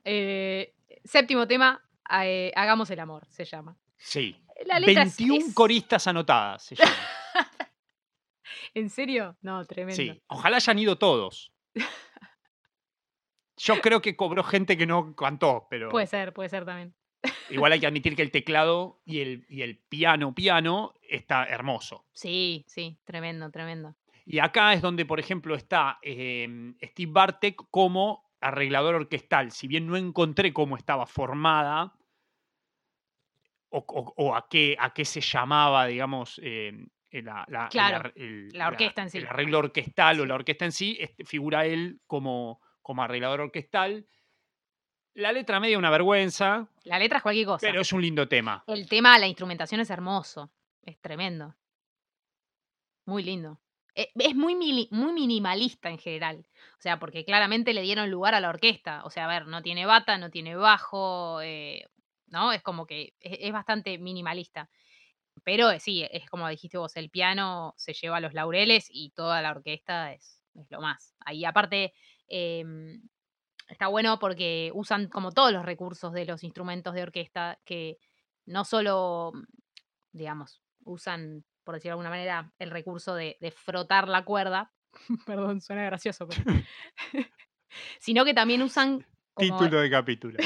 Eh, 0.05 0.75
séptimo 1.09 1.47
tema, 1.47 1.83
eh, 2.23 2.53
Hagamos 2.55 2.91
el 2.91 3.01
amor, 3.01 3.27
se 3.31 3.45
llama. 3.45 3.77
Sí. 3.97 4.37
La 4.67 4.79
letra 4.79 5.03
es 5.05 5.17
21 5.17 5.47
es 5.47 5.55
coristas 5.55 6.07
anotadas 6.07 6.63
se 6.65 6.75
llama. 6.77 6.93
¿En 8.75 8.91
serio? 8.91 9.37
No, 9.41 9.65
tremendo. 9.65 9.97
Sí, 9.97 10.23
ojalá 10.27 10.57
hayan 10.57 10.79
ido 10.79 10.99
todos. 10.99 11.53
Yo 13.57 13.81
creo 13.81 14.01
que 14.01 14.15
cobró 14.15 14.45
gente 14.45 14.77
que 14.77 14.87
no 14.87 15.17
cantó, 15.17 15.67
pero 15.69 15.89
Puede 15.89 16.07
ser, 16.07 16.33
puede 16.33 16.49
ser 16.49 16.65
también. 16.65 16.95
igual 17.51 17.73
hay 17.73 17.81
que 17.81 17.87
admitir 17.87 18.15
que 18.15 18.23
el 18.23 18.31
teclado 18.31 19.01
y 19.05 19.21
el 19.21 19.47
y 19.49 19.63
el 19.63 19.79
piano, 19.79 20.35
piano 20.35 20.95
está 21.03 21.45
hermoso. 21.45 22.05
Sí, 22.13 22.65
sí, 22.69 22.99
tremendo, 23.05 23.51
tremendo. 23.51 23.97
Y 24.25 24.41
acá 24.41 24.75
es 24.75 24.83
donde, 24.83 25.07
por 25.07 25.19
ejemplo, 25.19 25.55
está, 25.55 25.99
em, 26.03 26.77
Steve 26.83 27.11
Bartek 27.11 27.63
como 27.71 28.28
arreglador 28.41 28.95
orquestal. 28.95 29.51
Si 29.53 29.67
bien 29.69 29.87
no 29.87 29.97
encontré 29.97 30.53
cómo 30.53 30.77
estaba 30.77 31.07
formada 31.07 31.95
o 33.71 33.79
o 33.87 34.15
o 34.17 34.35
a 34.35 34.49
qué 34.49 34.77
a 34.79 34.93
qué 34.95 35.05
se 35.05 35.21
llamaba, 35.21 35.87
digamos, 35.87 36.41
em, 36.43 36.89
eh, 37.11 37.23
la 37.23 37.45
la 37.49 37.65
el 37.65 37.69
Claro, 37.71 37.97
ar 37.97 38.13
el 38.17 38.49
la 38.53 38.69
orquesta 38.69 39.03
en 39.03 39.07
el 39.07 39.11
sí. 39.13 39.19
arreglo 39.19 39.59
orquestal 39.59 40.21
o 40.21 40.27
la 40.27 40.35
orquesta 40.35 40.65
en 40.65 40.73
sí, 40.73 40.97
este, 41.01 41.25
figura 41.25 41.67
él 41.67 42.01
como 42.07 42.61
como 42.83 43.03
arreglador 43.03 43.41
orquestal. 43.43 44.07
La 45.15 45.33
letra 45.33 45.59
media 45.59 45.79
una 45.79 45.91
vergüenza, 45.91 46.69
La 46.85 46.99
letra 46.99 47.19
es 47.19 47.23
cualquier 47.23 47.47
cosa. 47.47 47.67
pero 47.67 47.81
es 47.81 47.93
un 47.93 48.01
lindo 48.01 48.29
tema. 48.29 48.63
El 48.69 48.89
tema, 48.89 49.19
la 49.19 49.27
instrumentación 49.27 49.81
es 49.81 49.91
hermoso, 49.91 50.53
es 50.83 50.99
tremendo. 51.01 51.57
Muy 53.07 53.23
lindo. 53.25 53.59
E 54.01 54.11
es 54.15 54.35
muy 54.37 54.55
muy 54.93 55.13
minimalista 55.13 55.91
en 55.91 55.99
general. 55.99 56.47
O 56.79 56.81
sea, 56.81 56.99
porque 57.01 57.25
claramente 57.25 57.75
le 57.75 57.83
dieron 57.83 58.11
lugar 58.11 58.35
a 58.35 58.41
la 58.41 58.49
orquesta. 58.51 59.03
O 59.05 59.11
sea, 59.11 59.25
a 59.25 59.29
ver, 59.29 59.47
no 59.49 59.61
tiene 59.63 59.87
bata, 59.87 60.19
no 60.19 60.31
tiene 60.31 60.55
bajo, 60.57 61.41
eh, 61.43 61.87
¿no? 62.29 62.53
Es 62.53 62.63
como 62.63 62.87
que 62.87 63.15
es 63.21 63.53
bastante 63.53 63.99
minimalista. 63.99 64.71
Pero, 65.45 65.71
eh, 65.71 65.81
sí, 65.81 66.07
es 66.11 66.27
como 66.31 66.49
dijiste 66.49 66.79
vos, 66.79 66.97
el 66.97 67.11
piano 67.11 67.75
se 67.77 67.93
lleva 67.95 68.21
los 68.21 68.35
laureles 68.35 68.89
y 68.91 69.11
toda 69.11 69.43
la 69.43 69.51
orquesta 69.53 70.13
es 70.13 70.37
es 70.55 70.71
lo 70.71 70.81
más. 70.81 71.15
Ahí 71.25 71.45
aparte, 71.45 71.93
em, 72.29 73.01
está 73.69 73.89
bueno 73.89 74.19
porque 74.19 74.71
usan 74.75 75.09
como 75.09 75.33
todos 75.33 75.53
los 75.53 75.65
recursos 75.65 76.13
de 76.13 76.25
los 76.27 76.45
instrumentos 76.45 76.95
de 76.95 77.03
orquesta, 77.03 77.61
que 77.65 77.99
no 78.47 78.65
solo, 78.65 79.33
digamos, 80.13 80.63
usan, 80.85 81.45
por 81.69 81.75
decirlo 81.75 81.91
de 81.91 82.01
alguna 82.01 82.09
manera, 82.09 82.51
el 82.59 82.71
recurso 82.71 83.15
de 83.15 83.37
de 83.43 83.51
frotar 83.51 84.09
la 84.09 84.25
cuerda, 84.25 84.73
perdón, 85.27 85.61
suena 85.61 85.85
gracioso, 85.85 86.27
pero 86.27 86.41
sino 88.01 88.25
que 88.25 88.33
también 88.33 88.63
usan 88.63 89.05
como 89.35 89.59
Título 89.59 89.83
de 89.83 89.91
capítulo. 89.91 90.39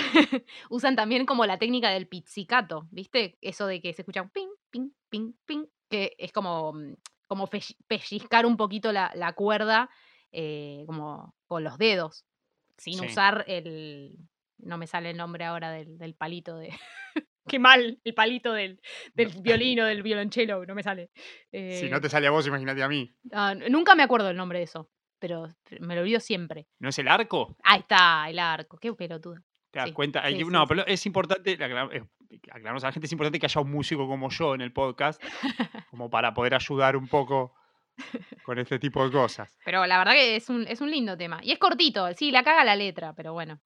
usan 0.69 0.97
también 0.97 1.25
como 1.25 1.47
la 1.47 1.61
técnica 1.61 1.91
del 1.91 2.09
pizzicato, 2.09 2.89
¿viste? 2.91 3.39
Eso 3.41 3.69
de 3.69 3.81
que 3.81 3.93
se 3.93 4.03
escucha 4.03 4.29
ping, 4.31 4.49
ping, 4.73 4.91
ping, 5.09 5.33
ping, 5.47 5.67
que 5.89 6.17
es 6.19 6.33
como, 6.33 6.73
mm, 6.73 6.95
como 7.29 7.47
pelli 7.47 7.77
pellizcar 7.87 8.45
un 8.45 8.57
poquito 8.57 8.91
la 8.91 9.13
la 9.15 9.33
cuerda, 9.35 9.91
eh, 10.33 10.83
como 10.87 11.37
con 11.47 11.63
los 11.63 11.79
dedos, 11.79 12.25
sin 12.79 12.99
Sí. 12.99 13.07
usar 13.07 13.45
el 13.47 14.19
no 14.59 14.77
me 14.77 14.89
sale 14.89 15.11
el 15.11 15.17
nombre 15.19 15.45
ahora 15.45 15.71
del 15.71 15.99
del 15.99 16.17
palito 16.17 16.57
de 16.57 16.71
qué 17.49 17.59
mal, 17.59 17.99
el 18.05 18.15
palito 18.15 18.53
del 18.53 18.81
del 19.15 19.35
No. 19.35 19.43
violín 19.43 19.81
o 19.81 19.85
del 19.87 20.03
violonchelo, 20.03 20.65
no 20.67 20.75
me 20.75 20.83
sale. 20.83 21.11
Si 21.51 21.89
no 21.91 21.97
Eh 21.97 22.01
te 22.01 22.09
sale 22.09 22.27
a 22.27 22.31
vos, 22.31 22.47
imagínate 22.47 22.83
a 22.83 22.89
mí. 22.89 23.11
ah, 23.33 23.55
nunca 23.71 23.95
me 23.95 24.03
acuerdo 24.03 24.31
el 24.31 24.37
nombre 24.37 24.59
de 24.59 24.65
eso, 24.65 24.89
pero 25.19 25.49
me 25.81 25.95
lo 25.95 26.03
olvido 26.03 26.21
siempre. 26.21 26.67
¿No 26.79 26.89
es 26.89 26.99
el 26.99 27.09
arco? 27.09 27.57
Ahí 27.63 27.81
está, 27.81 28.29
el 28.29 28.39
arco, 28.39 28.79
qué 28.79 28.93
pelotuda. 28.95 29.43
¿Te 29.71 29.79
das 29.79 29.89
Sí, 29.89 29.95
cuenta? 29.95 30.23
Hay 30.23 30.33
sí, 30.35 30.39
que 30.41 30.45
sí, 30.45 30.51
no, 30.51 30.67
pero 30.67 30.87
es 30.87 31.07
importante, 31.07 31.53
aclaramos 32.51 32.85
a 32.85 32.89
la 32.89 32.93
gente, 32.93 33.07
es 33.07 33.13
importante 33.13 33.39
que 33.39 33.47
haya 33.47 33.61
un 33.61 33.71
músico 33.71 34.07
como 34.07 34.29
yo 34.31 34.55
en 34.55 34.61
el 34.61 34.73
podcast, 34.73 35.23
como 35.91 36.11
para 36.11 36.35
poder 36.35 36.55
ayudar 36.55 36.97
un 36.97 37.09
poco 37.09 37.55
con 38.43 38.59
este 38.59 38.79
tipo 38.79 39.05
de 39.05 39.11
cosas. 39.13 39.59
Pero 39.65 39.87
la 39.87 39.99
verdad 39.99 40.13
que 40.13 40.37
es 40.37 40.49
un 40.51 40.67
es 40.67 40.81
un 40.81 40.91
lindo 40.91 41.17
tema. 41.17 41.41
Y 41.43 41.53
es 41.53 41.59
cortito, 41.59 42.13
sí, 42.15 42.31
la 42.31 42.43
caga 42.43 42.65
la 42.65 42.77
letra, 42.77 43.15
pero 43.15 43.33
bueno. 43.33 43.61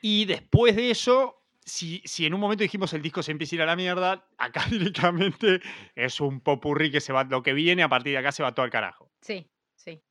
Y 0.00 0.26
después 0.26 0.76
de 0.76 0.90
eso, 0.92 1.37
si 1.68 2.00
si 2.04 2.26
en 2.26 2.34
un 2.34 2.40
momento 2.40 2.62
dijimos 2.62 2.92
el 2.94 3.02
disco 3.02 3.22
se 3.22 3.30
empieza 3.32 3.54
a 3.54 3.56
ir 3.56 3.62
a 3.62 3.66
la 3.66 3.76
mierda, 3.76 4.26
acá 4.38 4.64
directamente 4.70 5.60
es 5.94 6.20
un 6.20 6.40
popurrí 6.40 6.90
que 6.90 7.00
se 7.00 7.12
va 7.12 7.24
lo 7.24 7.42
que 7.42 7.52
viene, 7.52 7.82
a 7.82 7.88
partir 7.88 8.12
de 8.12 8.18
acá 8.18 8.32
se 8.32 8.42
va 8.42 8.54
todo 8.54 8.64
al 8.64 8.70
carajo. 8.70 9.10
Sí, 9.20 9.48
sí. 9.76 10.02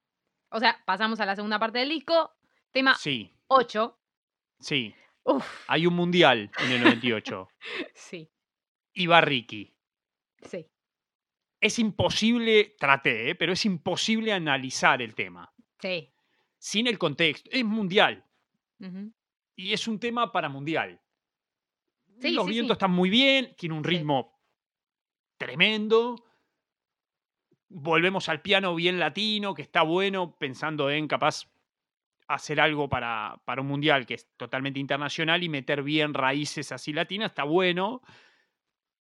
O 0.50 0.60
sea, 0.60 0.82
pasamos 0.86 1.20
a 1.20 1.26
la 1.26 1.36
segunda 1.36 1.60
parte 1.60 1.80
del 1.80 1.90
disco, 1.90 2.32
tema 2.72 2.96
Sí, 2.96 3.34
8. 3.48 4.00
sí. 4.60 4.94
Uf, 5.24 5.46
Hay 5.68 5.86
un 5.86 5.94
mundial 5.94 6.50
en 6.60 6.72
el 6.72 6.82
98. 7.02 7.50
sí, 7.94 8.30
Y 8.94 9.08
va 9.08 9.20
Ricky. 9.20 9.76
sí, 10.42 10.66
Es 11.60 11.80
imposible, 11.80 12.76
traté, 12.80 13.32
¿eh? 13.32 13.36
pero 13.36 13.52
es 13.52 13.66
imposible 13.66 14.32
analizar 14.32 15.02
el 15.02 15.16
tema 15.16 15.52
sí. 15.82 16.14
sin 16.58 16.88
el 16.88 16.98
contexto. 16.98 17.50
Es 17.52 17.66
mundial. 17.66 18.24
Y 19.56 19.74
es 19.74 19.88
un 19.88 20.00
tema 20.00 20.32
para 20.32 20.48
mundial. 20.50 21.02
Sí, 22.20 22.32
Los 22.32 22.46
sí, 22.46 22.52
vientos 22.52 22.76
sí. 22.76 22.78
están 22.78 22.92
muy 22.92 23.10
bien, 23.10 23.56
tiene 23.58 23.76
un 23.76 23.84
ritmo 23.84 24.40
tremendo. 25.38 26.16
Volvemos 27.70 28.30
al 28.30 28.42
piano 28.42 28.74
bien 28.76 29.00
latino, 29.00 29.54
que 29.54 29.62
está 29.62 29.82
bueno, 29.82 30.38
pensando 30.38 30.90
en 30.90 31.08
capaz 31.08 31.48
hacer 32.28 32.60
algo 32.60 32.90
para, 32.90 33.42
para 33.46 33.62
un 33.62 33.68
mundial 33.68 34.06
que 34.06 34.16
es 34.16 34.30
totalmente 34.36 34.80
internacional 34.80 35.44
y 35.44 35.50
meter 35.50 35.84
bien 35.84 36.14
raíces 36.14 36.72
así 36.72 36.92
latinas, 36.94 37.32
está 37.32 37.44
bueno. 37.44 38.02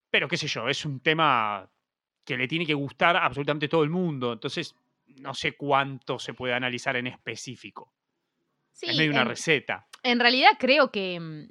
Pero 0.10 0.28
qué 0.28 0.38
sé 0.38 0.48
yo, 0.48 0.68
es 0.70 0.86
un 0.86 1.00
tema 1.00 1.70
que 2.26 2.38
le 2.38 2.48
tiene 2.48 2.66
que 2.66 2.74
gustar 2.74 3.16
a 3.18 3.26
absolutamente 3.26 3.68
todo 3.68 3.84
el 3.84 3.90
mundo. 3.90 4.34
Entonces, 4.34 4.76
no 5.06 5.34
sé 5.34 5.56
cuánto 5.56 6.20
se 6.20 6.34
puede 6.34 6.54
analizar 6.54 6.96
en 6.96 7.08
específico. 7.08 7.94
Sí, 8.72 8.88
es 8.90 8.98
medio 8.98 9.12
una 9.12 9.22
en, 9.22 9.28
receta. 9.28 9.88
en 10.02 10.20
realidad 10.20 10.52
creo 10.60 10.92
que, 10.92 11.20
mm, 11.20 11.50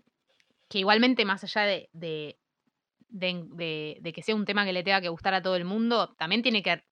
que 0.72 0.78
igualmente 0.78 1.26
más 1.26 1.44
allá 1.44 1.62
de, 1.66 1.90
de, 1.92 2.38
de- 3.10 3.44
de- 3.50 3.98
de 4.00 4.12
que 4.14 4.22
sea 4.22 4.34
un 4.34 4.46
tema 4.46 4.64
que 4.64 4.72
le 4.72 4.82
tenga 4.82 5.02
que 5.02 5.10
gustar 5.10 5.34
a 5.34 5.42
todo 5.42 5.54
el 5.56 5.66
mundo, 5.66 6.14
también 6.14 6.40
tiene 6.40 6.62
que 6.62 6.82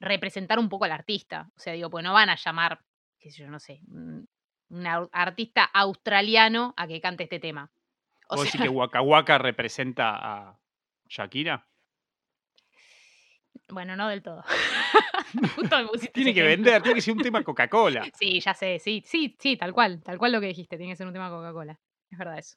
representar 0.00 0.58
un 0.58 0.68
poco 0.68 0.86
al 0.86 0.92
artista. 0.92 1.48
O 1.56 1.60
sea, 1.60 1.72
digo, 1.72 1.88
pues 1.88 2.02
no 2.02 2.12
van 2.12 2.30
a 2.30 2.34
llamar, 2.34 2.80
qué 3.20 3.30
sé 3.30 3.42
yo, 3.44 3.48
no 3.48 3.60
sé, 3.60 3.80
un, 3.86 4.28
artista 5.12 5.62
australiano 5.62 6.74
a 6.76 6.88
que 6.88 7.00
cante 7.00 7.22
este 7.22 7.38
tema. 7.38 7.70
O 8.28 8.34
¿Vos 8.34 8.40
sea, 8.42 8.46
decís 8.50 8.60
que 8.62 8.68
Waka 8.68 9.00
Waka 9.02 9.38
representa 9.38 10.16
a 10.16 10.58
Shakira? 11.08 11.68
bueno, 13.68 13.94
no 13.94 14.08
del 14.08 14.22
todo. 14.22 14.42
Justo 15.54 15.78
me 15.78 15.86
pusiste 15.86 16.10
Tiene 16.12 16.34
que 16.34 16.40
ejemplo. 16.40 16.64
vender, 16.64 16.82
tiene 16.82 16.96
que 16.96 17.02
ser 17.02 17.14
un 17.14 17.22
tema 17.22 17.44
Coca-Cola. 17.44 18.04
Sí, 18.18 18.40
ya 18.40 18.52
sé, 18.54 18.80
sí, 18.80 19.04
sí, 19.06 19.36
sí, 19.38 19.56
tal 19.56 19.72
cual, 19.72 20.02
tal 20.02 20.18
cual 20.18 20.32
lo 20.32 20.40
que 20.40 20.48
dijiste, 20.48 20.76
tiene 20.76 20.92
que 20.92 20.96
ser 20.96 21.06
un 21.06 21.12
tema 21.12 21.30
Coca-Cola. 21.30 21.78
Es 22.10 22.18
verdad 22.18 22.38
eso. 22.38 22.56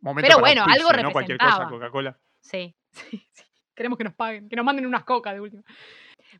Momento 0.00 0.26
Pero 0.28 0.40
bueno, 0.40 0.64
algo 0.66 0.92
no 0.92 1.12
cualquier 1.12 1.38
cosa. 1.38 1.66
Coca-Cola. 1.68 2.18
Sí, 2.40 2.74
sí, 2.90 3.28
sí. 3.32 3.44
Queremos 3.74 3.96
que 3.98 4.04
nos 4.04 4.14
paguen, 4.14 4.48
que 4.48 4.56
nos 4.56 4.64
manden 4.64 4.86
unas 4.86 5.04
cocas 5.04 5.34
de 5.34 5.40
última. 5.40 5.62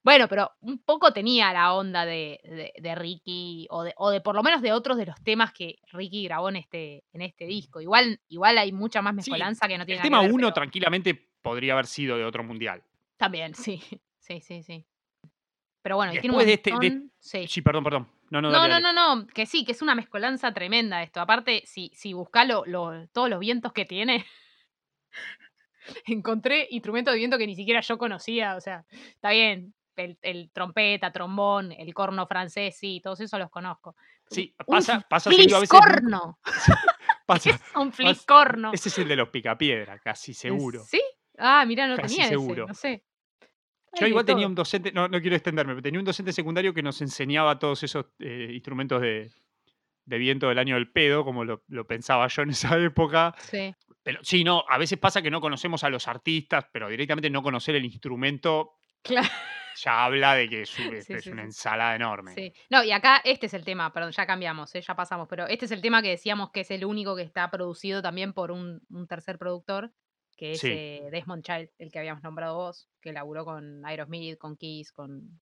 Bueno, 0.05 0.29
pero 0.29 0.53
un 0.61 0.83
poco 0.83 1.13
tenía 1.13 1.53
la 1.53 1.73
onda 1.75 2.05
de, 2.05 2.39
de- 2.45 2.73
de 2.81 2.95
Ricky, 2.95 3.67
o 3.71 3.83
de, 3.83 3.93
o 3.97 4.11
de 4.11 4.21
por 4.21 4.35
lo 4.35 4.43
menos 4.43 4.63
de 4.63 4.73
otros 4.73 4.97
de 4.99 5.07
los 5.07 5.21
temas 5.23 5.53
que 5.53 5.79
Ricky 5.93 6.25
grabó 6.25 6.49
en 6.51 6.57
este, 6.57 7.05
en 7.13 7.23
este 7.23 7.47
disco. 7.47 7.81
Igual, 7.81 8.21
igual 8.29 8.59
hay 8.59 8.73
mucha 8.73 9.01
más 9.03 9.13
Sí, 9.15 9.31
mezcolanza 9.31 9.67
que 9.69 9.77
no 9.79 9.83
el 9.83 9.87
tiene 9.87 9.99
nada 10.01 10.05
tema 10.05 10.21
que 10.21 10.27
ver, 10.27 10.35
1 10.35 10.41
pero 10.49 10.53
tranquilamente 10.55 11.15
podría 11.43 11.73
haber 11.73 11.87
sido 11.87 12.17
de 12.19 12.25
otro 12.25 12.45
mundial. 12.45 12.83
también, 13.17 13.55
sí, 13.55 13.83
sí, 14.19 14.41
sí, 14.41 14.63
sí. 14.63 14.87
Pero 15.83 15.97
bueno, 15.97 16.12
y 16.14 16.20
tiene 16.20 16.37
un 16.37 16.45
de 16.45 16.53
este. 16.53 16.72
de-. 16.78 17.03
Sí. 17.18 17.47
sí, 17.49 17.62
perdón, 17.62 17.85
perdón. 17.85 18.09
No, 18.31 18.41
no, 18.41 18.51
No, 18.51 18.59
dale, 18.61 18.74
no, 18.74 18.81
dale. 18.81 18.95
no, 18.95 19.16
no, 19.16 19.26
que 19.26 19.47
sí, 19.47 19.64
que 19.64 19.72
es 19.72 19.83
una 19.83 19.95
mezcolanza 19.95 20.53
tremenda 20.53 21.03
esto. 21.03 21.20
Aparte, 21.20 21.62
si, 21.66 21.91
si 21.95 22.12
buscás 22.12 22.47
lo- 22.47 22.64
lo- 22.66 23.09
todos 23.09 23.28
los 23.28 23.41
vientos 23.41 23.72
que 23.72 23.85
tiene, 23.85 24.24
encontré 26.07 26.66
instrumentos 26.70 27.12
de 27.12 27.18
viento 27.18 27.39
que 27.39 27.47
ni 27.47 27.55
siquiera 27.57 27.81
yo 27.81 27.99
conocía. 27.99 28.57
O 28.57 28.61
sea, 28.61 28.85
está 28.91 29.31
bien, 29.31 29.74
el, 29.97 30.18
el 30.22 30.51
trompeta, 30.53 31.12
trombón, 31.12 31.72
el 31.72 31.93
corno 31.95 32.26
francés, 32.26 32.76
sí, 32.78 33.01
todos 33.03 33.20
esos 33.20 33.39
los 33.39 33.51
conozco. 33.51 33.97
Sí, 34.31 34.55
Un 34.66 34.76
pasa, 34.76 35.01
pasa 35.09 35.31
seguido 35.31 35.57
a 35.57 35.61
veces. 35.61 35.78
fliscorno. 35.78 36.39
¿Qué 36.45 36.53
Pasa, 37.26 37.51
es 37.51 37.61
un 37.76 37.91
pasa- 37.91 37.97
fliscorno? 37.97 38.70
ese 38.72 38.89
es 38.89 38.99
el 38.99 39.09
de 39.09 39.16
los 39.16 39.28
picapiedra, 39.28 39.99
casi 39.99 40.35
seguro. 40.35 40.83
¿Sí? 40.85 41.03
Ah, 41.39 41.64
mira, 41.66 41.87
no 41.87 41.97
Casi 41.97 42.16
tenía 42.16 42.28
seguro. 42.28 42.64
ese, 42.64 42.68
no 42.68 42.74
sé. 42.74 43.05
Yo 43.99 44.07
igual 44.07 44.24
tenía 44.24 44.47
un 44.47 44.55
docente, 44.55 44.93
no, 44.93 45.09
no 45.09 45.20
quiero 45.20 45.34
extenderme, 45.36 45.72
pero 45.74 45.82
tenía 45.82 45.99
un 46.01 46.05
docente 46.07 46.32
secundario 46.32 46.72
que 46.74 46.82
nos 46.82 47.01
enseñaba 47.01 47.59
todos 47.59 47.82
esos 47.82 48.07
eh, 48.20 48.51
instrumentos 48.53 49.01
de, 49.03 49.30
de 50.05 50.18
viento 50.18 50.49
del 50.49 50.59
año 50.59 50.76
del 50.76 50.91
pedo, 50.93 51.24
como 51.24 51.45
lo, 51.45 51.64
lo 51.68 51.86
pensaba 51.86 52.26
yo 52.28 52.43
en 52.43 52.51
esa 52.51 52.76
época. 52.78 53.34
Sí, 53.38 53.74
Pero 54.03 54.20
sí, 54.22 54.45
no, 54.45 54.64
a 54.68 54.78
veces 54.78 54.99
pasa 54.99 55.22
que 55.22 55.30
no 55.30 55.41
conocemos 55.41 55.82
a 55.84 55.91
los 55.91 56.07
artistas, 56.09 56.66
pero 56.72 56.88
directamente 56.88 57.30
no 57.30 57.43
conocer 57.43 57.74
el 57.74 57.84
instrumento 57.84 58.72
claro. 59.03 59.28
ya 59.82 60.05
habla 60.05 60.34
de 60.34 60.49
que 60.49 60.62
es, 60.62 60.78
un- 60.78 60.95
es 60.95 61.07
Sí, 61.07 61.18
sí, 61.20 61.30
una 61.30 61.43
sí. 61.43 61.47
ensalada 61.47 61.97
enorme. 61.97 62.34
Sí. 62.34 62.53
No, 62.70 62.84
y 62.84 62.93
acá 62.93 63.20
este 63.24 63.47
es 63.47 63.55
el 63.55 63.64
tema, 63.64 63.93
perdón, 63.93 64.12
ya 64.12 64.24
cambiamos, 64.26 64.72
¿eh? 64.76 64.82
ya 64.82 64.95
pasamos, 64.95 65.26
pero 65.28 65.47
este 65.49 65.64
es 65.64 65.72
el 65.72 65.80
tema 65.80 66.01
que 66.01 66.11
decíamos 66.11 66.51
que 66.53 66.61
es 66.61 66.70
el 66.70 66.84
único 66.84 67.16
que 67.16 67.22
está 67.22 67.51
producido 67.51 68.03
también 68.03 68.32
por 68.34 68.53
un, 68.53 68.82
un 68.88 69.07
tercer 69.09 69.36
productor, 69.36 69.93
que 70.41 70.53
es 70.53 70.61
Sí. 70.61 70.68
eh, 70.72 71.09
Desmond 71.12 71.45
Child, 71.45 71.68
el 71.76 71.93
que 71.93 71.99
habíamos 71.99 72.22
nombrado 72.22 72.57
vos, 72.57 72.88
que 73.03 73.12
laburó 73.12 73.45
con 73.45 73.84
Aerosmith, 73.84 74.38
con 74.38 74.57
Kiss, 74.57 74.91
con 74.91 75.38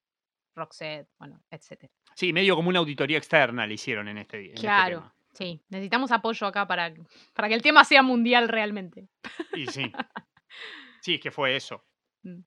Roxette, 0.57 1.07
bueno, 1.21 1.41
etcétera. 1.53 1.93
Sí, 2.17 2.33
medio 2.33 2.57
como 2.57 2.69
una 2.69 2.81
auditoría 2.81 3.17
externa 3.17 3.65
le 3.65 3.75
hicieron 3.75 4.09
en 4.09 4.19
este, 4.19 4.39
en 4.39 4.47
este 4.49 4.61
Claro, 4.61 5.13
sí, 5.35 5.63
necesitamos 5.69 6.11
apoyo 6.11 6.49
acá 6.49 6.67
para, 6.67 6.93
para 7.33 7.47
que 7.47 7.55
el 7.55 7.63
tema 7.63 7.85
sea 7.85 8.03
mundial 8.03 8.49
realmente. 8.49 9.09
Y 9.55 9.67
sí. 9.69 9.83
Sí, 11.01 11.15
es 11.15 11.21
que 11.21 11.31
fue 11.31 11.55
eso. 11.55 11.85
Mm. 12.25 12.41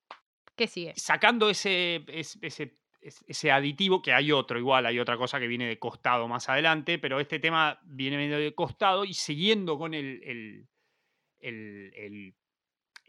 ¿Qué 0.58 0.68
sigue? 0.68 0.92
Sacando 0.98 1.50
ese, 1.50 2.04
es- 2.10 2.38
ese, 2.42 2.78
es- 3.00 3.24
ese 3.26 3.50
aditivo, 3.50 4.02
que 4.02 4.12
hay 4.12 4.34
otro 4.34 4.60
igual, 4.60 4.86
hay 4.86 5.00
otra 5.00 5.16
cosa 5.16 5.40
que 5.40 5.48
viene 5.48 5.68
de 5.68 5.80
costado 5.80 6.28
más 6.28 6.50
adelante, 6.50 7.00
pero 7.00 7.22
este 7.22 7.40
tema 7.40 7.80
viene 7.86 8.18
medio 8.18 8.38
de 8.38 8.54
costado 8.54 9.06
y 9.06 9.14
siguiendo 9.14 9.78
con 9.78 9.94
el, 9.94 10.22
el, 10.24 10.68
el- 11.40 11.94
el- 11.96 12.36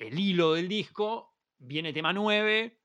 el 0.03 0.19
hilo 0.19 0.55
del 0.55 0.69
disco, 0.69 1.35
viene 1.59 1.93
tema 1.93 2.13
9. 2.13 2.79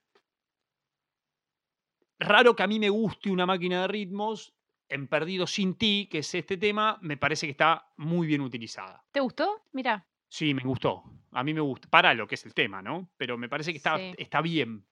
Raro 2.20 2.55
que 2.55 2.63
a 2.63 2.68
mí 2.68 2.80
me 2.80 2.89
guste 2.89 3.30
una 3.30 3.45
máquina 3.45 3.82
de 3.82 3.88
ritmos. 3.88 4.53
En 4.89 5.07
Perdido 5.07 5.45
sin 5.47 5.76
ti, 5.76 6.07
que 6.09 6.20
es 6.20 6.34
este 6.34 6.55
tema, 6.55 6.97
me 7.01 7.18
parece 7.18 7.45
que 7.45 7.51
está 7.51 7.91
muy 7.97 8.26
bien 8.26 8.39
utilizada. 8.39 9.03
¿Te 9.11 9.20
gustó? 9.20 9.63
Mira, 9.74 10.05
Sí, 10.30 10.53
me 10.53 10.63
gustó. 10.63 11.03
A 11.32 11.43
mí 11.43 11.53
me 11.53 11.61
gusta. 11.61 11.88
Para 11.89 12.13
lo 12.13 12.28
que 12.28 12.36
es 12.36 12.45
el 12.45 12.53
tema, 12.53 12.82
¿no? 12.82 13.09
Pero 13.18 13.38
me 13.38 13.47
parece 13.47 13.72
que 13.72 13.78
está, 13.78 13.97
Sí. 13.97 14.13
está 14.18 14.41
bien. 14.41 14.86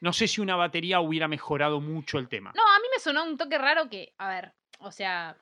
No 0.00 0.12
sé 0.14 0.28
si 0.28 0.40
una 0.40 0.56
batería 0.56 1.00
hubiera 1.00 1.28
mejorado 1.28 1.80
mucho 1.80 2.18
el 2.18 2.28
tema. 2.28 2.52
No, 2.56 2.62
a 2.62 2.78
mí 2.78 2.86
me 2.94 2.98
sonó 3.00 3.24
un 3.24 3.36
toque 3.36 3.58
raro 3.58 3.88
que, 3.90 4.14
a 4.18 4.28
ver, 4.28 4.54
o 4.78 4.90
sea, 4.92 5.36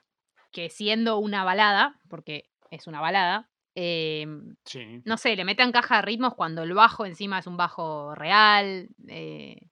que 0.51 0.69
siendo 0.69 1.17
una 1.17 1.43
balada, 1.45 1.99
porque 2.09 2.49
es 2.71 2.87
una 2.87 2.99
balada, 3.01 3.49
em, 3.75 4.55
Sí. 4.65 5.01
no 5.05 5.17
sé, 5.17 5.35
le 5.35 5.43
metan 5.45 5.71
caja 5.71 5.97
de 5.97 6.01
ritmos 6.03 6.33
cuando 6.33 6.63
el 6.63 6.73
bajo 6.73 7.05
encima 7.05 7.39
es 7.39 7.47
un 7.47 7.57
bajo 7.57 8.15
real, 8.15 8.87
eh, 9.07 9.67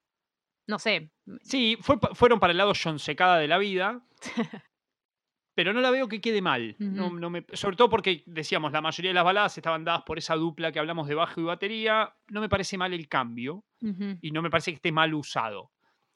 no 0.66 0.78
sé. 0.78 1.10
m- 1.26 1.38
Sí, 1.42 1.76
fue 1.80 1.96
fueron 2.12 2.38
para 2.38 2.50
el 2.52 2.58
lado 2.58 2.72
John 2.80 2.98
Secada 2.98 3.38
de 3.38 3.48
la 3.48 3.58
vida. 3.58 4.00
pero 5.56 5.72
no 5.72 5.80
la 5.80 5.90
veo 5.92 6.08
que 6.08 6.20
quede 6.20 6.42
mal. 6.42 6.74
No- 6.80 7.30
me- 7.30 7.46
sobre 7.52 7.76
todo 7.76 7.88
porque, 7.88 8.24
decíamos, 8.26 8.72
la 8.72 8.80
mayoría 8.80 9.10
de 9.10 9.14
las 9.14 9.24
baladas 9.24 9.56
estaban 9.56 9.84
dadas 9.84 10.02
por 10.02 10.18
esa 10.18 10.34
dupla 10.34 10.72
que 10.72 10.80
hablamos 10.80 11.06
de 11.06 11.14
bajo 11.14 11.40
y 11.40 11.44
batería. 11.44 12.12
No 12.28 12.40
me 12.40 12.48
parece 12.48 12.76
mal 12.76 12.92
el 12.92 13.08
cambio 13.08 13.64
y 14.20 14.30
no 14.32 14.42
me 14.42 14.50
parece 14.50 14.72
que 14.72 14.76
esté 14.76 14.90
mal 14.92 15.14
usado. 15.14 15.70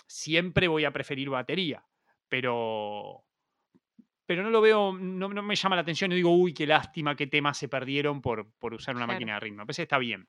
Siempre 0.08 0.66
voy 0.68 0.84
a 0.84 0.90
preferir 0.92 1.30
batería, 1.30 1.84
pero 2.28 3.22
pero 4.28 4.42
no 4.42 4.50
lo 4.50 4.60
veo, 4.60 4.92
no, 4.92 5.30
no 5.30 5.42
me 5.42 5.56
llama 5.56 5.74
la 5.74 5.80
atención. 5.80 6.10
No 6.10 6.14
digo, 6.16 6.30
uy, 6.36 6.52
qué 6.52 6.66
lástima, 6.66 7.16
qué 7.16 7.26
temas 7.26 7.56
se 7.56 7.66
perdieron 7.66 8.20
por, 8.20 8.52
por 8.58 8.74
usar 8.74 8.94
una 8.94 9.06
Claro. 9.06 9.14
máquina 9.16 9.32
de 9.34 9.40
ritmo. 9.40 9.62
Parece 9.64 9.80
que 9.80 9.84
está 9.84 9.96
bien. 9.96 10.28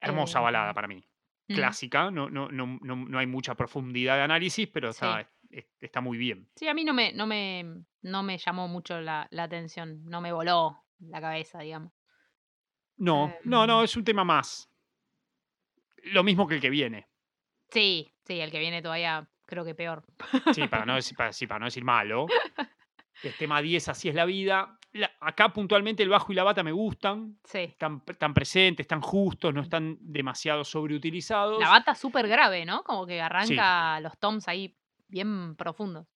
Hermosa 0.00 0.38
Eh, 0.38 0.42
balada 0.42 0.72
para 0.72 0.86
mí. 0.86 1.04
mm, 1.48 1.54
Clásica, 1.54 2.12
no, 2.12 2.30
no, 2.30 2.48
no, 2.52 2.78
no, 2.80 2.94
no 2.96 3.18
hay 3.18 3.26
mucha 3.26 3.56
profundidad 3.56 4.14
de 4.14 4.22
análisis, 4.22 4.68
pero 4.68 4.90
está, 4.90 5.28
es- 5.50 5.66
está 5.80 6.00
muy 6.00 6.18
bien. 6.18 6.48
Sí, 6.54 6.68
a 6.68 6.74
mí 6.74 6.84
no 6.84 6.94
me, 6.94 7.12
no 7.12 7.26
me, 7.26 7.82
no 8.02 8.22
me 8.22 8.38
llamó 8.38 8.68
mucho 8.68 9.00
la, 9.00 9.26
la 9.32 9.42
atención, 9.42 10.04
no 10.04 10.20
me 10.20 10.32
voló 10.32 10.84
la 11.00 11.20
cabeza, 11.20 11.58
digamos. 11.58 11.92
No, 12.98 13.34
no, 13.42 13.66
no, 13.66 13.80
Em. 13.80 13.84
es 13.86 13.96
un 13.96 14.04
tema 14.04 14.22
más. 14.22 14.70
Lo 16.04 16.22
mismo 16.22 16.46
que 16.46 16.54
el 16.54 16.60
que 16.60 16.70
viene. 16.70 17.08
Sí, 17.70 18.12
sí, 18.24 18.38
el 18.40 18.50
que 18.52 18.58
viene 18.60 18.82
todavía 18.82 19.28
creo 19.46 19.64
que 19.64 19.74
peor. 19.74 20.04
Sí, 20.52 20.68
para 20.68 20.86
no 20.86 20.94
decir, 20.96 21.16
para, 21.16 21.32
sí, 21.32 21.46
para 21.48 21.58
no 21.58 21.64
decir 21.66 21.82
malo. 21.84 22.26
Es 23.28 23.36
tema 23.36 23.60
10, 23.62 23.88
así 23.88 24.08
es 24.08 24.14
la 24.14 24.24
vida. 24.24 24.76
La- 24.92 25.10
acá 25.20 25.52
puntualmente 25.52 26.02
el 26.02 26.08
bajo 26.08 26.32
y 26.32 26.34
la 26.34 26.42
bata 26.44 26.62
me 26.62 26.72
gustan. 26.72 27.38
Sí. 27.44 27.58
Están, 27.58 28.02
están 28.06 28.34
presentes, 28.34 28.84
están 28.84 29.00
justos, 29.00 29.54
no 29.54 29.60
están 29.60 29.96
demasiado 30.00 30.64
sobreutilizados. 30.64 31.60
La 31.60 31.70
bata 31.70 31.94
súper 31.94 32.26
grave, 32.28 32.64
¿no? 32.64 32.82
Como 32.82 33.06
que 33.06 33.20
arranca 33.20 34.00
los 34.00 34.18
toms 34.18 34.48
ahí 34.48 34.76
bien 35.08 35.54
profundos. 35.56 36.06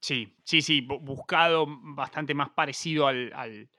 Sí, 0.00 0.36
sí, 0.44 0.60
sí, 0.60 0.86
bu- 0.86 1.00
buscado 1.00 1.66
bastante 1.68 2.34
más 2.34 2.50
parecido 2.50 3.06
al, 3.06 3.32
al- 3.34 3.70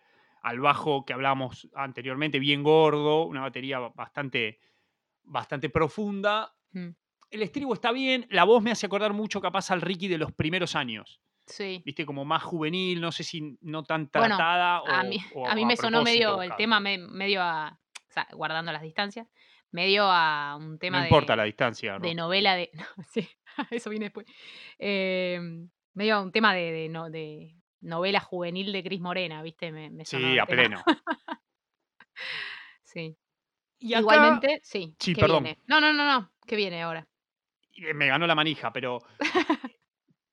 al 0.41 0.59
bajo 0.59 1.05
que 1.05 1.13
hablábamos 1.13 1.67
anteriormente, 1.75 2.39
bien 2.39 2.63
gordo, 2.63 3.25
una 3.25 3.41
batería 3.41 3.77
ba- 3.79 3.89
bastante, 3.95 4.59
bastante 5.23 5.69
profunda. 5.69 6.55
Mm, 6.71 6.89
El 7.31 7.41
estribo 7.41 7.73
está 7.73 7.91
bien, 7.91 8.25
la 8.29 8.43
voz 8.43 8.63
me 8.63 8.71
hace 8.71 8.85
acordar 8.85 9.13
mucho 9.13 9.41
capaz 9.41 9.69
al 9.71 9.81
Ricky 9.81 10.07
de 10.07 10.17
los 10.19 10.31
primeros 10.31 10.75
años, 10.75 11.19
Sí. 11.47 11.81
viste, 11.85 12.05
como 12.05 12.25
más 12.25 12.43
juvenil, 12.43 12.99
no 13.01 13.11
sé 13.11 13.23
si 13.23 13.57
no 13.61 13.83
tan 13.83 14.07
Bueno, 14.09 14.35
tratada 14.37 14.81
o 14.83 14.87
A 14.87 15.03
mí, 15.03 15.19
o 15.33 15.47
a 15.47 15.55
mí 15.55 15.65
me 15.65 15.77
sonó 15.77 16.01
medio, 16.03 16.41
el 16.41 16.55
tema 16.55 16.79
me- 16.79 16.97
medio 16.97 17.41
a, 17.41 17.79
o 18.09 18.11
sea, 18.11 18.27
guardando 18.33 18.71
las 18.71 18.81
distancias, 18.81 19.27
medio 19.71 20.03
a 20.05 20.55
un 20.57 20.79
tema 20.79 20.97
No 20.97 21.03
de, 21.03 21.09
importa 21.09 21.35
la 21.35 21.43
distancia, 21.43 21.93
de 21.93 22.09
Ro. 22.09 22.13
novela 22.15 22.55
de, 22.55 22.69
no, 22.73 22.85
sí, 23.11 23.27
eso 23.71 23.89
viene 23.89 24.05
después, 24.05 24.25
Em, 24.79 25.69
medio 25.93 26.15
a 26.15 26.21
un 26.21 26.31
tema 26.31 26.53
de, 26.53 26.71
de 26.71 26.89
no- 26.89 27.09
de 27.09 27.55
novela 27.81 28.19
juvenil 28.19 28.71
de 28.71 28.83
Cris 28.83 28.99
Morena, 28.99 29.43
¿viste? 29.43 29.71
Me, 29.71 29.89
me 29.91 30.05
sonó 30.05 30.27
Sí, 30.27 30.39
a 30.39 30.45
pleno. 30.45 30.83
Sí, 32.83 33.17
Y 33.79 33.93
acá, 33.93 33.99
Igualmente, 34.01 34.59
sí. 34.63 34.95
sí, 34.99 35.13
¿Qué 35.13 35.21
perdón, 35.21 35.43
viene? 35.43 35.59
No, 35.67 35.81
no, 35.81 35.91
no, 35.93 36.05
no. 36.05 36.31
¿Qué 36.47 36.55
viene 36.55 36.81
ahora? 36.81 37.07
eh, 37.75 37.93
me 37.93 38.07
ganó 38.07 38.25
la 38.25 38.35
manija, 38.35 38.71
pero 38.71 38.99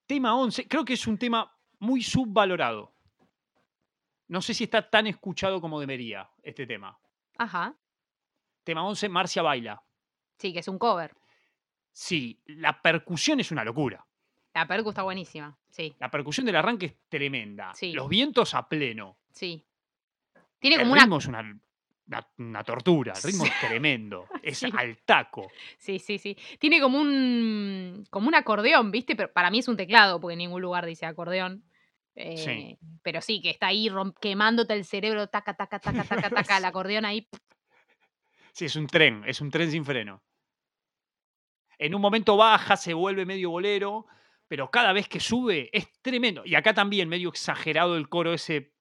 tema 0.06 0.36
11, 0.36 0.68
creo 0.68 0.84
que 0.84 0.94
es 0.94 1.06
un 1.06 1.18
tema 1.18 1.52
muy 1.78 2.02
subvalorado. 2.02 2.92
No 4.28 4.40
sé 4.40 4.54
si 4.54 4.64
está 4.64 4.88
tan 4.88 5.06
escuchado 5.06 5.60
como 5.60 5.80
debería 5.80 6.30
este 6.42 6.66
tema. 6.66 6.98
Ajá. 7.38 7.74
Tema 8.64 8.86
11, 8.86 9.08
Marcia 9.08 9.42
baila. 9.42 9.82
Sí, 10.38 10.52
que 10.52 10.60
es 10.60 10.68
un 10.68 10.78
cover. 10.78 11.14
Sí, 11.92 12.40
la 12.46 12.80
percusión 12.80 13.40
es 13.40 13.50
una 13.50 13.64
locura. 13.64 14.06
La 14.54 14.66
percu 14.66 14.90
está 14.90 15.02
buenísima. 15.02 15.56
Sí, 15.70 15.94
La 15.98 16.10
percusión 16.10 16.44
del 16.46 16.56
arranque 16.56 16.86
es 16.86 16.96
tremenda. 17.08 17.72
Sí. 17.74 17.92
Los 17.92 18.08
vientos 18.08 18.54
a 18.54 18.68
pleno. 18.68 19.18
sí. 19.30 19.64
Tiene 20.58 20.76
El 20.76 20.82
como 20.82 20.92
una. 20.92 21.16
es 21.18 21.26
una, 21.26 21.60
una- 22.12 22.28
una 22.38 22.64
tortura. 22.64 23.12
El 23.16 23.22
ritmo 23.22 23.44
es 23.44 23.60
tremendo. 23.60 24.26
Es 24.42 24.58
Sí. 24.58 24.70
al 24.76 24.98
taco. 24.98 25.50
Sí, 25.78 25.98
sí, 25.98 26.18
sí. 26.18 26.36
Tiene 26.58 26.80
como 26.80 26.98
un. 27.00 28.04
como 28.10 28.28
un 28.28 28.34
acordeón, 28.34 28.90
¿viste? 28.90 29.16
Pero 29.16 29.32
para 29.32 29.50
mí 29.50 29.58
es 29.60 29.68
un 29.68 29.76
teclado, 29.76 30.20
porque 30.20 30.32
en 30.34 30.38
ningún 30.38 30.62
lugar 30.62 30.86
dice 30.86 31.06
acordeón. 31.06 31.64
Eh, 32.14 32.76
Pero 33.02 33.22
sí, 33.22 33.40
que 33.40 33.48
está 33.50 33.68
ahí 33.68 33.88
quemándote 34.20 34.74
el 34.74 34.84
cerebro, 34.84 35.28
taca, 35.28 35.54
taca, 35.54 35.78
taca, 35.78 36.04
taca, 36.04 36.28
taca, 36.30 36.56
el 36.58 36.64
acordeón 36.66 37.04
ahí. 37.06 37.26
Sí, 38.52 38.66
es 38.66 38.76
un 38.76 38.86
tren. 38.86 39.22
Es 39.26 39.40
un 39.40 39.50
tren 39.50 39.70
sin 39.70 39.84
freno. 39.84 40.22
En 41.78 41.94
un 41.94 42.00
momento 42.02 42.36
baja, 42.36 42.76
se 42.76 42.92
vuelve 42.94 43.24
medio 43.24 43.50
bolero, 43.50 44.06
pero 44.46 44.70
cada 44.70 44.92
vez 44.92 45.08
que 45.08 45.20
sube 45.20 45.70
es 45.72 45.90
tremendo. 46.02 46.42
Y 46.44 46.54
acá 46.54 46.74
también 46.74 47.08
medio 47.08 47.30
exagerado 47.30 47.96
el 47.96 48.08
coro 48.10 48.34
ese 48.34 48.74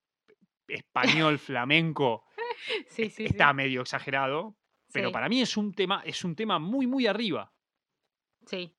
español 0.68 1.40
flamenco. 1.40 2.26
Sí, 2.88 3.06
sí, 3.06 3.10
sí. 3.10 3.24
Está 3.26 3.54
medio 3.54 3.82
exagerado. 3.82 4.56
Pero 4.93 5.12
para 5.12 5.30
mí 5.30 5.41
es 5.41 5.56
un 5.56 5.74
tema, 5.74 6.02
es 6.06 6.24
un 6.26 6.36
tema 6.36 6.60
muy, 6.60 6.86
muy 6.86 7.08
arriba. 7.08 7.54
Sí. 8.45 8.76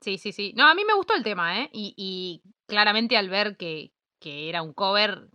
Sí, 0.00 0.16
sí, 0.16 0.32
sí. 0.32 0.54
No, 0.56 0.66
a 0.66 0.74
mí 0.74 0.84
me 0.86 0.94
gustó 0.94 1.14
el 1.14 1.22
tema, 1.22 1.60
¿eh? 1.60 1.68
Y, 1.72 1.92
y 1.96 2.42
claramente 2.66 3.16
al 3.16 3.28
ver 3.28 3.56
que, 3.56 3.92
que 4.20 4.48
era 4.48 4.62
un 4.62 4.72
cover, 4.72 5.28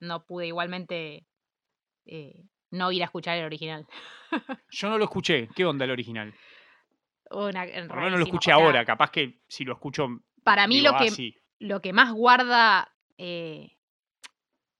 no 0.00 0.24
pude 0.24 0.46
igualmente 0.46 1.26
eh, 2.06 2.44
no 2.70 2.90
ir 2.92 3.02
a 3.02 3.06
escuchar 3.06 3.36
el 3.36 3.44
original. 3.44 3.86
Yo 4.70 4.88
no 4.88 4.98
lo 4.98 5.04
escuché. 5.04 5.48
¿Qué 5.54 5.64
onda 5.66 5.84
el 5.84 5.90
original? 5.90 6.32
Una, 7.30 7.66
Por 7.66 7.96
lo 7.96 8.02
menos 8.02 8.18
lo 8.20 8.24
escuché 8.26 8.52
o 8.52 8.56
sea, 8.56 8.64
ahora. 8.64 8.84
Capaz 8.84 9.10
que 9.10 9.40
si 9.48 9.64
lo 9.64 9.74
escucho. 9.74 10.06
Para 10.42 10.66
mí 10.66 10.76
digo, 10.76 10.90
lo 10.90 10.96
"Ah, 10.96 11.00
que, 11.04 11.10
sí". 11.10 11.34
lo 11.58 11.80
que 11.82 11.92
más 11.92 12.12
guarda 12.12 12.94
eh, 13.18 13.76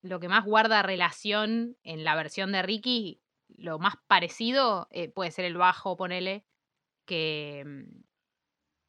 lo 0.05 0.21
que 0.21 0.29
más 0.29 0.45
guarda 0.45 0.83
relación 0.83 1.79
en 1.83 2.05
la 2.05 2.15
versión 2.15 2.53
de 2.53 2.63
Ricky, 2.63 3.23
lo 3.49 3.79
más 3.79 3.95
parecido 4.07 4.87
eh, 4.91 5.09
puede 5.09 5.31
ser 5.31 5.47
el 5.47 5.57
bajo, 5.57 5.97
ponele, 5.97 6.45
que 7.07 7.65
mm, 7.65 8.03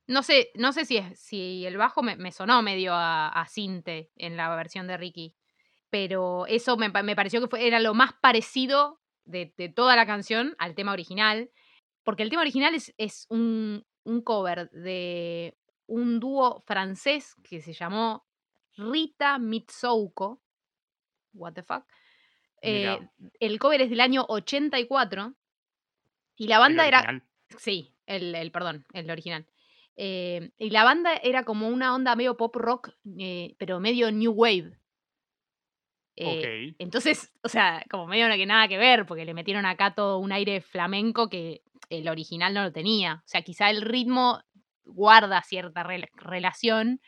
no 0.07 0.23
sé, 0.23 0.51
no 0.55 0.73
sé 0.73 0.83
si 0.83 0.97
es, 0.97 1.17
si 1.17 1.65
el 1.65 1.77
bajo 1.77 2.03
me, 2.03 2.31
sonó 2.33 2.61
medio 2.61 2.93
a, 2.93 3.29
a 3.29 3.47
cinte 3.47 4.11
en 4.17 4.35
la 4.35 4.53
versión 4.57 4.87
de 4.87 4.97
Ricky, 4.97 5.35
pero 5.89 6.47
eso 6.47 6.75
me, 6.75 6.89
me 6.89 7.15
pareció 7.15 7.39
que 7.39 7.47
fue, 7.47 7.65
era 7.65 7.79
lo 7.79 7.93
más 7.93 8.11
parecido 8.21 8.99
de, 9.23 9.53
de 9.57 9.69
toda 9.69 9.95
la 9.95 10.05
canción 10.05 10.53
al 10.59 10.75
tema 10.75 10.91
original, 10.91 11.49
porque 12.03 12.23
el 12.23 12.29
tema 12.29 12.41
original 12.41 12.75
es, 12.75 12.93
es 12.97 13.25
un, 13.29 13.85
un 14.03 14.21
cover 14.21 14.69
de 14.71 15.57
un 15.87 16.19
dúo 16.19 16.61
francés 16.67 17.35
que 17.41 17.61
se 17.61 17.71
llamó 17.71 18.27
Rita 18.75 19.39
Mitsouko. 19.39 20.41
What 21.35 21.53
the 21.53 21.63
fuck. 21.63 21.83
Eh, 22.61 22.97
el 23.39 23.59
cover 23.59 23.81
es 23.81 23.89
del 23.89 24.01
año 24.01 24.25
84 24.27 25.35
y 26.37 26.47
la 26.47 26.55
El 26.55 26.61
banda 26.61 26.87
era. 26.87 26.99
original. 26.99 27.23
Sí, 27.57 27.93
el, 28.07 28.33
el- 28.35 28.51
perdón, 28.51 28.85
el 28.93 29.09
original. 29.11 29.45
Eh, 29.97 30.49
y 30.57 30.71
la 30.71 30.83
banda 30.83 31.15
era 31.15 31.43
como 31.45 31.67
una 31.69 31.93
onda 31.93 32.15
medio 32.15 32.35
pop 32.37 32.55
rock, 32.55 32.89
eh, 33.19 33.55
pero 33.59 33.79
medio 33.79 34.11
new 34.11 34.31
wave. 34.31 34.77
Eh, 36.17 36.71
Ok. 36.71 36.75
entonces, 36.79 37.33
o 37.43 37.49
sea, 37.49 37.83
como 37.89 38.07
medio 38.07 38.27
que 38.35 38.45
nada 38.45 38.67
que 38.67 38.77
ver, 38.77 39.05
porque 39.05 39.25
le 39.25 39.33
metieron 39.33 39.65
acá 39.65 39.93
todo 39.93 40.17
un 40.19 40.31
aire 40.31 40.61
flamenco 40.61 41.29
que 41.29 41.61
el 41.89 42.07
original 42.07 42.53
no 42.53 42.63
lo 42.63 42.71
tenía. 42.71 43.21
O 43.25 43.27
sea, 43.27 43.41
quizá 43.41 43.69
el 43.69 43.81
ritmo 43.81 44.41
guarda 44.85 45.41
cierta 45.43 45.83
rela- 45.83 46.09
relación, 46.15 47.01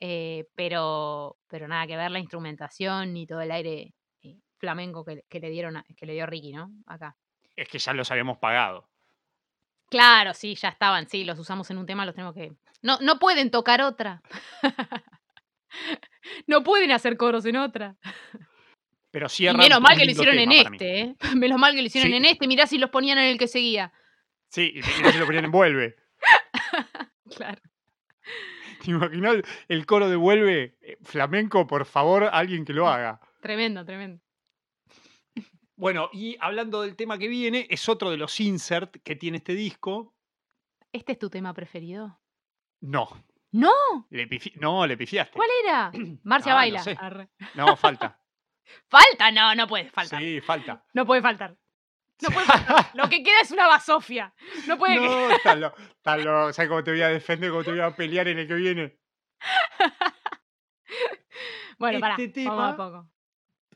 eh, 0.00 0.46
pero, 0.54 1.36
pero 1.48 1.68
nada 1.68 1.86
que 1.86 1.96
ver 1.96 2.10
la 2.10 2.18
instrumentación 2.18 3.12
ni 3.12 3.26
todo 3.26 3.40
el 3.40 3.50
aire 3.52 3.92
eh, 4.22 4.36
flamenco 4.58 5.04
que, 5.04 5.24
que 5.28 5.40
le 5.40 5.50
dieron 5.50 5.76
a- 5.76 5.84
que 5.96 6.06
le 6.06 6.14
dio 6.14 6.26
Ricky, 6.26 6.52
¿no? 6.52 6.70
Acá. 6.86 7.16
Es 7.56 7.68
que 7.68 7.78
ya 7.78 7.92
los 7.92 8.10
habíamos 8.10 8.38
pagado. 8.38 8.88
Claro, 9.90 10.34
sí, 10.34 10.54
ya 10.54 10.68
estaban, 10.68 11.08
sí, 11.08 11.24
los 11.24 11.38
usamos 11.38 11.68
en 11.70 11.78
un 11.78 11.86
tema, 11.86 12.06
los 12.06 12.14
tenemos 12.14 12.34
que. 12.34 12.52
No, 12.82 12.98
no 13.00 13.18
pueden 13.18 13.50
tocar 13.50 13.82
otra. 13.82 14.22
no 16.46 16.62
pueden 16.62 16.92
hacer 16.92 17.16
coros 17.16 17.44
en 17.46 17.56
otra. 17.56 17.96
Pero 19.10 19.26
Y 19.26 19.30
cierran 19.30 19.60
menos 19.60 19.80
mal 19.80 19.96
que 19.98 20.04
lo 20.04 20.12
hicieron 20.12 20.38
en 20.38 20.52
este, 20.52 21.00
¿eh? 21.00 21.16
Menos 21.36 21.58
mal 21.58 21.74
que 21.74 21.80
lo 21.80 21.86
hicieron 21.88 22.10
Sí. 22.10 22.16
en 22.16 22.24
este. 22.24 22.46
Mirá 22.46 22.66
si 22.68 22.78
los 22.78 22.90
ponían 22.90 23.18
en 23.18 23.24
el 23.24 23.38
que 23.38 23.48
seguía. 23.48 23.92
Sí, 24.48 24.72
y 24.76 24.82
se 24.82 25.18
lo 25.18 25.26
ponían 25.26 25.44
en 25.46 25.50
vuelve. 25.50 25.96
Claro. 27.36 27.60
¿Te 28.84 28.90
imaginas 28.90 29.36
el- 29.68 29.86
coro 29.86 30.08
de 30.08 30.16
vuelve 30.16 30.76
eh, 30.80 30.98
flamenco? 31.02 31.66
Por 31.66 31.84
favor, 31.86 32.24
alguien 32.32 32.64
que 32.64 32.72
lo 32.72 32.88
haga. 32.88 33.20
Tremendo, 33.40 33.84
tremendo. 33.84 34.22
Bueno, 35.76 36.10
y 36.12 36.36
hablando 36.40 36.82
del 36.82 36.94
tema 36.94 37.16
que 37.18 37.28
viene, 37.28 37.66
es 37.70 37.88
otro 37.88 38.10
de 38.10 38.18
los 38.18 38.38
insert 38.40 38.96
que 39.02 39.16
tiene 39.16 39.38
este 39.38 39.54
disco. 39.54 40.14
¿Este 40.92 41.12
es 41.12 41.18
tu 41.18 41.30
tema 41.30 41.54
preferido? 41.54 42.20
No. 42.80 43.08
¡No! 43.52 43.72
Le 44.10 44.28
pifi- 44.28 44.54
no, 44.56 44.86
le 44.86 44.96
pifiaste. 44.96 45.36
¿Cuál 45.36 45.48
era? 45.64 45.90
Marcia 46.22 46.52
Ah, 46.52 46.54
no 46.54 46.60
baila. 46.60 46.82
sé. 46.82 46.98
No, 47.54 47.76
falta. 47.76 48.20
¿Falta? 48.88 49.30
No, 49.32 49.54
no 49.54 49.66
puede 49.66 49.88
faltar. 49.90 50.20
Sí, 50.20 50.40
falta. 50.40 50.84
No 50.92 51.06
puede 51.06 51.22
faltar. 51.22 51.56
No 52.22 52.30
puede 52.30 52.46
faltar. 52.46 52.90
Lo 52.94 53.08
que 53.08 53.22
queda 53.22 53.40
es 53.40 53.50
una 53.50 53.66
basofia. 53.66 54.32
No 54.66 54.78
puede 54.78 54.96
No, 54.96 55.30
está 55.30 55.54
lo, 55.54 56.52
¿Sabes 56.52 56.68
cómo 56.68 56.84
te 56.84 56.90
voy 56.90 57.02
a 57.02 57.08
defender? 57.08 57.50
¿Cómo 57.50 57.64
te 57.64 57.70
voy 57.70 57.80
a 57.80 57.94
pelear 57.94 58.28
en 58.28 58.38
el 58.40 58.48
que 58.48 58.54
viene? 58.54 58.98
Bueno, 61.78 61.98
pará. 61.98 62.14
Este 62.18 62.44
Vamos 62.44 62.62
a 62.62 62.72
tema- 62.72 62.76
poco. 62.76 63.10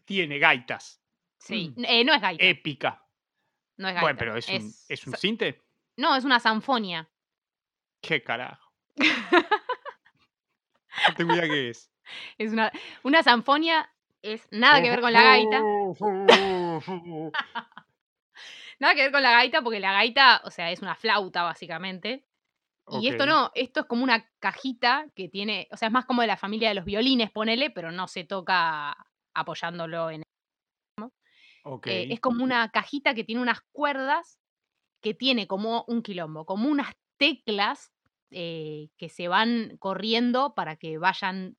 Tiene 0.05 0.39
gaitas. 0.39 1.01
Sí. 1.39 1.73
Eh, 1.79 2.05
no 2.05 2.13
es 2.13 2.21
gaita. 2.21 2.45
Épica. 2.45 3.03
no 3.79 3.89
es 3.89 3.95
gaita. 3.95 4.03
Bueno, 4.03 4.19
pero 4.19 4.37
es 4.37 4.47
un, 4.49 4.73
es 4.89 5.07
un 5.07 5.15
cinte. 5.17 5.63
No, 5.97 6.15
es 6.15 6.25
una 6.25 6.39
sanfonia. 6.39 7.09
¿Qué 8.03 8.23
carajo? 8.23 8.71
No 11.09 11.15
tengo 11.17 11.35
idea 11.35 11.49
qué 11.49 11.71
es. 11.71 11.91
Es 12.39 12.53
una, 12.53 12.71
una 13.03 13.23
sanfonia 13.23 13.91
es 14.23 14.47
nada 14.53 14.81
que 14.81 14.91
ver 14.91 15.01
con 15.01 15.13
la 15.13 15.23
gaita. 15.23 15.61
Nada 18.79 18.95
que 18.95 19.03
ver 19.03 19.13
con 19.13 19.23
la 19.23 19.33
gaita, 19.33 19.63
porque 19.63 19.81
la 19.81 19.93
gaita, 19.93 20.43
o 20.45 20.51
sea, 20.51 20.71
es 20.71 20.83
una 20.83 20.95
flauta, 20.95 21.43
básicamente. 21.43 22.25
Y 23.01 23.09
esto 23.09 23.25
no, 23.25 23.51
esto 23.55 23.81
es 23.81 23.87
como 23.87 24.05
una 24.05 24.31
cajita 24.41 25.07
que 25.15 25.29
tiene, 25.29 25.69
o 25.71 25.77
sea, 25.77 25.89
es 25.89 25.93
más 25.93 26.05
como 26.05 26.21
de 26.21 26.29
la 26.29 26.37
familia 26.37 26.69
de 26.69 26.75
los 26.75 26.85
violines, 26.85 27.31
ponele, 27.31 27.71
pero 27.71 27.91
no 27.91 28.09
se 28.09 28.25
toca 28.25 28.95
apoyándolo 29.33 30.11
en. 30.11 30.23
Ok. 31.65 31.87
eh, 31.87 32.09
es 32.11 32.21
como 32.21 32.45
una 32.45 32.69
cajita 32.71 33.15
que 33.15 33.25
tiene 33.25 33.41
unas 33.41 33.63
cuerdas, 33.73 34.39
que 35.03 35.15
tiene 35.15 35.47
como 35.47 35.85
un 35.89 36.03
quilombo, 36.03 36.45
como 36.45 36.69
unas 36.69 36.95
teclas 37.17 37.91
eh, 38.31 38.89
que 38.99 39.09
se 39.09 39.29
van 39.29 39.77
corriendo 39.79 40.55
para 40.55 40.77
que 40.77 40.99
vayan 40.99 41.57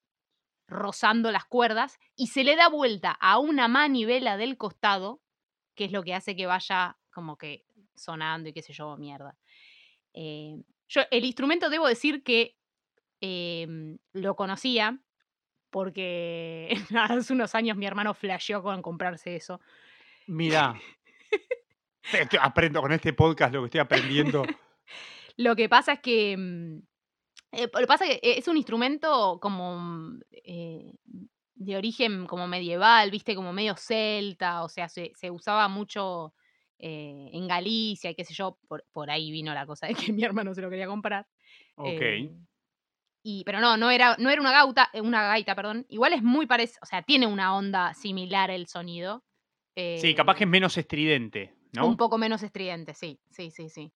rozando 0.68 1.32
las 1.32 1.46
cuerdas 1.46 1.98
y 2.16 2.28
se 2.28 2.44
le 2.44 2.56
da 2.56 2.70
vuelta 2.70 3.12
a 3.12 3.40
una 3.40 3.68
manivela 3.68 4.38
del 4.38 4.58
costado, 4.58 5.22
que 5.76 5.86
es 5.86 5.92
lo 5.92 6.04
que 6.04 6.14
hace 6.14 6.36
que 6.36 6.46
vaya 6.46 6.98
como 7.12 7.38
que 7.38 7.66
sonando 7.96 8.50
y 8.50 8.54
qué 8.54 8.62
sé 8.62 8.74
yo, 8.74 8.98
mierda. 8.98 9.38
Eh, 10.14 10.56
yo 10.88 11.02
el 11.12 11.26
instrumento 11.26 11.70
debo 11.70 11.88
decir 11.88 12.24
que 12.24 12.56
em, 13.22 13.98
lo 14.14 14.36
conocía 14.36 15.00
porque 15.70 16.70
hace 16.98 17.34
unos 17.34 17.56
años 17.56 17.78
mi 17.78 17.86
hermano 17.86 18.14
flasheó 18.14 18.64
con 18.64 18.82
comprarse 18.82 19.36
eso. 19.36 19.60
Mira. 20.28 20.80
Aprendo 22.40 22.82
con 22.82 22.92
este 22.92 23.14
podcast 23.14 23.54
lo 23.54 23.62
que 23.62 23.66
estoy 23.66 23.82
aprendiendo. 23.82 24.44
Lo 25.38 25.54
que 25.56 25.68
pasa 25.68 25.94
es 25.94 26.00
que. 26.00 26.38
mm, 26.38 26.78
eh, 27.52 27.70
lo 27.74 27.80
que 27.80 27.88
pasa 27.88 28.06
es 28.06 28.22
que 28.22 28.38
es 28.38 28.48
un 28.48 28.56
instrumento 28.56 29.38
como. 29.42 30.18
eh, 30.32 30.94
de 31.56 31.78
origen 31.78 32.26
como 32.28 32.48
medieval, 32.48 33.10
viste, 33.12 33.36
como 33.36 33.54
medio 33.54 33.76
celta, 33.78 34.64
o 34.64 34.70
sea, 34.70 34.90
se, 34.90 35.12
se 35.16 35.32
usaba 35.32 35.68
mucho 35.68 36.34
eh, 36.78 37.30
en 37.32 37.48
Galicia 37.48 38.10
y 38.12 38.16
qué 38.16 38.26
sé 38.26 38.34
yo, 38.34 38.60
por, 38.68 38.86
por 38.92 39.10
ahí 39.10 39.32
vino 39.32 39.54
la 39.54 39.66
cosa 39.66 39.88
de 39.88 39.96
que 39.96 40.12
mi 40.14 40.24
hermano 40.24 40.54
se 40.54 40.62
lo 40.62 40.70
quería 40.70 40.88
comprar. 40.88 41.28
Ok. 41.76 41.88
eh, 42.02 42.32
y, 43.24 43.44
pero 43.44 43.60
no, 43.60 43.76
no 43.76 43.90
era, 43.90 44.16
no 44.20 44.30
era 44.30 44.40
una 44.40 44.52
gauta, 44.52 44.90
eh, 44.94 45.02
una 45.02 45.24
gaita, 45.24 45.56
perdón. 45.56 45.86
Igual 45.90 46.14
es 46.14 46.22
muy 46.22 46.46
parecido, 46.46 46.80
o 46.84 46.86
sea, 46.86 47.02
tiene 47.02 47.26
una 47.26 47.56
onda 47.56 47.94
similar 47.96 48.52
el 48.52 48.68
sonido. 48.68 49.24
Sí, 49.76 50.14
capaz 50.16 50.36
que 50.38 50.44
es 50.46 50.50
menos 50.50 50.78
estridente, 50.78 51.54
¿no? 51.74 51.88
Un 51.88 51.98
poco 51.98 52.18
menos 52.18 52.44
estridente, 52.44 52.94
sí, 52.94 53.20
sí, 53.32 53.50
sí, 53.52 53.70
sí. 53.70 53.92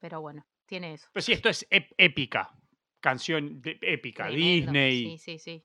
Pero 0.00 0.20
bueno, 0.20 0.44
tiene 0.66 0.94
eso. 0.94 1.08
Pero 1.12 1.22
sí, 1.22 1.32
esto 1.32 1.48
es 1.48 1.68
ép- 1.70 1.94
épica. 1.96 2.50
Canción 3.00 3.62
de- 3.62 3.78
épica. 3.80 4.24
Tremendo. 4.26 4.72
Disney, 4.72 5.18
Sí, 5.18 5.18
sí, 5.18 5.38
sí. 5.38 5.64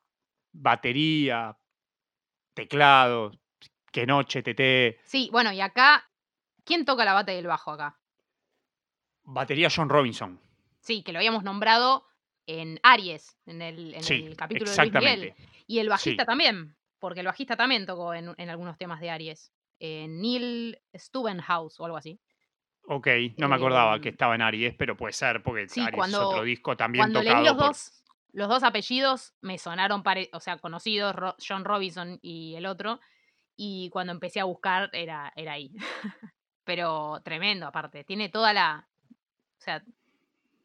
Batería, 0.53 1.57
teclado, 2.53 3.31
que 3.91 4.05
noche, 4.05 4.41
TT, 4.41 4.99
Sí, 5.03 5.29
bueno, 5.31 5.51
y 5.51 5.61
acá, 5.61 6.09
¿quién 6.63 6.85
toca 6.85 7.05
la 7.05 7.13
bata 7.13 7.33
y 7.33 7.37
el 7.37 7.47
bajo 7.47 7.71
acá? 7.71 7.99
batería 9.23 9.69
John 9.73 9.89
Robinson. 9.89 10.39
Sí, 10.79 11.03
que 11.03 11.13
lo 11.13 11.19
habíamos 11.19 11.43
nombrado 11.43 12.05
en 12.45 12.79
Aries, 12.83 13.37
en 13.45 13.61
el, 13.61 13.93
en 13.95 14.03
Sí, 14.03 14.25
el 14.25 14.35
capítulo 14.35 14.69
de 14.71 14.77
Luis 14.77 14.93
Miguel. 14.93 15.33
Y 15.65 15.79
el 15.79 15.89
bajista 15.89 16.23
Sí. 16.23 16.27
también, 16.27 16.75
porque 16.99 17.21
el 17.21 17.25
bajista 17.27 17.55
también 17.55 17.85
tocó 17.85 18.13
en, 18.13 18.33
en 18.37 18.49
algunos 18.49 18.77
temas 18.77 18.99
de 18.99 19.09
Aries. 19.09 19.51
Eh, 19.79 20.07
Neil 20.09 20.77
Stubenhouse 20.95 21.79
o 21.79 21.85
algo 21.85 21.97
así. 21.97 22.19
Ok, 22.85 23.07
no 23.37 23.47
me 23.47 23.55
acordaba 23.55 23.99
que 24.01 24.09
Em, 24.09 24.13
estaba 24.13 24.35
en 24.35 24.41
Aries, 24.41 24.75
pero 24.75 24.97
puede 24.97 25.13
ser 25.13 25.41
porque 25.41 25.69
sí, 25.69 25.79
Aries 25.79 26.07
es 26.09 26.13
otro 26.15 26.43
disco 26.43 26.75
también 26.75 27.03
Cuando 27.03 27.19
leí 27.21 27.29
tocado 27.29 27.45
los 27.45 27.55
por... 27.55 27.67
dos, 27.67 28.02
los 28.33 28.49
dos 28.49 28.63
apellidos 28.63 29.33
me 29.41 29.57
sonaron, 29.57 30.03
o 30.33 30.39
sea, 30.39 30.57
conocidos, 30.57 31.15
Ro- 31.15 31.35
John 31.45 31.63
Robinson 31.65 32.19
y 32.21 32.55
el 32.55 32.65
otro, 32.65 32.99
y 33.55 33.89
cuando 33.91 34.11
empecé 34.11 34.39
a 34.39 34.45
buscar 34.45 34.89
era, 34.93 35.31
era 35.35 35.53
ahí. 35.53 35.71
Pero 36.65 37.21
tremendo 37.23 37.67
aparte, 37.67 38.03
tiene 38.03 38.29
toda 38.29 38.53
la... 38.53 38.87
O 39.59 39.61
sea, 39.63 39.83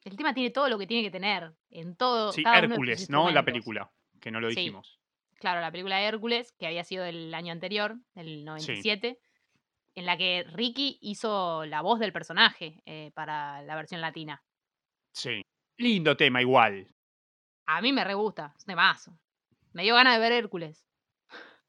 el 0.04 0.16
tema 0.16 0.32
tiene 0.34 0.50
todo 0.50 0.68
lo 0.68 0.78
que 0.78 0.86
tiene 0.86 1.02
que 1.02 1.10
tener, 1.10 1.52
en 1.70 1.94
todo... 1.96 2.32
Sí, 2.32 2.42
cada 2.42 2.58
uno 2.58 2.68
de 2.68 2.74
Hércules, 2.74 3.10
¿no? 3.10 3.30
La 3.30 3.44
película, 3.44 3.90
que 4.20 4.30
no 4.30 4.40
lo 4.40 4.48
Sí. 4.50 4.56
dijimos. 4.56 4.98
Claro, 5.38 5.60
la 5.60 5.70
película 5.70 5.98
de 5.98 6.04
Hércules, 6.06 6.52
que 6.58 6.66
había 6.66 6.82
sido 6.84 7.04
del 7.04 7.32
año 7.34 7.52
anterior, 7.52 7.96
del 8.14 8.44
97, 8.44 9.20
en 9.94 10.06
la 10.06 10.16
que 10.16 10.44
Ricky 10.52 10.98
hizo 11.00 11.64
la 11.66 11.80
voz 11.82 12.00
del 12.00 12.12
personaje 12.12 12.82
eh, 12.86 13.10
para 13.14 13.62
la 13.62 13.76
versión 13.76 14.00
latina. 14.00 14.42
Sí. 15.12 15.42
Lindo 15.76 16.16
tema 16.16 16.40
igual. 16.40 16.88
A 17.70 17.80
mí 17.82 17.92
me 17.92 18.02
re 18.02 18.14
gusta, 18.14 18.54
es 18.56 18.64
de 18.66 18.74
mazo. 18.74 19.12
Me 19.72 19.82
dio 19.82 19.94
ganas 19.94 20.14
de 20.14 20.20
ver 20.20 20.32
Hércules. 20.32 20.86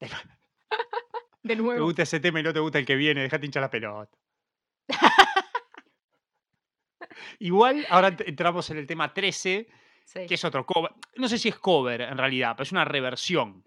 De 1.42 1.56
Te 1.56 1.56
nuevo. 1.56 1.84
gusta 1.84 2.02
ese 2.02 2.20
tema 2.20 2.40
y 2.40 2.42
no 2.42 2.52
te 2.52 2.60
gusta 2.60 2.78
el 2.78 2.86
que 2.86 2.94
viene, 2.96 3.22
dejate 3.22 3.46
hinchar 3.46 3.62
la 3.62 3.70
pelota. 3.70 4.16
Igual, 7.38 7.86
ahora 7.88 8.10
ent- 8.10 8.24
entramos 8.26 8.68
en 8.70 8.78
el 8.78 8.86
tema 8.86 9.12
13, 9.12 9.68
Sí, 10.04 10.26
que 10.26 10.34
es 10.34 10.44
otro 10.44 10.66
cover. 10.66 10.90
No 11.16 11.28
sé 11.28 11.38
si 11.38 11.48
es 11.48 11.56
cover 11.58 12.00
en 12.02 12.18
realidad, 12.18 12.52
pero 12.56 12.64
es 12.64 12.72
una 12.72 12.84
reversión. 12.84 13.64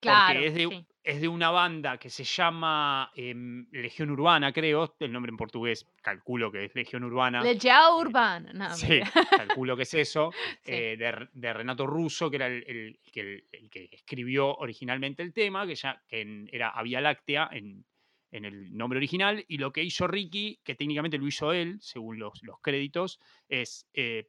claro. 0.00 0.34
porque 0.34 0.46
es 0.48 0.54
de, 0.54 0.66
sí. 0.68 0.86
Es 1.06 1.20
de 1.20 1.28
una 1.28 1.50
banda 1.50 1.98
que 1.98 2.10
se 2.10 2.24
llama 2.24 3.12
em, 3.14 3.66
Legión 3.70 4.10
Urbana, 4.10 4.52
creo. 4.52 4.96
El 4.98 5.12
nombre 5.12 5.30
en 5.30 5.36
portugués, 5.36 5.86
calculo 6.02 6.50
que 6.50 6.64
es 6.64 6.74
Legión 6.74 7.04
Urbana. 7.04 7.42
Legião 7.42 7.96
Urbana. 8.00 8.52
No, 8.52 8.74
Sí, 8.74 9.00
calculo 9.30 9.76
que 9.76 9.84
es 9.84 9.94
eso. 10.06 10.32
Sí. 10.62 10.72
eh, 10.72 10.96
de, 10.98 11.28
de 11.32 11.52
Renato 11.52 11.86
Russo, 11.86 12.28
que 12.28 12.36
era 12.36 12.48
el, 12.48 12.64
el 12.66 13.00
que, 13.12 13.20
el- 13.20 13.44
el 13.52 13.70
que 13.70 13.88
escribió 13.92 14.54
originalmente 14.56 15.22
el 15.22 15.32
tema, 15.32 15.64
que 15.66 15.76
ya 15.76 16.02
que 16.08 16.20
en- 16.22 16.48
era 16.52 16.74
Vía 16.82 17.00
Láctea 17.00 17.48
en, 17.52 17.84
en 18.32 18.44
el 18.44 18.76
nombre 18.76 18.96
original. 18.98 19.44
Y 19.46 19.58
lo 19.58 19.72
que 19.72 19.84
hizo 19.84 20.08
Ricky, 20.08 20.58
que 20.64 20.74
técnicamente 20.74 21.18
lo 21.18 21.26
hizo 21.28 21.52
él, 21.52 21.78
según 21.80 22.18
los, 22.18 22.42
los 22.42 22.58
créditos, 22.60 23.20
es 23.48 23.86
eh, 23.94 24.28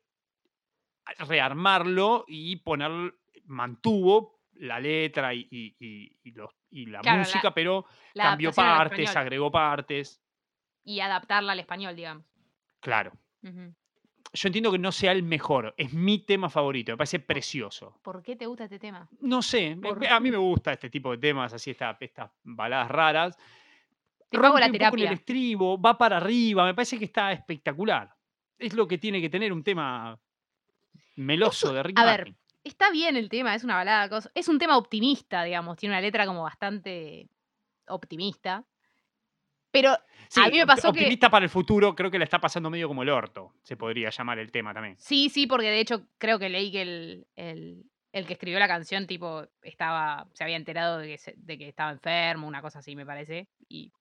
rearmarlo 1.28 2.25
y 2.28 2.57
poner, 2.57 3.15
mantuvo 3.45 4.41
la 4.59 4.80
letra 4.80 5.34
y, 5.34 5.47
y- 5.51 5.75
y- 5.80 6.17
y 6.23 6.32
los- 6.32 6.53
y 6.78 6.86
la 6.86 7.01
Claro, 7.01 7.17
la- 7.17 7.23
música, 7.23 7.53
pero 7.53 7.86
La 8.13 8.23
cambió 8.25 8.51
partes, 8.53 9.15
agregó 9.15 9.51
partes. 9.51 10.21
Y 10.84 10.99
adaptarla 10.99 11.53
al 11.53 11.59
español, 11.59 11.95
digamos. 11.95 12.23
Claro. 12.80 13.11
Yo 14.34 14.47
entiendo 14.47 14.71
que 14.71 14.78
no 14.78 14.91
sea 14.91 15.11
el 15.13 15.23
mejor, 15.23 15.73
es 15.78 15.93
mi 15.93 16.19
tema 16.19 16.49
favorito, 16.49 16.91
me 16.91 16.97
parece 16.97 17.19
precioso. 17.19 17.97
¿Por 18.03 18.21
qué 18.21 18.36
te 18.36 18.45
gusta 18.45 18.65
este 18.65 18.78
tema? 18.78 19.07
No 19.21 19.41
sé, 19.41 19.78
Por- 19.82 20.05
a 20.05 20.19
mí 20.19 20.30
me 20.30 20.38
gusta 20.38 20.73
este 20.73 20.89
tipo 20.89 21.11
de 21.11 21.17
temas, 21.17 21.53
así 21.53 21.71
esta- 21.71 21.97
estas 21.99 22.30
baladas 22.43 22.89
raras. 22.91 23.38
Te 24.30 24.38
la 24.38 24.43
Rompe 24.43 24.47
un 24.47 24.51
poco 24.51 24.57
en 24.57 24.63
el 24.65 24.71
terapia. 24.80 25.11
estribo, 25.11 25.82
va 25.82 25.97
para 25.97 26.17
arriba, 26.17 26.65
me 26.65 26.73
parece 26.73 26.99
que 26.99 27.05
está 27.05 27.32
espectacular. 27.32 28.13
Es 28.59 28.73
lo 28.73 28.88
que 28.88 28.97
tiene 28.97 29.21
que 29.21 29.30
tener 29.30 29.51
un 29.53 29.63
tema 29.63 30.19
meloso 31.15 31.73
de 31.73 31.84
Ricky 31.84 32.01
a 32.01 32.05
ver. 32.05 32.36
Está 32.68 32.91
bien 32.91 33.15
el 33.15 33.30
tema, 33.30 33.55
es 33.55 33.63
una 33.63 33.76
balada. 33.76 34.20
Es 34.36 34.47
un 34.47 34.59
tema 34.59 34.78
optimista, 34.78 35.43
digamos. 35.43 35.78
Tiene 35.78 35.93
una 35.95 36.01
letra 36.01 36.26
como 36.26 36.43
bastante 36.43 37.30
optimista. 37.88 38.65
Pero 39.72 39.95
Sí, 40.30 40.41
mí 40.51 40.57
me 40.57 40.65
pasó 40.68 40.91
que- 40.91 40.99
optimista 40.99 41.30
para 41.30 41.43
el 41.45 41.49
futuro, 41.49 41.95
creo 41.95 42.11
que 42.11 42.18
le 42.18 42.26
está 42.26 42.39
pasando 42.39 42.70
medio 42.70 42.88
como 42.88 43.03
el 43.03 43.09
orto, 43.09 43.53
se 43.63 43.78
podría 43.78 44.09
llamar 44.09 44.39
el 44.39 44.51
tema 44.51 44.74
también. 44.74 44.95
sí, 44.97 45.30
sí, 45.30 45.47
porque 45.47 45.68
de 45.70 45.80
hecho 45.80 46.07
creo 46.18 46.39
que 46.39 46.49
leí 46.49 46.72
que 46.72 46.82
el, 46.82 47.28
el- 47.36 47.84
el 48.11 48.26
que 48.26 48.34
escribió 48.34 48.57
la 48.59 48.68
canción, 48.68 49.05
tipo, 49.07 49.45
estaba, 49.61 50.28
se 50.34 50.43
había 50.43 50.55
enterado 50.55 50.97
de 50.97 51.07
que, 51.09 51.18
se- 51.18 51.36
de 51.38 51.57
que 51.57 51.68
estaba 51.70 51.91
enfermo, 51.91 52.47
una 52.47 52.61
cosa 52.61 52.80
así, 52.80 52.95
me 52.95 53.05
parece. 53.05 53.47
Y 53.70 53.91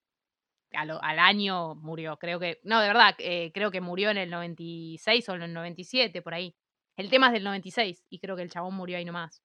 a 0.73 0.85
lo- 0.85 1.01
al 1.03 1.19
año 1.19 1.75
murió. 1.75 2.17
Creo 2.17 2.39
que, 2.39 2.59
no, 2.63 2.81
de 2.81 2.87
verdad, 2.87 3.15
eh, 3.19 3.51
creo 3.53 3.69
que 3.71 3.79
murió 3.81 4.09
en 4.09 4.17
el 4.17 4.29
96 4.29 5.29
o 5.29 5.35
en 5.35 5.43
el 5.43 5.53
97, 5.53 6.21
por 6.21 6.33
ahí. 6.33 6.55
El 6.97 7.09
tema 7.09 7.27
es 7.27 7.33
del 7.33 7.43
96 7.43 8.03
y 8.09 8.19
creo 8.19 8.35
que 8.35 8.41
el 8.41 8.49
chabón 8.49 8.73
murió 8.75 8.97
ahí 8.97 9.05
nomás. 9.05 9.41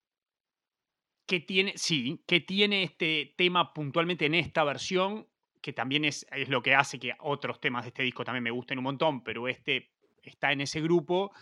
que 1.25 1.39
tiene, 1.41 1.73
sí, 1.77 2.23
que 2.27 2.41
tiene 2.41 2.83
este 2.83 3.35
tema 3.39 3.73
puntualmente 3.73 4.27
en 4.27 4.35
esta 4.35 4.65
versión, 4.65 5.29
que 5.63 5.73
también 5.73 6.05
es, 6.05 6.27
es 6.33 6.49
lo 6.49 6.63
que 6.63 6.75
hace 6.75 6.99
que 6.99 7.15
otros 7.21 7.61
temas 7.61 7.85
de 7.85 7.89
este 7.89 8.03
disco 8.03 8.25
también 8.25 8.43
me 8.43 8.51
gusten 8.51 8.79
un 8.79 8.85
montón, 8.85 9.23
pero 9.23 9.47
este 9.49 9.93
está 10.23 10.53
en 10.53 10.61
ese 10.63 10.81
grupo, 10.81 11.33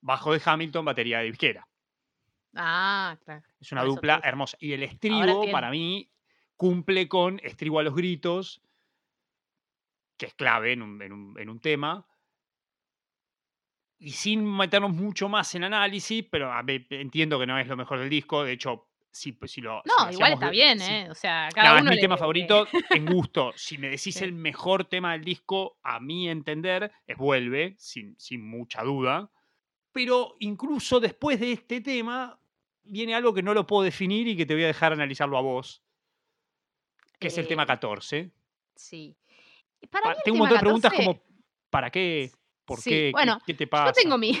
bajo 0.00 0.32
de 0.32 0.42
Hamilton, 0.44 0.84
batería 0.84 1.18
de 1.20 1.26
disquera. 1.26 1.68
Ah, 2.54 3.16
claro. 3.24 3.42
Es 3.60 3.70
una 3.72 3.82
eso 3.82 3.92
dupla 3.92 4.20
hermosa. 4.24 4.56
Y 4.60 4.72
el 4.72 4.82
estribo, 4.82 5.42
para 5.52 5.70
mí, 5.70 6.10
cumple 6.56 7.08
con 7.08 7.40
estribo 7.44 7.78
a 7.78 7.82
los 7.84 7.94
gritos, 7.94 8.60
que 10.18 10.26
es 10.26 10.34
clave 10.34 10.72
en 10.72 10.82
un, 10.82 11.00
en 11.00 11.12
un- 11.12 11.38
en 11.38 11.48
un 11.48 11.60
tema. 11.60 12.04
Y 14.02 14.12
sin 14.12 14.44
meternos 14.44 14.92
mucho 14.92 15.28
más 15.28 15.54
en 15.54 15.64
análisis, 15.64 16.24
pero 16.30 16.50
a 16.52 16.62
ver, 16.62 16.86
entiendo 16.90 17.38
que 17.38 17.46
no 17.46 17.58
es 17.58 17.66
lo 17.66 17.76
mejor 17.76 17.98
del 17.98 18.08
disco. 18.08 18.42
De 18.42 18.52
hecho, 18.52 18.88
si, 19.12 19.36
si 19.44 19.60
lo. 19.60 19.82
No, 19.84 20.10
igual 20.10 20.32
está 20.32 20.48
bien, 20.48 20.80
si- 20.80 20.90
¿eh? 20.90 21.08
O 21.10 21.14
sea, 21.14 21.50
cada 21.54 21.68
no, 21.70 21.76
es 21.76 21.82
uno 21.82 21.90
mi 21.90 21.96
le- 21.96 22.00
tema 22.00 22.14
le- 22.14 22.18
favorito 22.18 22.66
en 22.90 23.04
gusto. 23.04 23.52
Si 23.56 23.76
me 23.76 23.88
decís 23.90 24.14
Sí. 24.14 24.24
el 24.24 24.32
mejor 24.32 24.86
tema 24.86 25.12
del 25.12 25.22
disco, 25.22 25.78
a 25.82 26.00
mi 26.00 26.30
entender, 26.30 26.90
es 27.06 27.16
Vuelve, 27.18 27.74
sin, 27.78 28.18
sin 28.18 28.42
mucha 28.48 28.82
duda. 28.82 29.30
Pero 29.92 30.34
incluso 30.38 30.98
después 30.98 31.38
de 31.38 31.52
este 31.52 31.82
tema, 31.82 32.40
viene 32.84 33.14
algo 33.14 33.34
que 33.34 33.42
no 33.42 33.52
lo 33.52 33.66
puedo 33.66 33.82
definir 33.82 34.26
y 34.28 34.36
que 34.36 34.46
te 34.46 34.54
voy 34.54 34.64
a 34.64 34.68
dejar 34.68 34.92
analizarlo 34.94 35.36
a 35.36 35.42
vos, 35.42 35.82
que 37.18 37.28
es 37.28 37.36
el 37.36 37.46
tema 37.46 37.64
Eh, 37.64 37.66
14. 37.66 38.30
Sí. 38.76 39.14
Y 39.82 39.86
Para 39.88 40.04
Pa- 40.04 40.10
mí 40.10 40.16
el 40.18 40.22
tengo 40.24 40.34
un 40.36 40.38
montón 40.40 40.56
de 40.56 40.60
preguntas 40.60 40.90
14 40.92 41.04
como, 41.20 41.22
¿para 41.68 41.90
qué? 41.90 42.30
¿Por 42.70 42.80
Sí, 42.80 42.90
qué? 42.90 42.96
¿Qué- 43.06 43.10
bueno, 43.12 43.38
¿Qué, 43.44 43.54
te 43.54 43.64
Yo 43.64 43.70
pasa? 43.70 43.92
tengo 43.92 44.16
mi. 44.16 44.32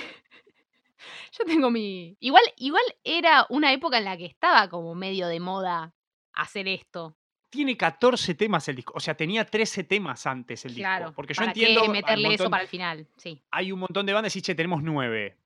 Yo 1.32 1.44
tengo 1.44 1.70
mi. 1.70 2.16
Igual, 2.20 2.44
igual 2.56 2.82
era 3.04 3.46
una 3.48 3.72
época 3.72 3.98
en 3.98 4.04
la 4.04 4.16
que 4.16 4.26
estaba 4.26 4.68
como 4.68 4.94
medio 4.94 5.26
de 5.28 5.40
moda 5.40 5.94
hacer 6.32 6.68
esto. 6.68 7.16
Tiene 7.48 7.76
14 7.76 8.34
temas 8.36 8.68
el 8.68 8.76
disco, 8.76 8.92
o 8.94 9.00
sea, 9.00 9.16
tenía 9.16 9.44
13 9.44 9.82
temas 9.82 10.24
antes 10.26 10.64
el 10.64 10.74
Claro. 10.74 11.06
disco. 11.06 11.16
Porque 11.16 11.34
yo 11.34 11.38
¿Para 11.38 11.50
entiendo, 11.50 11.82
qué 11.82 11.88
meterle 11.88 12.34
eso 12.34 12.48
para 12.48 12.62
el 12.62 12.68
final? 12.68 13.08
Sí. 13.16 13.42
hay 13.50 13.72
un 13.72 13.80
montón 13.80 14.06
de 14.06 14.12
bandas 14.12 14.36
y 14.36 14.42
che, 14.42 14.54
tenemos 14.54 14.82
nueve. 14.84 15.36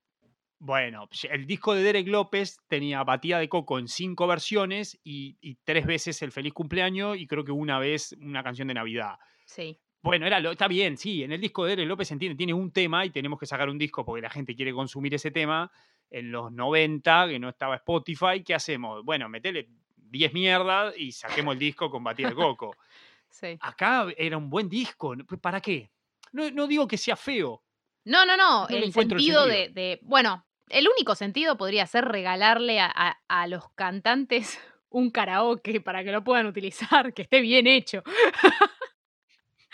Bueno, 0.59 1.09
el 1.31 1.47
disco 1.47 1.75
de 1.75 1.83
Derek 1.83 2.09
López 2.09 2.59
tenía 2.69 3.03
Batida 3.05 3.39
de 3.39 3.49
Coco 3.49 3.79
en 3.79 3.89
cinco 3.89 4.27
versiones 4.27 4.99
y, 5.05 5.37
y 5.41 5.57
tres 5.65 5.85
veces 5.87 6.21
el 6.23 6.33
Feliz 6.33 6.53
Cumpleaños 6.55 7.17
y 7.19 7.27
creo 7.27 7.45
que 7.45 7.53
una 7.53 7.79
vez 7.79 8.15
una 8.21 8.43
canción 8.43 8.69
de 8.69 8.75
Navidad. 8.75 9.19
Sí. 9.47 9.79
Bueno, 10.05 10.27
era 10.27 10.39
lo, 10.39 10.51
está 10.53 10.69
bien, 10.69 10.99
sí, 10.99 11.23
en 11.25 11.33
el 11.33 11.41
disco 11.41 11.65
de 11.65 11.71
Derek 11.71 11.89
López 11.89 12.11
entiende, 12.13 12.37
tiene 12.37 12.53
un 12.53 12.71
tema 12.71 13.07
y 13.07 13.11
tenemos 13.11 13.39
que 13.41 13.47
sacar 13.47 13.71
un 13.71 13.79
disco 13.79 14.05
porque 14.05 14.21
la 14.21 14.29
gente 14.29 14.55
quiere 14.55 14.75
consumir 14.75 15.15
ese 15.15 15.31
tema. 15.31 15.73
En 16.11 16.31
los 16.31 16.53
90, 16.53 17.29
que 17.29 17.39
no 17.39 17.49
estaba 17.49 17.77
Spotify, 17.77 18.43
¿qué 18.45 18.55
hacemos? 18.55 19.03
Bueno, 19.03 19.31
metele 19.31 19.67
10 19.97 20.35
mierdas 20.35 20.95
y 20.99 21.11
saquemos 21.11 21.55
el 21.55 21.59
disco 21.59 21.91
con 21.91 22.05
Batida 22.05 22.29
de 22.29 22.35
Coco. 22.35 22.77
Sí. 23.31 23.57
Acá 23.63 24.07
era 24.17 24.37
un 24.37 24.49
buen 24.49 24.69
disco. 24.69 25.13
¿para 25.41 25.61
qué? 25.61 25.91
No, 26.33 26.49
no 26.53 26.69
digo 26.69 26.87
que 26.87 26.97
sea 26.97 27.17
feo, 27.17 27.65
No, 28.05 28.25
no, 28.25 28.37
no. 28.37 28.69
El 28.69 28.85
encuentro 28.85 29.17
el 29.17 29.23
sentido 29.25 29.47
de, 29.47 29.65
sentido. 29.65 29.75
de- 29.75 29.99
Bueno, 30.03 30.47
el 30.69 30.87
único 30.87 31.17
sentido 31.17 31.57
podría 31.57 31.85
ser 31.89 32.05
regalarle 32.05 32.79
a, 32.79 32.93
a- 32.95 33.19
a 33.27 33.47
los 33.49 33.71
cantantes 33.71 34.61
un 34.89 35.11
karaoke 35.11 35.81
para 35.81 36.05
que 36.05 36.13
lo 36.13 36.23
puedan 36.23 36.47
utilizar, 36.47 37.13
que 37.13 37.23
esté 37.23 37.41
bien 37.41 37.67
hecho. 37.67 38.05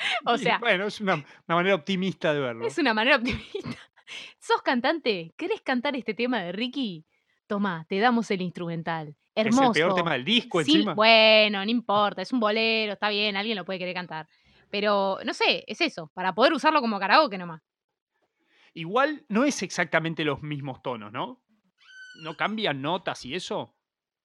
o 0.27 0.35
Y 0.35 0.39
sea, 0.39 0.59
bueno, 0.59 0.87
es 0.87 1.01
una, 1.01 1.15
una 1.15 1.55
manera 1.57 1.75
optimista 1.75 2.33
de 2.35 2.41
verlo. 2.41 2.67
Es 2.67 2.79
una 2.79 2.95
manera 2.95 3.17
optimista. 3.17 3.79
¿Sos 4.39 4.63
cantante? 4.63 5.33
¿Querés 5.37 5.61
cantar 5.61 5.95
este 5.97 6.15
tema 6.15 6.41
de 6.43 6.53
Ricky? 6.53 7.05
Toma, 7.47 7.85
te 7.89 7.99
damos 7.99 8.31
el 8.31 8.43
instrumental. 8.43 9.15
Es 9.35 9.47
Hermoso. 9.47 9.67
el 9.69 9.73
peor 9.73 9.95
tema 9.95 10.13
del 10.15 10.25
disco 10.25 10.63
Sin- 10.63 10.77
encima. 10.77 10.95
Bueno, 10.95 11.65
no 11.65 11.71
importa, 11.71 12.23
es 12.23 12.33
un 12.33 12.41
bolero, 12.41 12.93
está 12.95 13.09
bien, 13.09 13.37
alguien 13.37 13.57
lo 13.57 13.65
puede 13.65 13.79
querer 13.79 13.95
cantar. 13.95 14.29
Pero, 14.71 15.19
no 15.25 15.35
sé, 15.35 15.65
es 15.67 15.81
eso, 15.81 16.11
para 16.15 16.33
poder 16.35 16.53
usarlo 16.53 16.81
como 16.81 16.99
karaoke 16.99 17.39
nomás. 17.39 17.63
Igual 18.75 19.25
no 19.29 19.45
es 19.45 19.63
exactamente 19.63 20.25
los 20.25 20.43
mismos 20.43 20.81
tonos, 20.83 21.13
¿no? 21.13 21.43
¿No 22.23 22.37
cambian 22.37 22.81
notas 22.83 23.25
y 23.25 23.35
eso? 23.35 23.75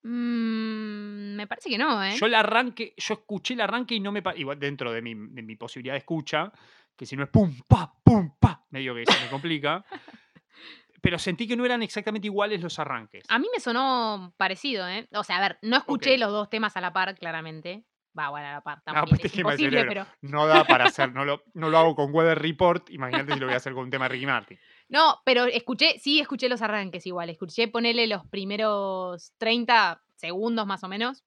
Mm, 0.08 1.34
me 1.34 1.48
parece 1.48 1.68
que 1.68 1.78
no, 1.78 2.02
¿eh? 2.02 2.14
Yo 2.16 2.26
el 2.26 2.34
arranque, 2.34 2.94
yo 2.96 3.14
escuché 3.14 3.54
el 3.54 3.60
arranque 3.60 3.96
y 3.96 4.00
no 4.00 4.12
me 4.12 4.22
igual 4.36 4.56
dentro 4.56 4.92
de 4.92 5.02
mi, 5.02 5.14
de 5.14 5.42
mi 5.42 5.56
posibilidad 5.56 5.94
de 5.94 5.98
escucha, 5.98 6.52
que 6.96 7.04
si 7.04 7.16
no 7.16 7.24
es 7.24 7.28
pum, 7.28 7.52
pa, 7.66 7.92
pum, 8.04 8.36
pa, 8.38 8.64
medio 8.70 8.94
que 8.94 9.04
se 9.04 9.20
me 9.20 9.28
complica. 9.28 9.84
pero 11.02 11.18
sentí 11.18 11.48
que 11.48 11.56
no 11.56 11.64
eran 11.64 11.82
exactamente 11.82 12.28
iguales 12.28 12.60
los 12.62 12.78
arranques. 12.78 13.24
A 13.28 13.40
mí 13.40 13.48
me 13.52 13.58
sonó 13.58 14.32
parecido, 14.36 14.86
¿eh? 14.88 15.08
O 15.12 15.24
sea, 15.24 15.38
a 15.38 15.40
ver, 15.40 15.58
no 15.62 15.76
escuché 15.76 16.18
los 16.18 16.30
dos 16.30 16.50
temas 16.50 16.76
a 16.76 16.80
la 16.80 16.92
par, 16.92 17.16
claramente. 17.16 17.84
Va, 18.16 18.30
bueno, 18.30 18.46
a 18.46 18.52
la 18.52 18.60
par, 18.60 18.78
No, 18.86 18.92
tampoco 18.92 19.10
pues 19.20 19.24
es 19.24 19.38
imposible, 19.38 19.84
pero... 19.86 20.06
No 20.22 20.46
da 20.46 20.64
para 20.64 20.84
hacer, 20.84 21.12
no 21.12 21.24
lo, 21.24 21.42
no 21.54 21.68
lo 21.68 21.78
hago 21.78 21.96
con 21.96 22.14
Weather 22.14 22.38
Report, 22.38 22.90
imagínate 22.90 23.34
si 23.34 23.40
lo 23.40 23.46
voy 23.46 23.54
a 23.54 23.58
hacer 23.58 23.74
con 23.74 23.84
un 23.84 23.90
tema 23.90 24.04
de 24.04 24.10
Ricky 24.10 24.26
Martin. 24.26 24.58
No, 24.88 25.20
pero 25.24 25.44
escuché, 25.46 25.98
sí 25.98 26.20
escuché 26.20 26.48
los 26.48 26.62
arranques 26.62 27.06
igual. 27.06 27.30
Escuché 27.30 27.68
ponerle 27.68 28.06
los 28.06 28.26
primeros 28.28 29.32
30 29.38 30.02
segundos 30.14 30.66
más 30.66 30.84
o 30.84 30.88
menos. 30.88 31.24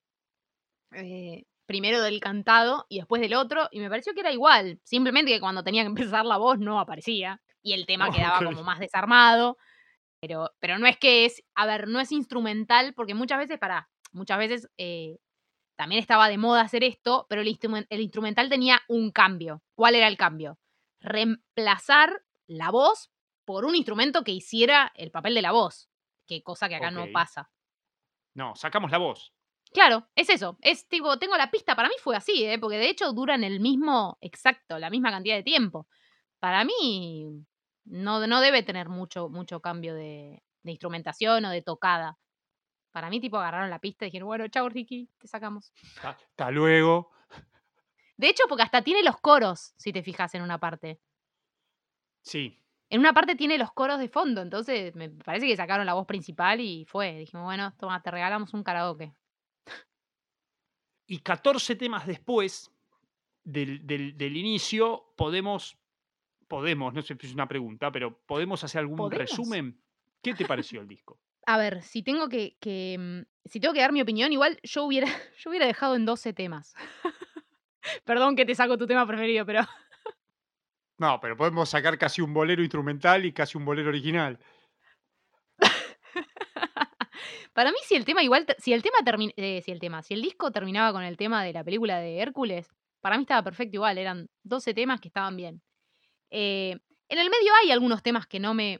eh, 0.93 1.45
primero 1.65 2.01
del 2.01 2.19
cantado 2.19 2.87
y 2.89 2.97
después 2.97 3.21
del 3.21 3.35
otro. 3.35 3.67
Y 3.71 3.79
me 3.79 3.89
pareció 3.89 4.13
que 4.13 4.21
era 4.21 4.31
igual. 4.31 4.79
Simplemente 4.83 5.31
que 5.31 5.39
cuando 5.39 5.63
tenía 5.63 5.83
que 5.83 5.87
empezar 5.87 6.25
la 6.25 6.37
voz 6.37 6.57
no 6.57 6.79
aparecía. 6.79 7.41
Y 7.61 7.73
el 7.73 7.85
tema 7.85 8.09
quedaba 8.11 8.43
como 8.43 8.63
más 8.63 8.79
desarmado. 8.79 9.57
Pero, 10.21 10.51
pero 10.59 10.79
no 10.79 10.87
es 10.87 10.97
que 10.97 11.25
es, 11.25 11.43
a 11.55 11.65
ver, 11.65 11.87
no 11.87 11.99
es 11.99 12.11
instrumental, 12.11 12.93
porque 12.93 13.13
muchas 13.13 13.37
veces, 13.37 13.59
para, 13.59 13.89
muchas 14.11 14.37
veces 14.37 14.69
eh, 14.77 15.17
también 15.77 16.01
estaba 16.01 16.27
de 16.27 16.37
moda 16.37 16.61
hacer 16.61 16.83
esto, 16.83 17.25
pero 17.29 17.41
el 17.41 17.47
instrumental 17.47 18.49
tenía 18.49 18.81
un 18.89 19.11
cambio. 19.11 19.61
¿Cuál 19.75 19.95
era 19.95 20.07
el 20.07 20.17
cambio? 20.17 20.57
Reemplazar 20.99 22.23
la 22.47 22.71
voz 22.71 23.11
por 23.49 23.65
un 23.65 23.73
instrumento 23.73 24.23
que 24.23 24.31
hiciera 24.31 24.91
el 24.93 25.09
papel 25.09 25.33
de 25.33 25.41
la 25.41 25.51
voz. 25.51 25.89
Que 26.27 26.43
cosa 26.43 26.69
que 26.69 26.75
acá 26.75 26.91
no 26.91 27.07
pasa. 27.11 27.49
No, 28.35 28.55
sacamos 28.55 28.91
la 28.91 28.99
voz. 28.99 29.33
Claro, 29.73 30.07
es 30.13 30.29
eso. 30.29 30.59
Es 30.61 30.87
tipo, 30.87 31.17
tengo 31.17 31.35
la 31.35 31.49
pista. 31.49 31.75
Para 31.75 31.87
mí 31.89 31.95
fue 31.99 32.15
así, 32.15 32.45
¿eh? 32.45 32.59
porque 32.59 32.77
de 32.77 32.91
hecho 32.91 33.11
duran 33.11 33.43
el 33.43 33.59
mismo, 33.59 34.19
exacto, 34.21 34.77
la 34.77 34.91
misma 34.91 35.09
cantidad 35.09 35.35
de 35.35 35.41
tiempo. 35.41 35.87
Para 36.37 36.63
mí 36.63 37.43
no, 37.85 38.27
no 38.27 38.39
debe 38.39 38.61
tener 38.61 38.87
mucho, 38.87 39.29
mucho 39.29 39.61
cambio 39.61 39.95
de, 39.95 40.43
de 40.61 40.71
instrumentación 40.71 41.43
o 41.45 41.49
de 41.49 41.63
tocada. 41.63 42.19
Para 42.91 43.09
mí, 43.09 43.19
tipo, 43.19 43.37
agarraron 43.37 43.71
la 43.71 43.79
pista 43.79 44.05
y 44.05 44.09
dijeron, 44.09 44.27
bueno, 44.27 44.47
chao, 44.49 44.69
Ricky, 44.69 45.09
te 45.17 45.27
sacamos. 45.27 45.73
Hasta 46.03 46.51
luego. 46.51 47.09
De 48.15 48.29
hecho, 48.29 48.43
porque 48.47 48.61
hasta 48.61 48.83
tiene 48.83 49.01
los 49.01 49.17
coros, 49.17 49.73
si 49.75 49.91
te 49.91 50.03
fijas 50.03 50.35
en 50.35 50.43
una 50.43 50.59
parte. 50.59 51.01
Sí. 52.21 52.59
En 52.91 52.99
una 52.99 53.13
parte 53.13 53.35
tiene 53.35 53.57
los 53.57 53.71
coros 53.71 53.99
de 53.99 54.09
fondo, 54.09 54.41
entonces 54.41 54.95
me 54.95 55.09
parece 55.09 55.45
que 55.47 55.55
sacaron 55.55 55.85
la 55.85 55.93
voz 55.93 56.07
principal 56.07 56.59
y 56.59 56.85
fue. 56.85 57.17
Dijimos, 57.19 57.45
bueno, 57.45 57.73
toma, 57.77 58.01
te 58.01 58.09
regalamos 58.11 58.53
un 58.53 58.63
karaoke. 58.63 59.13
Y 61.07 61.19
14 61.19 61.75
temas 61.75 62.05
después 62.05 62.71
del, 63.43 63.85
del- 63.85 64.17
del 64.17 64.37
inicio, 64.37 65.13
podemos, 65.15 65.77
podemos, 66.47 66.93
no 66.93 67.01
sé 67.01 67.15
si 67.19 67.27
es 67.27 67.33
una 67.33 67.47
pregunta, 67.47 67.91
pero 67.91 68.19
¿podemos 68.25 68.63
hacer 68.63 68.79
algún 68.79 68.97
¿Podemos? 68.97 69.19
resumen? 69.19 69.81
¿Qué 70.21 70.33
te 70.33 70.45
pareció 70.45 70.81
el 70.81 70.87
disco? 70.87 71.19
A 71.47 71.57
ver, 71.57 71.81
si 71.81 72.03
tengo 72.03 72.29
que, 72.29 72.57
que, 72.59 72.97
mm, 72.99 73.47
si 73.49 73.59
tengo 73.59 73.73
que 73.73 73.79
dar 73.81 73.91
mi 73.91 74.01
opinión, 74.01 74.31
igual 74.31 74.59
yo 74.63 74.83
hubiera, 74.83 75.07
yo 75.37 75.49
hubiera 75.49 75.65
dejado 75.65 75.95
en 75.95 76.05
12 76.05 76.33
temas. 76.33 76.75
Perdón 78.03 78.35
que 78.35 78.45
te 78.45 78.53
saco 78.55 78.77
tu 78.77 78.85
tema 78.85 79.07
preferido, 79.07 79.45
pero 79.45 79.61
No, 80.99 81.19
pero 81.21 81.37
podemos 81.37 81.69
sacar 81.69 81.97
casi 81.97 82.21
un 82.21 82.33
bolero 82.33 82.61
instrumental 82.61 83.25
y 83.25 83.31
casi 83.31 83.57
un 83.57 83.63
bolero 83.63 83.87
original. 83.87 84.37
para 87.53 87.71
mí 87.71 87.77
si 87.83 87.95
el 87.95 88.03
tema 88.03 88.21
igual, 88.21 88.45
si 88.57 88.73
el 88.73 88.83
tema 88.83 88.97
termina, 89.05 89.31
si 89.37 89.71
el 89.71 89.79
tema, 89.79 90.03
si 90.03 90.13
el 90.13 90.21
disco 90.21 90.51
terminaba 90.51 90.91
con 90.91 91.03
el 91.03 91.15
tema 91.15 91.41
de 91.45 91.53
la 91.53 91.63
película 91.63 91.99
de 91.99 92.19
Hércules, 92.19 92.67
para 92.99 93.15
mí 93.15 93.23
estaba 93.23 93.41
perfecto 93.43 93.77
igual, 93.77 93.97
eran 93.97 94.29
12 94.43 94.73
temas 94.73 94.99
que 94.99 95.07
estaban 95.07 95.37
bien. 95.37 95.61
Eh, 96.31 96.77
en 97.07 97.17
el 97.17 97.29
medio 97.29 97.53
hay 97.63 97.71
algunos 97.71 98.03
temas 98.03 98.27
que 98.27 98.41
no 98.41 98.53
me, 98.53 98.79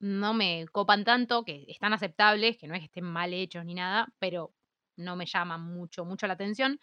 no 0.00 0.34
me 0.34 0.66
copan 0.72 1.04
tanto, 1.04 1.44
que 1.44 1.66
están 1.68 1.92
aceptables, 1.92 2.58
que 2.58 2.66
no 2.66 2.74
es 2.74 2.80
que 2.80 2.86
estén 2.86 3.04
mal 3.04 3.32
hechos 3.32 3.64
ni 3.64 3.74
nada, 3.74 4.12
pero 4.18 4.52
no 4.96 5.14
me 5.14 5.24
llaman 5.24 5.62
mucho, 5.62 6.04
mucho 6.04 6.26
la 6.26 6.32
atención. 6.32 6.80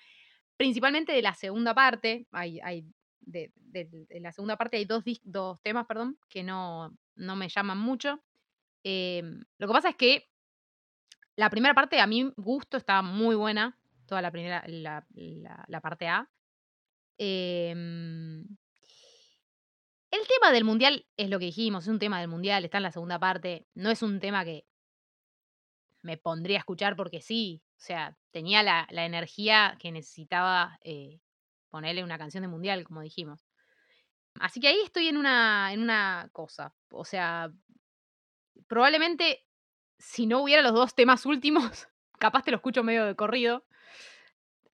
Principalmente 0.56 1.12
de 1.12 1.22
la 1.22 1.34
segunda 1.34 1.76
parte, 1.76 2.26
hay 2.32 2.86
de, 3.28 3.52
la 4.22 4.32
segunda 4.32 4.56
parte 4.58 4.78
hay 4.78 4.86
dos, 4.86 5.04
dos 5.24 5.62
temas, 5.62 5.86
perdón, 5.86 6.18
que 6.30 6.44
no, 6.44 6.96
no 7.16 7.36
me 7.36 7.50
llaman 7.50 7.78
mucho. 7.78 8.24
Em, 8.84 9.44
lo 9.58 9.68
que 9.68 9.74
pasa 9.74 9.90
es 9.90 9.96
que 9.96 10.30
la 11.36 11.50
primera 11.50 11.74
parte, 11.76 12.00
a 12.00 12.08
mi 12.08 12.32
gusto, 12.38 12.78
está 12.78 13.02
muy 13.02 13.36
buena. 13.36 13.78
Toda 14.06 14.22
la 14.22 14.32
primera, 14.32 14.64
la- 14.68 15.06
la 15.68 15.82
parte 15.82 16.08
A. 16.08 16.30
Em, 17.18 18.40
el 20.12 20.22
tema 20.28 20.52
del 20.52 20.64
mundial 20.64 21.06
es 21.18 21.30
lo 21.30 21.38
que 21.40 21.46
dijimos, 21.46 21.84
es 21.84 21.90
un 21.90 22.00
tema 22.00 22.20
del 22.20 22.30
mundial, 22.30 22.64
está 22.64 22.78
en 22.78 22.84
la 22.84 22.92
segunda 22.92 23.20
parte. 23.20 23.68
No 23.76 23.90
es 23.92 24.02
un 24.02 24.20
tema 24.20 24.46
que 24.46 24.66
me 26.02 26.18
pondría 26.18 26.58
a 26.58 26.60
escuchar 26.60 26.96
porque 26.96 27.22
sí. 27.22 27.62
O 27.78 27.80
sea, 27.80 28.18
tenía 28.32 28.64
la, 28.64 28.88
la 28.90 29.06
energía 29.06 29.76
que 29.80 29.92
necesitaba 29.92 30.80
eh, 30.82 31.20
ponerle 31.78 32.04
una 32.04 32.18
canción 32.18 32.42
de 32.42 32.48
mundial, 32.48 32.84
como 32.84 33.02
dijimos. 33.02 33.46
Así 34.40 34.60
que 34.60 34.68
ahí 34.68 34.80
estoy 34.84 35.10
en 35.10 35.18
una, 35.18 35.72
en 35.72 35.84
una 35.84 36.28
cosa. 36.32 36.74
O 36.90 37.06
sea, 37.06 37.52
probablemente 38.68 39.46
si 40.00 40.26
no 40.26 40.42
hubiera 40.42 40.64
los 40.64 40.74
dos 40.74 40.96
temas 40.96 41.28
últimos, 41.28 41.88
capaz 42.20 42.42
te 42.42 42.50
lo 42.50 42.58
escucho 42.58 42.84
medio 42.84 43.06
de 43.06 43.16
corrido. 43.16 43.64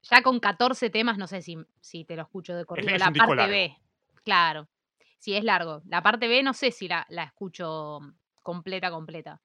Ya 0.04 0.24
con 0.24 0.40
14 0.40 0.90
temas, 0.90 1.18
no 1.18 1.28
sé 1.28 1.42
si, 1.42 1.58
si 1.82 2.06
te 2.06 2.16
lo 2.16 2.22
escucho 2.22 2.56
de 2.56 2.64
corrido. 2.64 2.90
es 2.90 3.02
la 3.02 3.12
parte 3.12 3.36
largo. 3.36 3.52
B, 3.52 3.78
claro. 4.24 4.70
Si 5.20 5.36
es 5.36 5.44
largo. 5.44 5.82
La 5.86 6.02
parte 6.02 6.30
B 6.30 6.42
no 6.42 6.54
sé 6.54 6.72
si 6.72 6.88
la, 6.88 7.06
la 7.10 7.24
escucho 7.24 8.00
completa, 8.42 8.92
completa. 8.92 9.42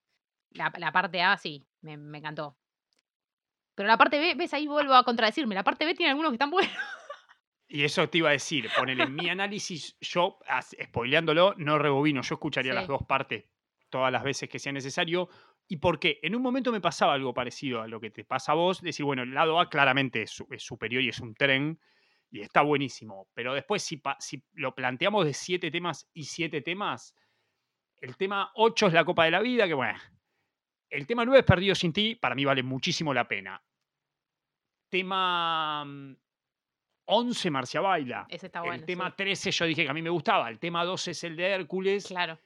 La, 0.50 0.72
la 0.78 0.92
parte 0.92 1.22
A 1.22 1.36
sí, 1.36 1.66
me, 1.80 1.96
me 1.96 2.18
encantó. 2.18 2.56
Pero 3.74 3.88
la 3.88 3.98
parte 3.98 4.20
B, 4.20 4.36
ves, 4.36 4.54
ahí 4.54 4.68
vuelvo 4.68 4.94
a 4.94 5.02
contradecirme. 5.02 5.56
La 5.56 5.64
parte 5.64 5.84
B 5.84 5.94
tiene 5.94 6.11
algunos 6.11 6.30
que 6.30 6.36
están 6.36 6.50
buenos. 6.52 6.72
Y 7.69 7.85
eso 7.85 8.09
te 8.09 8.19
iba 8.19 8.31
a 8.31 8.33
decir, 8.33 8.71
ponele 8.75 9.03
en 9.05 9.14
mi 9.14 9.29
análisis, 9.29 9.97
yo, 10.01 10.39
spoileándolo, 10.83 11.55
no 11.59 11.79
rebobino, 11.79 12.23
yo 12.23 12.35
escucharía 12.37 12.73
las 12.75 12.89
dos 12.89 13.03
partes 13.07 13.45
todas 13.91 14.12
las 14.12 14.23
veces 14.23 14.49
que 14.49 14.59
sea 14.59 14.73
necesario. 14.73 15.29
¿Y 15.66 15.77
por 15.79 15.99
qué? 15.99 16.19
En 16.23 16.35
un 16.35 16.43
momento 16.43 16.73
me 16.73 16.81
pasaba 16.81 17.14
algo 17.14 17.33
parecido 17.35 17.81
a 17.83 17.89
lo 17.89 18.01
que 18.01 18.11
te 18.11 18.25
pasa 18.25 18.53
a 18.53 18.55
vos, 18.55 18.81
decir, 18.83 19.05
bueno, 19.05 19.23
el 19.23 19.33
lado 19.35 19.61
A 19.61 19.69
claramente 19.69 20.23
es, 20.23 20.31
su- 20.31 20.47
es 20.51 20.62
superior 20.62 21.03
y 21.03 21.09
es 21.11 21.21
un 21.21 21.35
tren, 21.35 21.81
y 22.31 22.41
está 22.43 22.61
buenísimo, 22.61 23.29
pero 23.33 23.55
después 23.55 23.83
si, 23.83 24.03
si 24.19 24.45
lo 24.53 24.75
planteamos 24.75 25.25
de 25.25 25.33
siete 25.33 25.71
temas 25.71 26.11
y 26.12 26.25
siete 26.25 26.61
temas, 26.61 27.14
el 27.97 28.16
tema 28.19 28.51
8 28.55 28.89
es 28.89 28.93
la 28.93 29.05
Copa 29.07 29.25
de 29.25 29.31
la 29.31 29.41
Vida, 29.41 29.66
que 29.66 29.75
bueno, 29.75 29.99
el 30.91 31.07
tema 31.07 31.25
9 31.25 31.41
es 31.41 31.47
Perdido 31.47 31.75
sin 31.75 31.93
ti, 31.93 32.14
para 32.14 32.35
mí 32.35 32.45
vale 32.45 32.62
muchísimo 32.62 33.14
la 33.14 33.27
pena. 33.27 33.62
Tema 34.91 35.85
mm, 35.85 36.14
11, 37.09 37.50
Marcia 37.50 37.80
Baila. 37.80 38.26
Ese 38.28 38.46
está 38.46 38.59
el 38.61 38.64
bueno. 38.66 38.80
sí. 38.80 38.86
tema 38.86 39.14
13 39.16 39.50
yo 39.50 39.64
dije 39.64 39.84
que 39.84 39.90
a 39.90 39.94
mí 39.94 40.02
me 40.02 40.11
gustaba. 40.11 40.48
El 40.50 40.59
tema 40.59 40.84
12 40.84 41.11
es 41.12 41.24
el 41.24 41.36
de 41.36 41.46
Hércules. 41.46 42.06
Claro. 42.06 42.38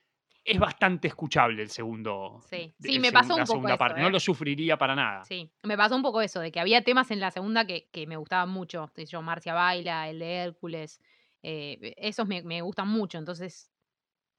Es 0.44 0.58
bastante 0.58 1.08
escuchable 1.08 1.62
el 1.62 1.70
segundo. 1.70 2.40
Sí. 2.48 2.74
Sí, 2.80 2.94
el 2.96 3.00
me 3.00 3.12
pasó 3.12 3.34
un 3.34 3.40
poco 3.40 3.46
segunda 3.46 3.70
eso, 3.70 3.78
parte. 3.78 4.00
¿eh? 4.00 4.02
No 4.02 4.10
lo 4.10 4.18
sufriría 4.20 4.76
para 4.76 4.94
nada. 4.96 5.24
Sí, 5.24 5.50
me 5.62 5.76
pasó 5.76 5.94
un 5.96 6.02
poco 6.02 6.20
eso, 6.20 6.40
de 6.40 6.50
que 6.50 6.58
había 6.60 6.82
temas 6.82 7.10
en 7.10 7.20
la 7.20 7.30
segunda 7.30 7.64
que, 7.66 7.88
que 7.92 8.06
me 8.06 8.16
gustaban 8.16 8.50
mucho. 8.50 8.88
Sé 8.94 9.06
yo, 9.06 9.22
Marcia 9.22 9.54
Baila, 9.54 10.08
el 10.08 10.18
de 10.18 10.34
Hércules. 10.36 11.00
eh, 11.42 11.94
esos 11.96 12.26
me, 12.26 12.42
me 12.42 12.60
gustan 12.62 12.88
mucho, 12.88 13.18
entonces 13.18 13.70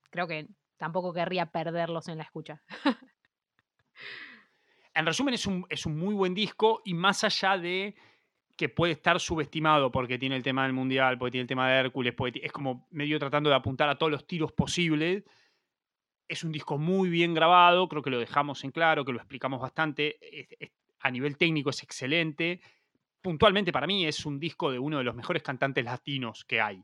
creo 0.10 0.28
que 0.28 0.48
tampoco 0.78 1.14
querría 1.14 1.46
perderlos 1.48 2.08
en 2.08 2.18
la 2.18 2.24
escucha. 2.24 2.62
En 4.96 5.06
resumen, 5.08 5.34
es 5.34 5.48
un, 5.48 5.66
es 5.70 5.86
un 5.88 5.98
muy 5.98 6.14
buen 6.14 6.36
disco 6.36 6.82
y 6.86 6.94
más 6.94 7.24
allá 7.24 7.58
de 7.58 7.96
que 8.56 8.70
puede 8.70 8.94
estar 8.94 9.20
subestimado 9.20 9.92
porque 9.92 10.20
tiene 10.20 10.36
el 10.36 10.44
tema 10.44 10.64
del 10.64 10.74
Mundial, 10.74 11.18
porque 11.18 11.32
tiene 11.32 11.44
el 11.44 11.48
tema 11.48 11.70
de 11.70 11.80
Hércules, 11.80 12.14
porque 12.14 12.42
es 12.44 12.52
como 12.52 12.88
medio 12.92 13.18
tratando 13.20 13.50
de 13.50 13.56
apuntar 13.56 13.90
a 13.90 13.98
todos 13.98 14.12
los 14.12 14.28
tiros 14.28 14.52
posibles. 14.52 15.24
Es 16.28 16.44
un 16.44 16.52
disco 16.52 16.78
muy 16.78 17.10
bien 17.10 17.34
grabado, 17.34 17.88
creo 17.90 18.02
que 18.02 18.10
lo 18.10 18.20
dejamos 18.20 18.64
en 18.64 18.72
claro, 18.72 19.06
que 19.06 19.12
lo 19.12 19.18
explicamos 19.18 19.60
bastante. 19.60 20.18
a 21.00 21.12
nivel 21.12 21.38
técnico 21.38 21.72
es 21.72 21.84
excelente. 21.84 22.62
Puntualmente 23.22 23.72
para 23.72 23.88
mí 23.88 24.06
es 24.06 24.26
un 24.26 24.40
disco 24.40 24.72
de 24.72 24.80
uno 24.80 24.98
de 24.98 25.04
los 25.04 25.16
mejores 25.16 25.42
cantantes 25.42 25.84
latinos 25.84 26.46
que 26.46 26.62
hay. 26.62 26.84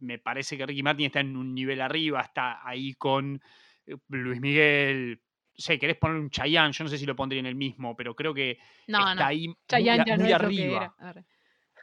Me 0.00 0.18
parece 0.18 0.56
que 0.56 0.64
Ricky 0.64 0.82
Martin 0.82 1.06
está 1.06 1.20
en 1.20 1.36
un 1.36 1.54
nivel 1.54 1.80
arriba, 1.80 2.20
está 2.20 2.66
ahí 2.66 2.94
con 2.94 3.40
eh, 3.86 3.96
Luis 4.08 4.40
Miguel. 4.40 5.20
Sé, 5.58 5.78
querés 5.78 5.96
poner 5.96 6.16
un 6.16 6.30
Chayanne, 6.30 6.72
yo 6.72 6.84
no 6.84 6.90
sé 6.90 6.98
si 6.98 7.04
lo 7.04 7.16
pondría 7.16 7.40
en 7.40 7.46
el 7.46 7.56
mismo, 7.56 7.96
pero 7.96 8.14
creo 8.14 8.32
que 8.32 8.58
No, 8.86 9.00
está 9.00 9.14
no. 9.16 9.24
ahí 9.24 9.52
Chayanne 9.66 10.04
ya 10.06 10.16
muy 10.16 10.32
arriba. 10.32 10.94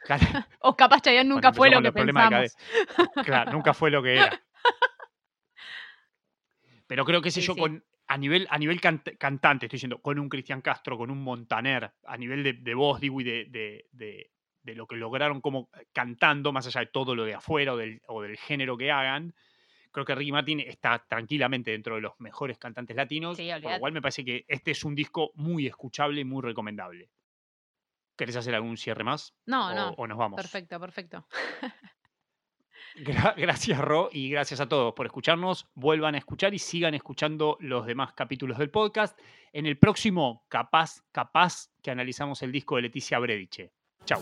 o 0.59 0.77
capaz 0.77 1.01
Chayanne 1.01 1.27
nunca 1.27 1.51
fue 1.51 1.69
lo 1.69 1.81
que 1.81 1.91
pensamos. 1.91 2.55
Claro, 3.25 3.51
nunca 3.51 3.73
fue 3.73 3.91
lo 3.91 4.01
que 4.01 4.13
era. 4.13 4.29
Pero 6.87 7.03
creo 7.03 7.21
que 7.21 7.31
sé 7.31 7.41
yo, 7.41 7.55
con, 7.55 7.83
a 8.07 8.17
nivel, 8.17 8.47
a 8.49 8.57
nivel 8.57 8.79
cantante, 8.79 9.65
estoy 9.65 9.77
diciendo, 9.77 9.99
con 9.99 10.19
un 10.19 10.29
Cristian 10.29 10.61
Castro, 10.61 10.97
con 10.97 11.09
un 11.09 11.21
Montaner, 11.23 11.91
a 12.05 12.17
nivel 12.17 12.63
de, 12.63 12.73
voz, 12.73 12.99
digo, 12.99 13.19
y 13.21 13.23
de, 13.23 13.87
de, 13.91 14.75
lo 14.75 14.87
que 14.87 14.95
lograron 14.95 15.41
como 15.41 15.69
eh, 15.79 15.87
cantando, 15.93 16.51
más 16.51 16.67
allá 16.67 16.81
de 16.81 16.87
todo 16.87 17.15
lo 17.15 17.25
de 17.25 17.35
afuera 17.35 17.73
o 17.73 17.77
del, 17.77 18.01
o 18.07 18.21
del 18.21 18.37
género 18.37 18.77
que 18.77 18.91
hagan, 18.91 19.33
creo 19.95 20.03
que 20.05 20.13
Ricky 20.13 20.33
Martin 20.33 20.59
está 20.59 20.99
tranquilamente 21.07 21.71
dentro 21.71 21.95
de 21.95 22.01
los 22.01 22.19
mejores 22.19 22.57
cantantes 22.57 22.97
latinos. 22.97 23.37
por 23.37 23.71
lo 23.71 23.79
cual 23.79 23.93
me 23.93 24.01
parece 24.01 24.25
que 24.25 24.43
este 24.49 24.71
es 24.71 24.83
un 24.83 24.93
disco 24.93 25.31
muy 25.35 25.67
escuchable 25.67 26.19
y 26.19 26.25
muy 26.25 26.41
recomendable. 26.41 27.09
¿Querés 28.17 28.35
hacer 28.35 28.55
algún 28.55 28.75
cierre 28.75 29.05
más? 29.05 29.33
No, 29.45 29.73
no. 29.73 29.91
O 29.91 30.05
nos 30.05 30.17
vamos. 30.17 30.35
Perfecto, 30.35 30.81
perfecto. 30.81 31.25
gracias, 33.37 33.79
Ro, 33.79 34.09
y 34.11 34.29
gracias 34.29 34.59
a 34.59 34.67
todos 34.67 34.93
por 34.93 35.05
escucharnos. 35.05 35.69
Vuelvan 35.75 36.15
a 36.15 36.17
escuchar 36.17 36.53
y 36.53 36.59
sigan 36.59 36.93
escuchando 36.93 37.55
los 37.61 37.85
demás 37.85 38.11
capítulos 38.11 38.57
del 38.57 38.71
podcast. 38.71 39.17
En 39.53 39.65
el 39.65 39.77
próximo, 39.77 40.45
capaz, 40.49 41.03
capaz 41.13 41.69
que 41.81 41.91
analizamos 41.91 42.41
el 42.41 42.51
disco 42.51 42.75
de 42.75 42.81
Leticia 42.81 43.17
Brediche. 43.19 43.71
Chau. 44.03 44.21